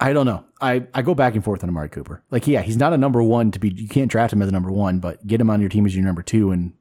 I 0.00 0.12
don't 0.12 0.26
know. 0.26 0.44
I, 0.60 0.86
I 0.94 1.02
go 1.02 1.14
back 1.14 1.34
and 1.34 1.44
forth 1.44 1.62
on 1.62 1.68
Amari 1.68 1.88
Cooper. 1.88 2.22
Like, 2.30 2.46
yeah, 2.46 2.62
he's 2.62 2.76
not 2.76 2.92
a 2.92 2.98
number 2.98 3.22
one 3.22 3.50
to 3.50 3.58
be. 3.58 3.70
You 3.70 3.88
can't 3.88 4.10
draft 4.10 4.32
him 4.32 4.42
as 4.42 4.48
a 4.48 4.52
number 4.52 4.70
one, 4.70 5.00
but 5.00 5.26
get 5.26 5.40
him 5.40 5.50
on 5.50 5.60
your 5.60 5.68
team 5.68 5.86
as 5.86 5.94
your 5.94 6.04
number 6.04 6.22
two, 6.22 6.50
and 6.50 6.72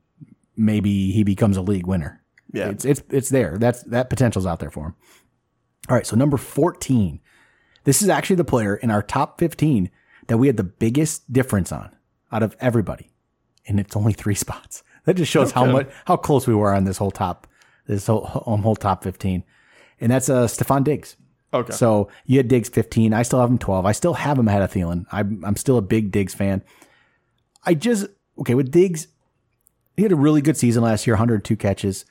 maybe 0.55 1.11
he 1.11 1.23
becomes 1.23 1.57
a 1.57 1.61
league 1.61 1.87
winner. 1.87 2.21
Yeah. 2.53 2.69
it's 2.69 2.85
it's 2.85 3.01
it's 3.09 3.29
there. 3.29 3.57
That's 3.57 3.83
that 3.83 4.09
potential's 4.09 4.45
out 4.45 4.59
there 4.59 4.71
for 4.71 4.87
him. 4.87 4.95
All 5.89 5.95
right, 5.95 6.05
so 6.05 6.15
number 6.15 6.37
fourteen. 6.37 7.19
This 7.83 8.01
is 8.01 8.09
actually 8.09 8.35
the 8.35 8.43
player 8.43 8.75
in 8.75 8.91
our 8.91 9.01
top 9.01 9.39
fifteen 9.39 9.89
that 10.27 10.37
we 10.37 10.47
had 10.47 10.57
the 10.57 10.63
biggest 10.63 11.31
difference 11.31 11.71
on 11.71 11.95
out 12.31 12.43
of 12.43 12.55
everybody, 12.59 13.11
and 13.67 13.79
it's 13.79 13.95
only 13.95 14.13
three 14.13 14.35
spots. 14.45 14.83
That 15.05 15.15
just 15.15 15.31
shows 15.31 15.51
how 15.51 15.65
much 15.65 15.89
how 16.05 16.17
close 16.17 16.47
we 16.47 16.55
were 16.55 16.73
on 16.73 16.83
this 16.83 16.97
whole 16.97 17.11
top 17.11 17.47
this 17.85 18.07
whole 18.07 18.43
um, 18.45 18.61
whole 18.61 18.75
top 18.75 19.03
fifteen, 19.03 19.43
and 20.01 20.11
that's 20.11 20.29
uh 20.29 20.47
Stefon 20.47 20.83
Diggs. 20.83 21.15
Okay. 21.53 21.73
So 21.73 22.09
you 22.25 22.37
had 22.37 22.47
Diggs 22.47 22.69
15. 22.69 23.13
I 23.13 23.21
still 23.21 23.39
have 23.39 23.49
him 23.49 23.57
12. 23.57 23.85
I 23.85 23.91
still 23.93 24.15
have 24.15 24.37
him 24.37 24.47
ahead 24.47 24.61
of 24.61 24.71
Thielen. 24.71 25.05
I'm, 25.11 25.43
I'm 25.45 25.55
still 25.55 25.77
a 25.77 25.81
big 25.81 26.11
Diggs 26.11 26.33
fan. 26.33 26.61
I 27.65 27.73
just, 27.73 28.07
okay, 28.39 28.53
with 28.53 28.71
Diggs, 28.71 29.07
he 29.95 30.03
had 30.03 30.11
a 30.11 30.17
really 30.17 30.41
good 30.41 30.57
season 30.57 30.83
last 30.83 31.07
year 31.07 31.15
102 31.15 31.55
catches, 31.55 32.05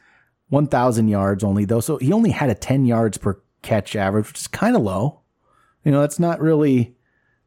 1,000 0.49 1.09
yards 1.09 1.45
only, 1.45 1.65
though. 1.65 1.81
So 1.81 1.99
he 1.99 2.13
only 2.13 2.31
had 2.31 2.51
a 2.51 2.55
10 2.55 2.87
yards 2.87 3.19
per 3.19 3.41
catch 3.63 3.95
average, 3.95 4.29
which 4.29 4.41
is 4.41 4.49
kind 4.49 4.75
of 4.75 4.83
low. 4.83 5.21
You 5.85 5.93
know, 5.93 6.01
that's 6.01 6.19
not 6.19 6.41
really, 6.41 6.96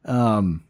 um, 0.04 0.64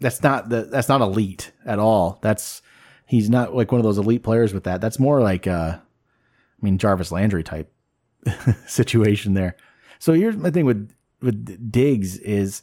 that's 0.00 0.22
not 0.22 0.48
the, 0.48 0.62
that's 0.62 0.88
not 0.88 1.00
elite 1.00 1.52
at 1.64 1.78
all. 1.78 2.18
That's, 2.22 2.62
he's 3.06 3.30
not 3.30 3.54
like 3.54 3.72
one 3.72 3.80
of 3.80 3.84
those 3.84 3.98
elite 3.98 4.22
players 4.22 4.52
with 4.52 4.64
that. 4.64 4.80
That's 4.80 4.98
more 4.98 5.20
like, 5.20 5.46
uh, 5.46 5.78
I 5.78 6.64
mean, 6.64 6.78
Jarvis 6.78 7.12
Landry 7.12 7.42
type 7.42 7.72
situation 8.66 9.34
there. 9.34 9.56
So 9.98 10.12
here's 10.12 10.36
my 10.36 10.50
thing 10.50 10.66
with 10.66 10.90
with 11.22 11.72
Diggs 11.72 12.18
is, 12.18 12.62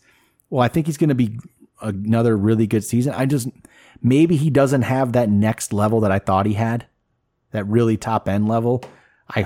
well, 0.50 0.62
I 0.62 0.67
think 0.67 0.86
he's 0.86 0.98
going 0.98 1.10
to 1.10 1.15
be 1.15 1.39
another 1.82 2.38
really 2.38 2.67
good 2.67 2.84
season. 2.84 3.13
I 3.13 3.26
just 3.26 3.48
maybe 4.02 4.36
he 4.36 4.50
doesn't 4.50 4.84
have 4.84 5.13
that 5.13 5.30
next 5.30 5.74
level 5.74 6.00
that 6.02 6.12
I 6.12 6.19
thought 6.19 6.46
he 6.46 6.54
had, 6.54 6.86
that 7.52 7.67
really 7.67 7.98
top 7.98 8.28
end 8.28 8.48
level. 8.48 8.84
I 9.30 9.46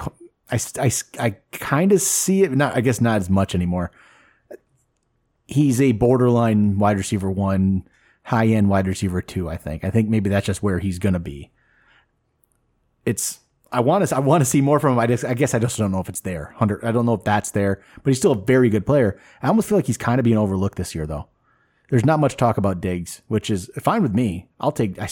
I 0.51 0.59
I, 0.79 0.91
I 1.19 1.29
kind 1.51 1.91
of 1.91 2.01
see 2.01 2.43
it. 2.43 2.51
Not 2.51 2.75
I 2.75 2.81
guess 2.81 3.01
not 3.01 3.17
as 3.17 3.29
much 3.29 3.55
anymore. 3.55 3.91
He's 5.47 5.81
a 5.81 5.93
borderline 5.93 6.77
wide 6.77 6.97
receiver 6.97 7.31
one, 7.31 7.87
high 8.23 8.47
end 8.47 8.69
wide 8.69 8.87
receiver 8.87 9.21
two. 9.21 9.49
I 9.49 9.57
think. 9.57 9.83
I 9.83 9.89
think 9.89 10.09
maybe 10.09 10.29
that's 10.29 10.45
just 10.45 10.63
where 10.63 10.79
he's 10.79 10.99
to 10.99 11.19
be. 11.19 11.51
It's 13.05 13.39
I 13.71 13.79
want 13.79 14.07
to 14.07 14.15
I 14.15 14.19
want 14.19 14.41
to 14.41 14.45
see 14.45 14.61
more 14.61 14.79
from 14.79 14.93
him. 14.93 14.99
I 14.99 15.07
just 15.07 15.25
I 15.25 15.33
guess 15.33 15.53
I 15.53 15.59
just 15.59 15.77
don't 15.77 15.91
know 15.91 15.99
if 15.99 16.09
it's 16.09 16.21
there. 16.21 16.53
Hundred 16.57 16.83
I 16.83 16.91
don't 16.91 17.05
know 17.05 17.13
if 17.13 17.23
that's 17.23 17.51
there, 17.51 17.81
but 18.03 18.09
he's 18.09 18.17
still 18.17 18.31
a 18.31 18.45
very 18.45 18.69
good 18.69 18.85
player. 18.85 19.19
I 19.41 19.47
almost 19.47 19.69
feel 19.69 19.77
like 19.77 19.87
he's 19.87 19.97
kind 19.97 20.19
of 20.19 20.23
being 20.23 20.37
overlooked 20.37 20.77
this 20.77 20.95
year 20.95 21.05
though. 21.05 21.27
There's 21.89 22.05
not 22.05 22.19
much 22.19 22.35
talk 22.35 22.57
about 22.57 22.81
Diggs, 22.81 23.21
which 23.27 23.49
is 23.49 23.71
fine 23.79 24.03
with 24.03 24.13
me. 24.13 24.49
I'll 24.59 24.71
take. 24.71 24.99
I, 24.99 25.07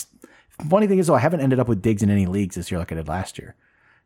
funny 0.69 0.87
thing 0.87 0.99
is 0.99 1.07
though, 1.07 1.15
I 1.15 1.19
haven't 1.19 1.41
ended 1.41 1.59
up 1.59 1.67
with 1.67 1.81
Diggs 1.81 2.03
in 2.03 2.09
any 2.09 2.25
leagues 2.25 2.55
this 2.55 2.69
year 2.69 2.79
like 2.79 2.91
I 2.91 2.95
did 2.95 3.07
last 3.07 3.37
year. 3.37 3.55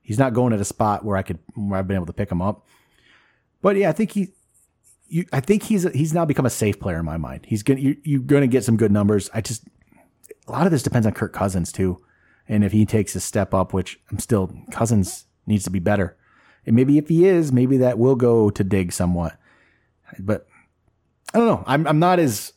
He's 0.01 0.19
not 0.19 0.33
going 0.33 0.53
at 0.53 0.59
a 0.59 0.65
spot 0.65 1.03
where 1.03 1.17
I 1.17 1.23
could 1.23 1.39
where 1.55 1.79
I've 1.79 1.87
been 1.87 1.95
able 1.95 2.05
to 2.07 2.13
pick 2.13 2.31
him 2.31 2.41
up. 2.41 2.65
But 3.61 3.75
yeah, 3.75 3.89
I 3.89 3.91
think 3.91 4.11
he. 4.11 4.29
You, 5.09 5.25
I 5.33 5.39
think 5.39 5.63
he's 5.63 5.83
he's 5.93 6.13
now 6.13 6.25
become 6.25 6.45
a 6.45 6.51
safe 6.51 6.79
player 6.79 6.99
in 6.99 7.05
my 7.05 7.17
mind. 7.17 7.45
He's 7.47 7.63
gonna 7.63 7.79
you, 7.79 7.97
you're 8.03 8.21
to 8.21 8.47
get 8.47 8.63
some 8.63 8.77
good 8.77 8.91
numbers. 8.91 9.29
I 9.33 9.41
just 9.41 9.63
a 10.47 10.51
lot 10.51 10.65
of 10.65 10.71
this 10.71 10.83
depends 10.83 11.07
on 11.07 11.13
Kirk 11.13 11.33
Cousins 11.33 11.71
too, 11.71 12.01
and 12.47 12.63
if 12.63 12.71
he 12.71 12.85
takes 12.85 13.15
a 13.15 13.19
step 13.19 13.53
up, 13.53 13.73
which 13.73 13.99
I'm 14.11 14.19
still 14.19 14.53
Cousins 14.71 15.25
needs 15.47 15.63
to 15.63 15.71
be 15.71 15.79
better, 15.79 16.15
and 16.65 16.75
maybe 16.75 16.97
if 16.97 17.09
he 17.09 17.25
is, 17.25 17.51
maybe 17.51 17.77
that 17.77 17.97
will 17.97 18.15
go 18.15 18.49
to 18.49 18.63
Diggs 18.63 18.95
somewhat. 18.95 19.37
But 20.19 20.47
I 21.33 21.39
don't 21.39 21.47
know. 21.47 21.63
I'm 21.65 21.87
I'm 21.87 21.99
not 21.99 22.19
as 22.19 22.53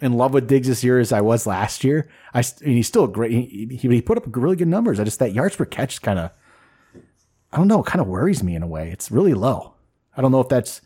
in 0.00 0.12
love 0.12 0.32
with 0.32 0.46
Diggs 0.46 0.68
this 0.68 0.84
year 0.84 1.00
as 1.00 1.12
I 1.12 1.22
was 1.22 1.46
last 1.46 1.84
year. 1.84 2.08
I 2.34 2.40
and 2.40 2.72
he's 2.72 2.86
still 2.86 3.06
great. 3.06 3.32
He, 3.32 3.68
he 3.70 3.88
he 3.88 4.02
put 4.02 4.18
up 4.18 4.24
really 4.36 4.56
good 4.56 4.68
numbers. 4.68 5.00
I 5.00 5.04
just 5.04 5.18
that 5.20 5.32
yards 5.32 5.56
per 5.56 5.64
catch 5.64 6.02
kind 6.02 6.18
of 6.18 6.30
I 7.52 7.56
don't 7.56 7.68
know, 7.68 7.80
It 7.80 7.86
kind 7.86 8.00
of 8.00 8.06
worries 8.06 8.42
me 8.42 8.54
in 8.54 8.62
a 8.62 8.66
way. 8.66 8.90
It's 8.90 9.10
really 9.10 9.34
low. 9.34 9.74
I 10.16 10.20
don't 10.20 10.32
know 10.32 10.40
if 10.40 10.48
that's 10.48 10.80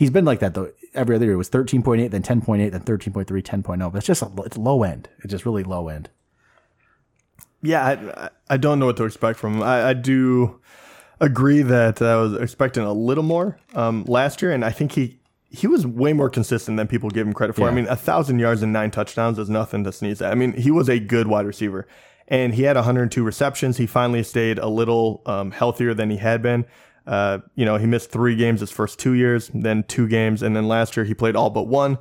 he's 0.00 0.10
been 0.10 0.24
like 0.24 0.40
that 0.40 0.54
though. 0.54 0.72
Every 0.94 1.14
other 1.14 1.26
year 1.26 1.34
it 1.34 1.36
was 1.36 1.50
13.8, 1.50 2.10
then 2.10 2.22
10.8, 2.22 2.72
then 2.72 2.80
13.3, 2.80 3.26
10.0. 3.26 3.92
But 3.92 3.98
it's 3.98 4.06
just 4.06 4.22
a, 4.22 4.30
it's 4.44 4.56
low 4.56 4.82
end. 4.82 5.10
It's 5.18 5.30
just 5.30 5.44
really 5.44 5.62
low 5.62 5.88
end. 5.88 6.08
Yeah, 7.62 7.84
I, 8.16 8.30
I- 8.54 8.56
don't 8.56 8.78
know 8.78 8.86
what 8.86 8.96
to 8.96 9.04
expect 9.04 9.38
from 9.38 9.56
him. 9.56 9.62
I, 9.62 9.90
I 9.90 9.92
do 9.92 10.58
agree 11.20 11.60
that 11.60 12.00
I 12.00 12.16
was 12.16 12.34
expecting 12.40 12.82
a 12.82 12.92
little 12.94 13.22
more 13.22 13.58
um, 13.74 14.04
last 14.06 14.40
year, 14.40 14.50
and 14.50 14.64
I 14.64 14.70
think 14.70 14.92
he 14.92 15.20
he 15.52 15.66
was 15.66 15.84
way 15.86 16.12
more 16.14 16.30
consistent 16.30 16.76
than 16.78 16.86
people 16.88 17.10
give 17.10 17.26
him 17.26 17.32
credit 17.34 17.56
for. 17.56 17.68
I 17.68 17.72
mean, 17.72 17.86
a 17.88 17.96
thousand 17.96 18.38
yards 18.38 18.62
and 18.62 18.72
nine 18.72 18.90
touchdowns 18.90 19.38
is 19.38 19.50
nothing 19.50 19.84
to 19.84 19.92
sneeze 19.92 20.22
at. 20.22 20.30
I 20.32 20.34
mean, 20.36 20.52
he 20.54 20.70
was 20.70 20.88
a 20.88 20.98
good 21.00 21.26
wide 21.26 21.44
receiver, 21.44 21.86
and 22.28 22.54
he 22.54 22.62
had 22.62 22.76
102 22.76 23.22
receptions. 23.22 23.76
He 23.76 23.86
finally 23.86 24.22
stayed 24.22 24.58
a 24.58 24.68
little 24.68 25.20
um, 25.26 25.50
healthier 25.50 25.92
than 25.92 26.08
he 26.08 26.16
had 26.18 26.40
been. 26.40 26.64
Uh, 27.06 27.38
you 27.54 27.64
know, 27.64 27.76
he 27.76 27.86
missed 27.86 28.10
three 28.10 28.36
games 28.36 28.60
his 28.60 28.70
first 28.70 28.98
two 28.98 29.12
years, 29.12 29.50
then 29.54 29.82
two 29.84 30.06
games, 30.06 30.42
and 30.42 30.54
then 30.54 30.68
last 30.68 30.96
year 30.96 31.04
he 31.04 31.14
played 31.14 31.36
all 31.36 31.50
but 31.50 31.66
one. 31.66 31.98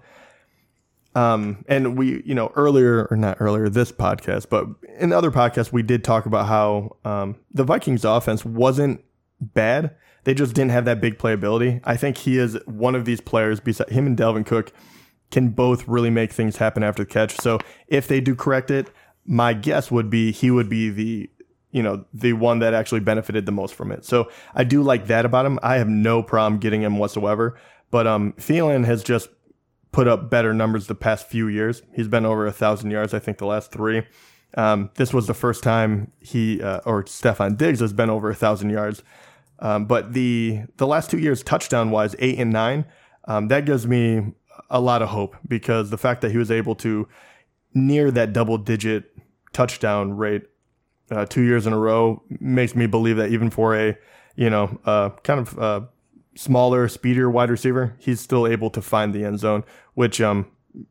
Um, 1.15 1.65
and 1.67 1.97
we, 1.97 2.21
you 2.23 2.35
know, 2.35 2.51
earlier 2.55 3.07
or 3.09 3.17
not 3.17 3.37
earlier 3.39 3.67
this 3.67 3.91
podcast, 3.91 4.49
but 4.49 4.67
in 4.99 5.09
the 5.09 5.17
other 5.17 5.31
podcasts, 5.31 5.71
we 5.71 5.81
did 5.81 6.03
talk 6.03 6.25
about 6.25 6.47
how 6.47 6.97
um, 7.03 7.35
the 7.51 7.63
Vikings 7.63 8.05
offense 8.05 8.45
wasn't 8.45 9.03
bad. 9.41 9.95
They 10.23 10.33
just 10.33 10.53
didn't 10.53 10.71
have 10.71 10.85
that 10.85 11.01
big 11.01 11.17
playability. 11.17 11.81
I 11.83 11.97
think 11.97 12.17
he 12.17 12.37
is 12.37 12.59
one 12.65 12.93
of 12.93 13.05
these 13.05 13.21
players, 13.21 13.59
beside 13.59 13.89
him 13.89 14.05
and 14.05 14.17
Dalvin 14.17 14.45
Cook, 14.45 14.71
can 15.31 15.49
both 15.49 15.87
really 15.87 16.09
make 16.09 16.31
things 16.31 16.57
happen 16.57 16.83
after 16.83 17.03
the 17.03 17.09
catch. 17.09 17.37
So 17.39 17.59
if 17.87 18.07
they 18.07 18.21
do 18.21 18.35
correct 18.35 18.69
it, 18.69 18.89
my 19.25 19.53
guess 19.53 19.89
would 19.91 20.09
be 20.09 20.31
he 20.31 20.51
would 20.51 20.69
be 20.69 20.89
the 20.89 21.29
you 21.71 21.83
know 21.83 22.05
the 22.13 22.33
one 22.33 22.59
that 22.59 22.73
actually 22.73 23.01
benefited 23.01 23.45
the 23.45 23.51
most 23.51 23.75
from 23.75 23.91
it. 23.91 24.05
So 24.05 24.29
I 24.55 24.63
do 24.63 24.81
like 24.81 25.07
that 25.07 25.25
about 25.25 25.45
him. 25.45 25.59
I 25.61 25.77
have 25.77 25.89
no 25.89 26.23
problem 26.23 26.59
getting 26.59 26.81
him 26.81 26.97
whatsoever. 26.97 27.57
But 27.91 28.07
um, 28.07 28.33
Thielen 28.33 28.85
has 28.85 29.03
just 29.03 29.29
put 29.91 30.07
up 30.07 30.29
better 30.29 30.53
numbers 30.53 30.87
the 30.87 30.95
past 30.95 31.27
few 31.27 31.47
years. 31.47 31.81
He's 31.93 32.07
been 32.07 32.25
over 32.25 32.45
a 32.45 32.51
thousand 32.51 32.91
yards, 32.91 33.13
I 33.13 33.19
think, 33.19 33.37
the 33.37 33.45
last 33.45 33.71
three. 33.71 34.03
Um, 34.55 34.89
this 34.95 35.13
was 35.13 35.27
the 35.27 35.33
first 35.33 35.63
time 35.63 36.11
he 36.19 36.61
uh, 36.61 36.81
or 36.85 37.03
Stefon 37.03 37.57
Diggs 37.57 37.79
has 37.79 37.93
been 37.93 38.09
over 38.09 38.29
a 38.29 38.35
thousand 38.35 38.69
yards. 38.71 39.03
Um, 39.59 39.85
but 39.85 40.13
the 40.13 40.61
the 40.77 40.87
last 40.87 41.11
two 41.11 41.19
years, 41.19 41.43
touchdown 41.43 41.91
wise, 41.91 42.15
eight 42.19 42.39
and 42.39 42.51
nine, 42.51 42.85
um, 43.25 43.47
that 43.49 43.65
gives 43.65 43.85
me 43.85 44.33
a 44.69 44.79
lot 44.79 45.01
of 45.01 45.09
hope 45.09 45.35
because 45.47 45.89
the 45.89 45.97
fact 45.97 46.21
that 46.21 46.31
he 46.31 46.37
was 46.37 46.51
able 46.51 46.75
to 46.75 47.07
near 47.73 48.09
that 48.11 48.33
double 48.33 48.57
digit 48.57 49.11
touchdown 49.53 50.13
rate 50.13 50.43
uh, 51.11 51.25
two 51.25 51.41
years 51.41 51.65
in 51.65 51.73
a 51.73 51.77
row 51.77 52.21
makes 52.39 52.75
me 52.75 52.85
believe 52.85 53.17
that 53.17 53.31
even 53.31 53.49
for 53.49 53.75
a 53.75 53.97
you 54.35 54.49
know 54.49 54.79
uh, 54.85 55.09
kind 55.23 55.39
of 55.39 55.59
uh, 55.59 55.81
smaller, 56.35 56.87
speedier 56.87 57.29
wide 57.29 57.49
receiver, 57.49 57.95
he's 57.99 58.19
still 58.19 58.47
able 58.47 58.69
to 58.69 58.81
find 58.81 59.13
the 59.13 59.25
end 59.25 59.39
zone, 59.39 59.63
which 59.93 60.21
um, 60.21 60.47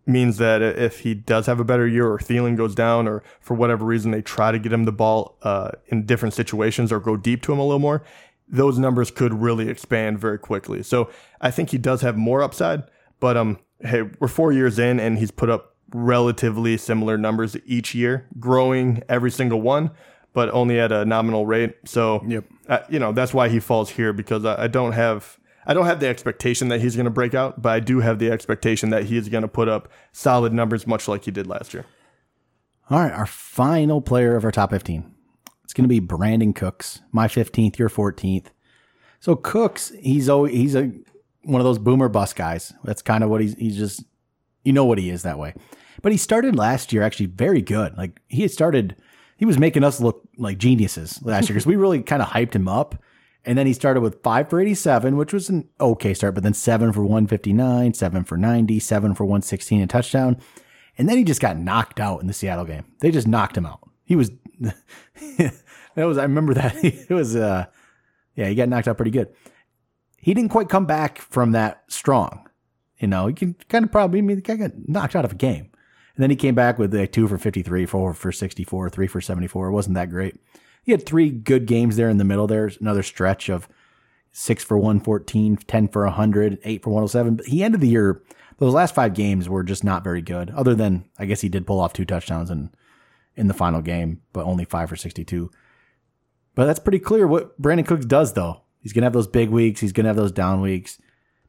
means 0.06 0.38
that 0.38 0.60
if 0.60 1.00
he 1.00 1.14
does 1.14 1.46
have 1.46 1.60
a 1.60 1.64
better 1.64 1.86
year 1.86 2.06
or 2.06 2.18
Thielen 2.18 2.56
goes 2.56 2.74
down 2.74 3.06
or 3.08 3.22
for 3.40 3.54
whatever 3.54 3.84
reason 3.84 4.10
they 4.10 4.22
try 4.22 4.52
to 4.52 4.58
get 4.58 4.72
him 4.72 4.84
the 4.84 4.92
ball 4.92 5.38
uh, 5.42 5.70
in 5.86 6.04
different 6.04 6.34
situations 6.34 6.92
or 6.92 7.00
go 7.00 7.16
deep 7.16 7.42
to 7.42 7.52
him 7.52 7.58
a 7.58 7.62
little 7.62 7.78
more, 7.78 8.02
those 8.48 8.78
numbers 8.78 9.10
could 9.10 9.34
really 9.34 9.68
expand 9.68 10.18
very 10.18 10.38
quickly. 10.38 10.82
So 10.82 11.10
I 11.40 11.50
think 11.50 11.70
he 11.70 11.78
does 11.78 12.02
have 12.02 12.16
more 12.16 12.42
upside, 12.42 12.82
but 13.20 13.36
um, 13.36 13.58
hey, 13.80 14.02
we're 14.18 14.28
four 14.28 14.52
years 14.52 14.78
in 14.78 14.98
and 14.98 15.18
he's 15.18 15.30
put 15.30 15.48
up 15.48 15.76
relatively 15.92 16.76
similar 16.76 17.16
numbers 17.18 17.56
each 17.66 17.94
year, 17.94 18.26
growing 18.38 19.02
every 19.08 19.30
single 19.30 19.60
one, 19.60 19.90
but 20.32 20.50
only 20.50 20.78
at 20.78 20.92
a 20.92 21.04
nominal 21.04 21.46
rate. 21.46 21.74
So, 21.84 22.22
Yep. 22.26 22.44
uh, 22.68 22.78
you 22.88 22.98
know, 22.98 23.12
that's 23.12 23.32
why 23.34 23.48
he 23.48 23.60
falls 23.60 23.90
here 23.90 24.12
because 24.12 24.44
I, 24.44 24.64
I 24.64 24.66
don't 24.66 24.92
have. 24.92 25.38
I 25.66 25.74
don't 25.74 25.84
have 25.84 26.00
the 26.00 26.08
expectation 26.08 26.68
that 26.68 26.80
he's 26.80 26.96
going 26.96 27.04
to 27.04 27.10
break 27.10 27.34
out, 27.34 27.60
but 27.60 27.68
I 27.70 27.80
do 27.80 28.00
have 28.00 28.18
the 28.18 28.30
expectation 28.30 28.88
that 28.88 29.04
he 29.04 29.18
is 29.18 29.28
going 29.28 29.42
to 29.42 29.48
put 29.48 29.68
up 29.68 29.90
solid 30.12 30.54
numbers, 30.54 30.86
much 30.86 31.06
like 31.08 31.26
he 31.26 31.30
did 31.30 31.46
last 31.46 31.74
year. 31.74 31.84
All 32.88 32.98
right, 33.00 33.12
our 33.12 33.26
final 33.26 34.00
player 34.00 34.34
of 34.34 34.46
our 34.46 34.50
top 34.50 34.70
15. 34.70 35.14
It's 35.62 35.74
going 35.74 35.84
to 35.84 35.88
be 35.88 36.00
Brandin 36.00 36.54
Cooks, 36.54 37.02
my 37.12 37.28
15th, 37.28 37.76
your 37.76 37.90
14th. 37.90 38.46
So 39.20 39.36
Cooks, 39.36 39.92
he's 40.00 40.30
always, 40.30 40.54
he's 40.54 40.74
a 40.74 40.90
one 41.42 41.60
of 41.60 41.66
those 41.66 41.78
boomer 41.78 42.08
bust 42.08 42.34
guys. 42.34 42.72
That's 42.84 43.02
kind 43.02 43.22
of 43.22 43.28
what 43.28 43.42
he's 43.42 43.54
he's 43.58 43.76
just 43.76 44.04
you 44.68 44.72
know 44.74 44.84
what 44.84 44.98
he 44.98 45.08
is 45.08 45.22
that 45.22 45.38
way. 45.38 45.54
But 46.02 46.12
he 46.12 46.18
started 46.18 46.54
last 46.54 46.92
year 46.92 47.02
actually 47.02 47.26
very 47.26 47.62
good. 47.62 47.96
Like 47.96 48.20
he 48.28 48.42
had 48.42 48.50
started 48.50 48.94
he 49.38 49.46
was 49.46 49.58
making 49.58 49.82
us 49.82 49.98
look 49.98 50.28
like 50.36 50.58
geniuses 50.58 51.22
last 51.22 51.48
year 51.48 51.54
because 51.54 51.66
we 51.66 51.76
really 51.76 52.02
kind 52.02 52.20
of 52.20 52.28
hyped 52.28 52.54
him 52.54 52.68
up. 52.68 53.02
And 53.44 53.56
then 53.56 53.66
he 53.66 53.72
started 53.72 54.00
with 54.00 54.22
five 54.22 54.50
for 54.50 54.60
87, 54.60 55.16
which 55.16 55.32
was 55.32 55.48
an 55.48 55.68
okay 55.80 56.12
start, 56.12 56.34
but 56.34 56.42
then 56.42 56.52
seven 56.52 56.92
for 56.92 57.00
159, 57.00 57.94
seven 57.94 58.24
for 58.24 58.36
90, 58.36 58.78
seven 58.80 59.14
for 59.14 59.24
116 59.24 59.80
and 59.80 59.88
touchdown. 59.88 60.36
And 60.98 61.08
then 61.08 61.16
he 61.16 61.24
just 61.24 61.40
got 61.40 61.56
knocked 61.56 61.98
out 61.98 62.20
in 62.20 62.26
the 62.26 62.32
Seattle 62.34 62.64
game. 62.66 62.84
They 63.00 63.10
just 63.10 63.28
knocked 63.28 63.56
him 63.56 63.64
out. 63.64 63.88
He 64.04 64.16
was, 64.16 64.32
that 64.58 65.54
was, 65.94 66.18
I 66.18 66.24
remember 66.24 66.52
that. 66.54 66.74
It 66.84 67.10
was, 67.10 67.36
uh, 67.36 67.66
yeah, 68.34 68.48
he 68.48 68.54
got 68.54 68.68
knocked 68.68 68.88
out 68.88 68.96
pretty 68.96 69.12
good. 69.12 69.32
He 70.18 70.34
didn't 70.34 70.50
quite 70.50 70.68
come 70.68 70.84
back 70.84 71.18
from 71.18 71.52
that 71.52 71.84
strong. 71.86 72.47
You 72.98 73.08
know, 73.08 73.26
he 73.26 73.34
can 73.34 73.54
kind 73.68 73.84
of 73.84 73.92
probably, 73.92 74.18
I 74.18 74.22
mean, 74.22 74.36
the 74.36 74.42
guy 74.42 74.56
got 74.56 74.72
knocked 74.88 75.14
out 75.14 75.24
of 75.24 75.32
a 75.32 75.36
game. 75.36 75.70
And 76.16 76.22
then 76.22 76.30
he 76.30 76.36
came 76.36 76.54
back 76.56 76.78
with 76.78 76.92
like 76.92 77.12
two 77.12 77.28
for 77.28 77.38
53, 77.38 77.86
four 77.86 78.12
for 78.12 78.32
64, 78.32 78.90
three 78.90 79.06
for 79.06 79.20
74. 79.20 79.68
It 79.68 79.72
wasn't 79.72 79.94
that 79.94 80.10
great. 80.10 80.36
He 80.82 80.92
had 80.92 81.06
three 81.06 81.30
good 81.30 81.66
games 81.66 81.96
there 81.96 82.08
in 82.08 82.18
the 82.18 82.24
middle. 82.24 82.46
There's 82.46 82.76
another 82.78 83.02
stretch 83.04 83.48
of 83.48 83.68
six 84.32 84.64
for 84.64 84.76
114, 84.76 85.56
10 85.56 85.88
for 85.88 86.04
100, 86.04 86.58
eight 86.64 86.82
for 86.82 86.90
107. 86.90 87.36
But 87.36 87.46
he 87.46 87.62
ended 87.62 87.80
the 87.80 87.88
year, 87.88 88.22
those 88.58 88.74
last 88.74 88.94
five 88.94 89.14
games 89.14 89.48
were 89.48 89.62
just 89.62 89.84
not 89.84 90.02
very 90.02 90.22
good. 90.22 90.50
Other 90.50 90.74
than, 90.74 91.08
I 91.18 91.26
guess 91.26 91.40
he 91.40 91.48
did 91.48 91.66
pull 91.66 91.80
off 91.80 91.92
two 91.92 92.04
touchdowns 92.04 92.50
in, 92.50 92.70
in 93.36 93.46
the 93.46 93.54
final 93.54 93.80
game, 93.80 94.22
but 94.32 94.44
only 94.44 94.64
five 94.64 94.88
for 94.88 94.96
62. 94.96 95.50
But 96.54 96.66
that's 96.66 96.80
pretty 96.80 96.98
clear 96.98 97.28
what 97.28 97.60
Brandin 97.60 97.86
Cooks 97.86 98.06
does, 98.06 98.32
though. 98.32 98.62
He's 98.80 98.92
going 98.92 99.02
to 99.02 99.06
have 99.06 99.12
those 99.12 99.28
big 99.28 99.50
weeks. 99.50 99.80
He's 99.80 99.92
going 99.92 100.04
to 100.04 100.08
have 100.08 100.16
those 100.16 100.32
down 100.32 100.60
weeks. 100.60 101.00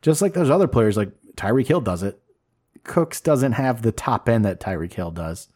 Just 0.01 0.21
like 0.21 0.33
those 0.33 0.49
other 0.49 0.67
players, 0.67 0.97
like 0.97 1.11
Tyreek 1.35 1.67
Hill 1.67 1.81
does 1.81 2.03
it. 2.03 2.21
Cooks 2.83 3.21
doesn't 3.21 3.53
have 3.53 3.81
the 3.81 3.91
top 3.91 4.29
end 4.29 4.45
that 4.45 4.59
Tyreek 4.59 4.93
Hill 4.93 5.11
does. 5.11 5.47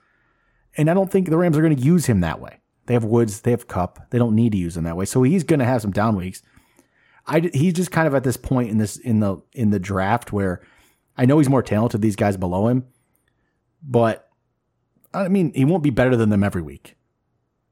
And 0.75 0.89
I 0.89 0.93
don't 0.93 1.11
think 1.11 1.29
the 1.29 1.37
Rams 1.37 1.57
are 1.57 1.61
going 1.61 1.75
to 1.75 1.81
use 1.81 2.07
him 2.07 2.21
that 2.21 2.39
way. 2.39 2.59
They 2.85 2.93
have 2.93 3.05
Woods, 3.05 3.41
they 3.41 3.51
have 3.51 3.67
Kupp. 3.67 4.09
They 4.09 4.17
don't 4.17 4.35
need 4.35 4.51
to 4.51 4.57
use 4.57 4.75
him 4.75 4.83
that 4.83 4.97
way. 4.97 5.05
So 5.05 5.23
he's 5.23 5.43
going 5.43 5.59
to 5.59 5.65
have 5.65 5.81
some 5.81 5.91
down 5.91 6.15
weeks. 6.15 6.41
I 7.25 7.39
he's 7.53 7.73
just 7.73 7.91
kind 7.91 8.07
of 8.07 8.15
at 8.15 8.23
this 8.23 8.35
point 8.35 8.69
in 8.69 8.77
this 8.77 8.97
in 8.97 9.21
the 9.21 9.37
in 9.53 9.69
the 9.69 9.79
draft 9.79 10.33
where 10.33 10.61
I 11.17 11.25
know 11.25 11.37
he's 11.37 11.47
more 11.49 11.63
talented 11.63 12.01
these 12.01 12.17
guys 12.17 12.35
below 12.35 12.67
him, 12.67 12.85
but 13.81 14.29
I 15.13 15.29
mean 15.29 15.53
he 15.53 15.63
won't 15.63 15.83
be 15.83 15.89
better 15.89 16.17
than 16.17 16.29
them 16.29 16.43
every 16.43 16.61
week. 16.61 16.97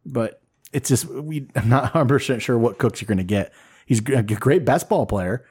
But 0.05 0.41
it's 0.71 0.87
just 0.87 1.05
we 1.05 1.47
I'm 1.55 1.67
not 1.67 1.83
100 1.93 2.07
percent 2.07 2.41
sure 2.41 2.57
what 2.57 2.77
Cooks 2.77 3.01
you're 3.01 3.07
going 3.07 3.17
to 3.17 3.25
get. 3.25 3.51
He's 3.85 3.99
a 3.99 4.23
great 4.23 4.63
best 4.63 4.87
ball 4.87 5.05
player. 5.05 5.45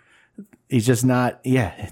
He's 0.70 0.86
just 0.86 1.04
not. 1.04 1.40
Yeah. 1.44 1.90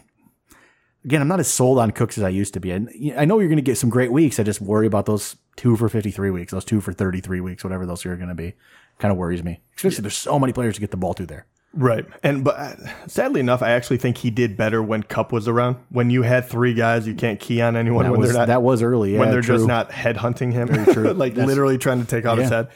Again, 1.05 1.23
I'm 1.23 1.29
not 1.29 1.41
as 1.41 1.49
sold 1.49 1.79
on 1.79 1.91
Cooks 1.93 2.19
as 2.19 2.25
I 2.25 2.29
used 2.29 2.55
to 2.55 2.61
be. 2.61 2.71
And 2.71 2.91
I 3.17 3.25
know 3.25 3.39
you're 3.39 3.49
going 3.49 3.57
to 3.57 3.63
get 3.63 3.79
some 3.79 3.91
great 3.91 4.13
weeks. 4.13 4.39
I 4.39 4.43
just 4.43 4.61
worry 4.61 4.87
about 4.87 5.07
those 5.07 5.37
two 5.57 5.77
for 5.77 5.89
53 5.89 6.31
weeks, 6.31 6.53
those 6.53 6.65
two 6.65 6.81
for 6.81 6.93
33 6.93 7.41
weeks, 7.41 7.65
whatever 7.65 7.87
those 7.87 8.05
are 8.05 8.17
going 8.17 8.29
to 8.29 8.35
be. 8.35 8.55
Kind 8.99 9.13
of 9.13 9.19
worries 9.19 9.45
me. 9.45 9.61
Especially 9.77 10.03
there's 10.03 10.17
so 10.17 10.39
many 10.39 10.53
players 10.53 10.75
to 10.75 10.81
get 10.81 10.91
the 10.91 10.97
ball 10.97 11.15
to 11.15 11.25
there. 11.25 11.47
Right. 11.75 12.07
And 12.23 12.43
but 12.43 12.57
uh, 12.57 13.07
sadly 13.07 13.41
enough, 13.41 13.63
I 13.63 13.71
actually 13.71 13.99
think 13.99 14.17
he 14.19 14.31
did 14.31 14.57
better 14.57 14.83
when 14.83 15.03
Kupp 15.03 15.33
was 15.33 15.47
around. 15.47 15.77
When 15.91 16.11
you 16.11 16.23
had 16.23 16.47
three 16.47 16.75
guys, 16.75 17.07
you 17.07 17.15
can't 17.15 17.39
key 17.39 17.61
on 17.61 17.77
anyone 17.77 18.05
That 18.05 18.13
when 18.13 18.21
was, 18.21 18.31
they're 18.31 18.39
not 18.39 18.49
that 18.49 18.63
was 18.63 18.83
early. 18.83 19.13
Yeah, 19.13 19.21
when 19.21 19.31
they're 19.31 19.43
true. 19.43 19.57
just 19.57 19.69
not 19.69 19.91
headhunting 19.91 20.53
him, 20.53 20.69
like 21.19 21.35
literally 21.35 21.79
trying 21.79 22.01
to 22.01 22.07
take 22.07 22.25
out 22.25 22.39
his 22.39 22.49
head. 22.49 22.69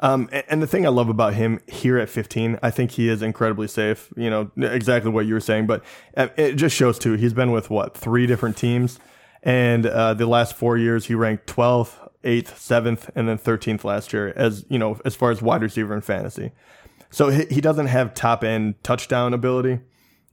Um, 0.00 0.28
and, 0.48 0.62
the 0.62 0.66
thing 0.66 0.86
I 0.86 0.90
love 0.90 1.08
about 1.08 1.34
him 1.34 1.58
here 1.66 1.98
at 1.98 2.08
15, 2.08 2.58
I 2.62 2.70
think 2.70 2.92
he 2.92 3.08
is 3.08 3.20
incredibly 3.20 3.66
safe. 3.66 4.12
You 4.16 4.30
know 4.30 4.50
exactly 4.56 5.10
what 5.10 5.26
you 5.26 5.34
were 5.34 5.40
saying, 5.40 5.66
but 5.66 5.84
uh, 6.16 6.28
it 6.36 6.52
just 6.52 6.76
shows 6.76 6.98
too. 6.98 7.14
He's 7.14 7.32
been 7.32 7.50
with 7.50 7.68
what 7.68 7.96
three 7.96 8.26
different 8.26 8.56
teams, 8.56 9.00
and 9.42 9.86
uh, 9.86 10.14
the 10.14 10.26
last 10.26 10.54
four 10.54 10.76
years 10.76 11.06
he 11.06 11.14
ranked 11.14 11.46
12th, 11.46 12.10
8th, 12.22 12.52
7th, 12.54 13.10
and 13.16 13.28
then 13.28 13.38
13th 13.38 13.82
last 13.82 14.12
year 14.12 14.32
as 14.36 14.64
you 14.68 14.78
know 14.78 15.00
as 15.04 15.16
far 15.16 15.32
as 15.32 15.42
wide 15.42 15.62
receiver 15.62 15.94
in 15.94 16.00
fantasy. 16.00 16.52
So 17.10 17.30
he, 17.30 17.60
doesn't 17.60 17.86
have 17.86 18.12
top 18.12 18.44
end 18.44 18.74
touchdown 18.82 19.32
ability, 19.32 19.80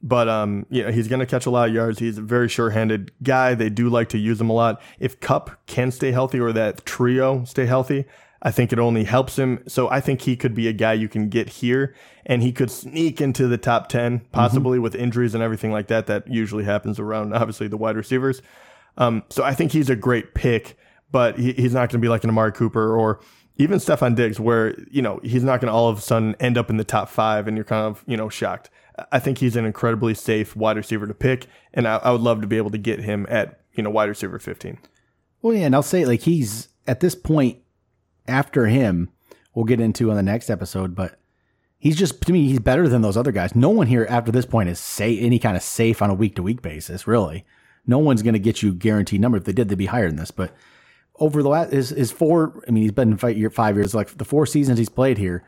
but 0.03 0.27
um, 0.27 0.65
know, 0.83 0.91
he's 0.91 1.07
going 1.07 1.21
to 1.21 1.25
catch 1.25 1.45
a 1.45 1.49
lot 1.49 1.69
of 1.69 1.73
yards. 1.73 1.99
He's 1.99 2.17
a 2.17 2.21
very 2.21 2.49
sure-handed 2.49 3.11
guy. 3.23 3.55
They 3.55 3.69
do 3.69 3.89
like 3.89 4.09
to 4.09 4.17
use 4.17 4.41
him 4.41 4.49
a 4.49 4.53
lot. 4.53 4.81
If 4.99 5.19
Kupp 5.21 5.65
can 5.67 5.89
stay 5.89 6.11
healthy 6.11 6.39
or 6.39 6.51
that 6.51 6.85
trio 6.85 7.45
stay 7.45 7.65
healthy, 7.65 8.05
I 8.45 8.51
think 8.51 8.71
it 8.71 8.77
only 8.77 9.05
helps 9.05 9.39
him. 9.39 9.63
So 9.67 9.89
I 9.89 9.99
think 9.99 10.21
he 10.21 10.35
could 10.37 10.53
be 10.53 10.67
a 10.67 10.73
guy 10.73 10.93
you 10.93 11.09
can 11.09 11.29
get 11.29 11.49
here 11.49 11.95
and 12.27 12.43
he 12.43 12.51
could 12.51 12.69
sneak 12.69 13.19
into 13.19 13.47
the 13.47 13.57
top 13.57 13.89
10 13.89 14.19
possibly 14.31 14.77
with 14.77 14.93
injuries 14.93 15.33
and 15.33 15.43
everything 15.43 15.71
like 15.71 15.87
that 15.87 16.05
that 16.05 16.27
usually 16.31 16.63
happens 16.63 16.99
around 16.99 17.33
obviously 17.33 17.67
the 17.67 17.75
wide 17.75 17.97
receivers. 17.97 18.43
Um, 18.97 19.23
so 19.29 19.43
I 19.43 19.55
think 19.55 19.71
he's 19.71 19.89
a 19.89 19.95
great 19.95 20.35
pick, 20.35 20.77
but 21.11 21.39
he, 21.39 21.53
he's 21.53 21.73
not 21.73 21.89
going 21.89 21.99
to 21.99 22.05
be 22.05 22.07
like 22.07 22.23
an 22.23 22.29
Amari 22.29 22.51
Cooper 22.51 22.95
or 22.95 23.19
even 23.57 23.79
Stefon 23.79 24.15
Diggs, 24.15 24.39
where 24.39 24.77
you 24.91 25.01
know 25.01 25.19
he's 25.23 25.43
not 25.43 25.59
going 25.59 25.67
to 25.67 25.73
all 25.73 25.89
of 25.89 25.97
a 25.97 26.01
sudden 26.01 26.35
end 26.39 26.57
up 26.57 26.69
in 26.69 26.77
the 26.77 26.83
top 26.83 27.09
five, 27.09 27.47
and 27.47 27.57
you're 27.57 27.63
kind 27.63 27.85
of 27.85 28.03
you 28.05 28.17
know 28.17 28.29
shocked. 28.29 28.69
I 29.11 29.19
think 29.19 29.39
he's 29.39 29.55
an 29.55 29.65
incredibly 29.65 30.13
safe 30.13 30.55
wide 30.55 30.77
receiver 30.77 31.07
to 31.07 31.13
pick, 31.13 31.47
and 31.73 31.87
I, 31.87 31.97
I 31.97 32.11
would 32.11 32.21
love 32.21 32.41
to 32.41 32.47
be 32.47 32.57
able 32.57 32.71
to 32.71 32.77
get 32.77 32.99
him 32.99 33.25
at 33.29 33.61
you 33.73 33.83
know 33.83 33.89
wide 33.89 34.09
receiver 34.09 34.39
15. 34.39 34.77
Well, 35.41 35.55
yeah, 35.55 35.65
and 35.65 35.75
I'll 35.75 35.83
say 35.83 36.05
like 36.05 36.21
he's 36.21 36.69
at 36.87 36.99
this 36.99 37.15
point 37.15 37.59
after 38.27 38.67
him, 38.67 39.09
we'll 39.53 39.65
get 39.65 39.79
into 39.79 40.09
on 40.09 40.15
the 40.15 40.23
next 40.23 40.49
episode, 40.49 40.95
but 40.95 41.19
he's 41.77 41.95
just 41.95 42.21
to 42.21 42.33
me 42.33 42.47
he's 42.47 42.59
better 42.59 42.87
than 42.87 43.01
those 43.01 43.17
other 43.17 43.31
guys. 43.31 43.55
No 43.55 43.69
one 43.69 43.87
here 43.87 44.05
after 44.09 44.31
this 44.31 44.45
point 44.45 44.69
is 44.69 44.79
say 44.79 45.17
any 45.19 45.39
kind 45.39 45.55
of 45.55 45.63
safe 45.63 46.01
on 46.01 46.09
a 46.09 46.15
week 46.15 46.35
to 46.35 46.43
week 46.43 46.61
basis, 46.61 47.07
really. 47.07 47.45
No 47.87 47.99
one's 47.99 48.23
going 48.23 48.33
to 48.33 48.39
get 48.39 48.63
you 48.63 48.73
guaranteed 48.73 49.21
number. 49.21 49.37
If 49.37 49.43
they 49.43 49.53
did, 49.53 49.69
they'd 49.69 49.77
be 49.77 49.85
higher 49.85 50.07
than 50.07 50.17
this. 50.17 50.31
But 50.31 50.55
over 51.17 51.43
the 51.43 51.49
last 51.49 51.71
is 51.71 51.91
is 51.91 52.11
four. 52.11 52.63
I 52.67 52.71
mean, 52.71 52.83
he's 52.83 52.91
been 52.91 53.17
fight 53.17 53.37
year 53.37 53.49
five 53.49 53.75
years. 53.75 53.93
Like 53.93 54.17
the 54.17 54.25
four 54.25 54.45
seasons 54.45 54.79
he's 54.79 54.89
played 54.89 55.17
here, 55.17 55.43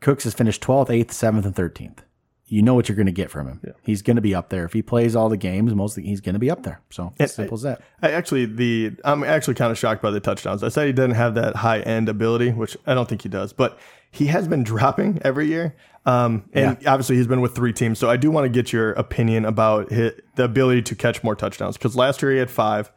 Cooks 0.00 0.24
has 0.24 0.34
finished 0.34 0.62
twelfth, 0.62 0.90
eighth, 0.90 1.12
seventh, 1.12 1.46
and 1.46 1.54
thirteenth. 1.54 2.02
You 2.48 2.62
know 2.62 2.74
what 2.74 2.88
you're 2.88 2.96
going 2.96 3.06
to 3.06 3.12
get 3.12 3.30
from 3.30 3.46
him. 3.46 3.60
He's 3.82 4.02
going 4.02 4.16
to 4.16 4.22
be 4.22 4.34
up 4.34 4.48
there 4.48 4.64
if 4.64 4.72
he 4.72 4.82
plays 4.82 5.14
all 5.14 5.28
the 5.28 5.36
games. 5.36 5.74
Mostly, 5.74 6.02
he's 6.04 6.20
going 6.20 6.32
to 6.32 6.38
be 6.38 6.50
up 6.50 6.62
there. 6.62 6.80
So 6.90 7.12
as 7.20 7.34
simple 7.34 7.56
as 7.56 7.62
that. 7.62 7.82
I 8.02 8.12
actually 8.12 8.46
the 8.46 8.92
I'm 9.04 9.22
actually 9.22 9.54
kind 9.54 9.70
of 9.70 9.78
shocked 9.78 10.02
by 10.02 10.10
the 10.10 10.20
touchdowns. 10.20 10.62
I 10.62 10.68
said 10.68 10.86
he 10.86 10.92
doesn't 10.92 11.12
have 11.12 11.34
that 11.34 11.56
high 11.56 11.80
end 11.80 12.08
ability, 12.08 12.52
which 12.52 12.76
I 12.86 12.94
don't 12.94 13.08
think 13.08 13.22
he 13.22 13.28
does, 13.28 13.52
but 13.52 13.78
he 14.10 14.26
has 14.26 14.48
been 14.48 14.62
dropping 14.64 15.20
every 15.22 15.46
year. 15.46 15.76
Um, 16.06 16.48
and 16.54 16.78
obviously 16.86 17.16
he's 17.16 17.26
been 17.26 17.42
with 17.42 17.54
three 17.54 17.72
teams, 17.72 17.98
so 17.98 18.08
I 18.08 18.16
do 18.16 18.30
want 18.30 18.46
to 18.46 18.48
get 18.48 18.72
your 18.72 18.92
opinion 18.92 19.44
about 19.44 19.90
his, 19.90 20.12
the 20.36 20.44
ability 20.44 20.82
to 20.82 20.94
catch 20.94 21.22
more 21.22 21.34
touchdowns. 21.34 21.76
Because 21.76 21.96
last 21.96 22.22
year 22.22 22.32
he 22.32 22.38
had 22.38 22.50
five, 22.50 22.90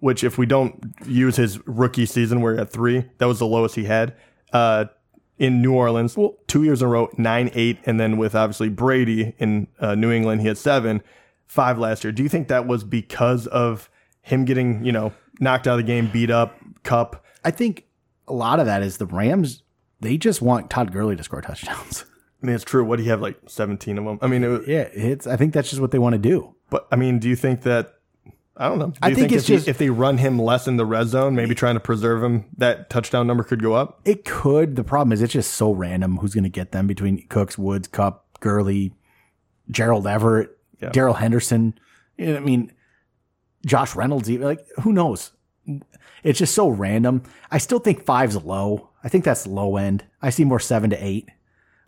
which 0.00 0.24
if 0.24 0.36
we 0.36 0.46
don't 0.46 0.94
use 1.06 1.36
his 1.36 1.64
rookie 1.68 2.06
season 2.06 2.40
where 2.40 2.54
he 2.54 2.58
had 2.58 2.70
three, 2.70 3.04
that 3.18 3.26
was 3.26 3.38
the 3.38 3.46
lowest 3.46 3.76
he 3.76 3.84
had. 3.84 4.16
Uh, 4.52 4.86
in 5.38 5.60
New 5.62 5.74
Orleans, 5.74 6.16
well, 6.16 6.34
two 6.46 6.62
years 6.64 6.80
in 6.82 6.88
a 6.88 6.90
row, 6.90 7.10
nine, 7.18 7.50
eight, 7.54 7.78
and 7.84 8.00
then 8.00 8.16
with 8.16 8.34
obviously 8.34 8.68
Brady 8.68 9.34
in 9.38 9.68
uh, 9.80 9.94
New 9.94 10.10
England, 10.10 10.40
he 10.40 10.46
had 10.48 10.56
seven, 10.58 11.02
five 11.46 11.78
last 11.78 12.04
year. 12.04 12.12
Do 12.12 12.22
you 12.22 12.28
think 12.28 12.48
that 12.48 12.66
was 12.66 12.84
because 12.84 13.46
of 13.48 13.90
him 14.22 14.44
getting, 14.44 14.84
you 14.84 14.92
know, 14.92 15.12
knocked 15.40 15.66
out 15.66 15.72
of 15.78 15.84
the 15.84 15.92
game, 15.92 16.08
beat 16.12 16.30
up, 16.30 16.56
cup? 16.82 17.24
I 17.44 17.50
think 17.50 17.84
a 18.26 18.32
lot 18.32 18.60
of 18.60 18.66
that 18.66 18.82
is 18.82 18.96
the 18.96 19.06
Rams. 19.06 19.62
They 20.00 20.16
just 20.16 20.40
want 20.42 20.70
Todd 20.70 20.92
Gurley 20.92 21.16
to 21.16 21.22
score 21.22 21.40
touchdowns. 21.42 22.04
I 22.42 22.46
mean, 22.46 22.54
it's 22.54 22.64
true. 22.64 22.84
What 22.84 22.96
do 22.96 23.02
you 23.02 23.10
have, 23.10 23.20
like 23.22 23.38
17 23.46 23.98
of 23.98 24.04
them? 24.04 24.18
I 24.22 24.26
mean, 24.26 24.44
it, 24.44 24.48
was- 24.48 24.68
Yeah, 24.68 24.88
it's. 24.92 25.26
I 25.26 25.36
think 25.36 25.52
that's 25.54 25.70
just 25.70 25.80
what 25.80 25.90
they 25.90 25.98
want 25.98 26.12
to 26.14 26.18
do. 26.18 26.54
but 26.70 26.86
I 26.92 26.96
mean, 26.96 27.18
do 27.18 27.28
you 27.28 27.36
think 27.36 27.62
that? 27.62 27.94
I 28.58 28.68
don't 28.68 28.78
know. 28.78 28.86
Do 28.88 28.98
I 29.02 29.08
you 29.08 29.14
think 29.16 29.32
it's 29.32 29.44
if, 29.44 29.48
he- 29.48 29.54
just- 29.56 29.68
if 29.68 29.78
they 29.78 29.90
run 29.90 30.18
him 30.18 30.38
less 30.38 30.66
in 30.66 30.76
the 30.78 30.86
red 30.86 31.08
zone, 31.08 31.34
maybe 31.34 31.54
trying 31.54 31.74
to 31.74 31.80
preserve 31.80 32.22
him, 32.22 32.46
that 32.56 32.88
touchdown 32.88 33.26
number 33.26 33.42
could 33.44 33.62
go 33.62 33.74
up. 33.74 34.00
It 34.06 34.24
could. 34.24 34.76
The 34.76 34.84
problem 34.84 35.12
is 35.12 35.20
it's 35.20 35.32
just 35.32 35.52
so 35.54 35.72
random 35.72 36.16
who's 36.18 36.32
going 36.34 36.44
to 36.44 36.50
get 36.50 36.72
them 36.72 36.86
between 36.86 37.26
Cooks, 37.28 37.58
Woods, 37.58 37.86
Kupp, 37.88 38.40
Gurley, 38.40 38.94
Gerald 39.70 40.06
Everett, 40.06 40.56
Yeah. 40.80 40.88
Darrell 40.90 41.14
Henderson. 41.14 41.78
You 42.16 42.26
know, 42.32 42.36
I 42.36 42.40
mean, 42.40 42.72
Josh 43.66 43.94
Reynolds. 43.94 44.30
Even 44.30 44.46
like 44.46 44.66
who 44.82 44.92
knows? 44.92 45.32
It's 46.22 46.38
just 46.38 46.54
so 46.54 46.68
random. 46.68 47.22
I 47.50 47.58
still 47.58 47.78
think 47.78 48.04
five's 48.04 48.36
low. 48.36 48.90
I 49.04 49.08
think 49.08 49.24
that's 49.24 49.46
low 49.46 49.76
end. 49.76 50.04
I 50.22 50.30
see 50.30 50.44
more 50.44 50.60
seven 50.60 50.90
to 50.90 51.04
eight. 51.04 51.28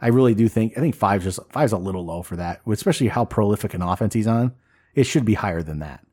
I 0.00 0.08
really 0.08 0.34
do 0.34 0.48
think. 0.48 0.76
I 0.76 0.80
think 0.80 0.94
five's 0.94 1.24
just 1.24 1.40
five's 1.50 1.72
a 1.72 1.78
little 1.78 2.04
low 2.04 2.22
for 2.22 2.36
that, 2.36 2.60
especially 2.70 3.08
how 3.08 3.24
prolific 3.24 3.72
an 3.74 3.82
offense 3.82 4.14
he's 4.14 4.26
on. 4.26 4.52
It 4.94 5.04
should 5.04 5.24
be 5.24 5.34
higher 5.34 5.62
than 5.62 5.78
that. 5.78 6.04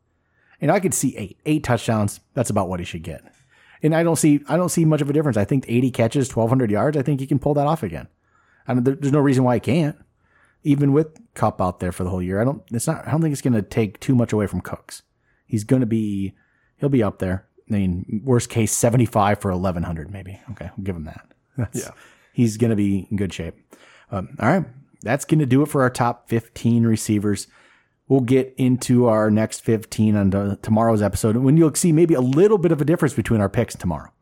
And 0.60 0.70
I 0.70 0.80
could 0.80 0.94
see 0.94 1.16
eight, 1.16 1.38
eight 1.44 1.64
touchdowns. 1.64 2.20
That's 2.34 2.50
about 2.50 2.68
what 2.68 2.80
he 2.80 2.86
should 2.86 3.02
get. 3.02 3.22
And 3.82 3.94
I 3.94 4.02
don't 4.02 4.16
see, 4.16 4.42
I 4.48 4.56
don't 4.56 4.70
see 4.70 4.84
much 4.84 5.00
of 5.00 5.10
a 5.10 5.12
difference. 5.12 5.36
I 5.36 5.44
think 5.44 5.64
80 5.68 5.90
catches, 5.90 6.34
1,200 6.34 6.70
yards. 6.70 6.96
I 6.96 7.02
think 7.02 7.20
he 7.20 7.26
can 7.26 7.38
pull 7.38 7.54
that 7.54 7.66
off 7.66 7.82
again. 7.82 8.08
I 8.66 8.74
mean, 8.74 8.84
there, 8.84 8.94
there's 8.94 9.12
no 9.12 9.20
reason 9.20 9.44
why 9.44 9.54
he 9.56 9.60
can't. 9.60 9.96
Even 10.64 10.92
with 10.92 11.20
Kupp 11.34 11.60
out 11.60 11.78
there 11.78 11.92
for 11.92 12.02
the 12.02 12.10
whole 12.10 12.22
year, 12.22 12.40
I 12.40 12.44
don't. 12.44 12.62
It's 12.72 12.88
not. 12.88 13.06
I 13.06 13.12
don't 13.12 13.22
think 13.22 13.32
it's 13.32 13.42
going 13.42 13.52
to 13.52 13.62
take 13.62 14.00
too 14.00 14.16
much 14.16 14.32
away 14.32 14.48
from 14.48 14.60
Cooks. 14.60 15.02
He's 15.46 15.62
going 15.62 15.80
to 15.80 15.86
be. 15.86 16.34
He'll 16.78 16.88
be 16.88 17.04
up 17.04 17.20
there. 17.20 17.46
I 17.70 17.72
mean, 17.72 18.22
worst 18.24 18.50
case, 18.50 18.72
75 18.72 19.40
for 19.40 19.50
1,100, 19.52 20.10
maybe. 20.10 20.40
Okay, 20.52 20.70
we'll 20.76 20.84
give 20.84 20.96
him 20.96 21.04
that. 21.04 21.26
That's, 21.56 21.84
Yeah. 21.84 21.90
He's 22.32 22.56
going 22.56 22.70
to 22.70 22.76
be 22.76 23.06
in 23.10 23.16
good 23.16 23.32
shape. 23.32 23.54
Um, 24.10 24.36
all 24.40 24.48
right. 24.48 24.64
That's 25.02 25.24
going 25.24 25.38
to 25.38 25.46
do 25.46 25.62
it 25.62 25.68
for 25.68 25.82
our 25.82 25.90
top 25.90 26.28
15 26.28 26.84
receivers. 26.84 27.46
We'll 28.08 28.20
get 28.20 28.54
into 28.56 29.06
our 29.06 29.30
next 29.30 29.60
15 29.60 30.16
on 30.16 30.58
tomorrow's 30.62 31.02
episode 31.02 31.36
when 31.36 31.56
you'll 31.56 31.74
see 31.74 31.90
maybe 31.92 32.14
a 32.14 32.20
little 32.20 32.58
bit 32.58 32.70
of 32.70 32.80
a 32.80 32.84
difference 32.84 33.14
between 33.14 33.40
our 33.40 33.48
picks 33.48 33.74
tomorrow. 33.74 34.12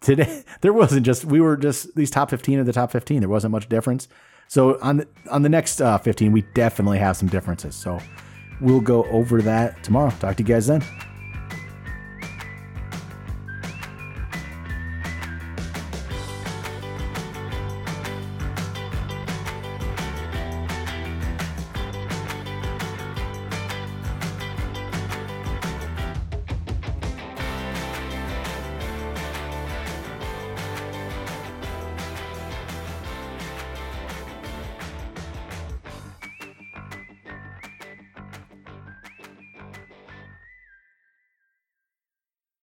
Today, 0.00 0.44
there 0.62 0.72
wasn't 0.72 1.06
just, 1.06 1.24
we 1.24 1.40
were 1.40 1.56
just, 1.56 1.94
these 1.94 2.10
top 2.10 2.30
15 2.30 2.58
of 2.58 2.66
the 2.66 2.72
top 2.72 2.90
15. 2.90 3.20
There 3.20 3.28
wasn't 3.28 3.52
much 3.52 3.68
difference. 3.68 4.08
So 4.48 4.80
on 4.80 4.98
the, 4.98 5.08
on 5.30 5.42
the 5.42 5.48
next 5.48 5.80
uh, 5.80 5.98
15, 5.98 6.32
we 6.32 6.42
definitely 6.54 6.98
have 6.98 7.16
some 7.16 7.28
differences. 7.28 7.76
So 7.76 8.00
we'll 8.60 8.80
go 8.80 9.04
over 9.04 9.40
that 9.42 9.82
tomorrow. 9.84 10.10
Talk 10.18 10.36
to 10.36 10.42
you 10.42 10.48
guys 10.48 10.66
then. 10.66 10.82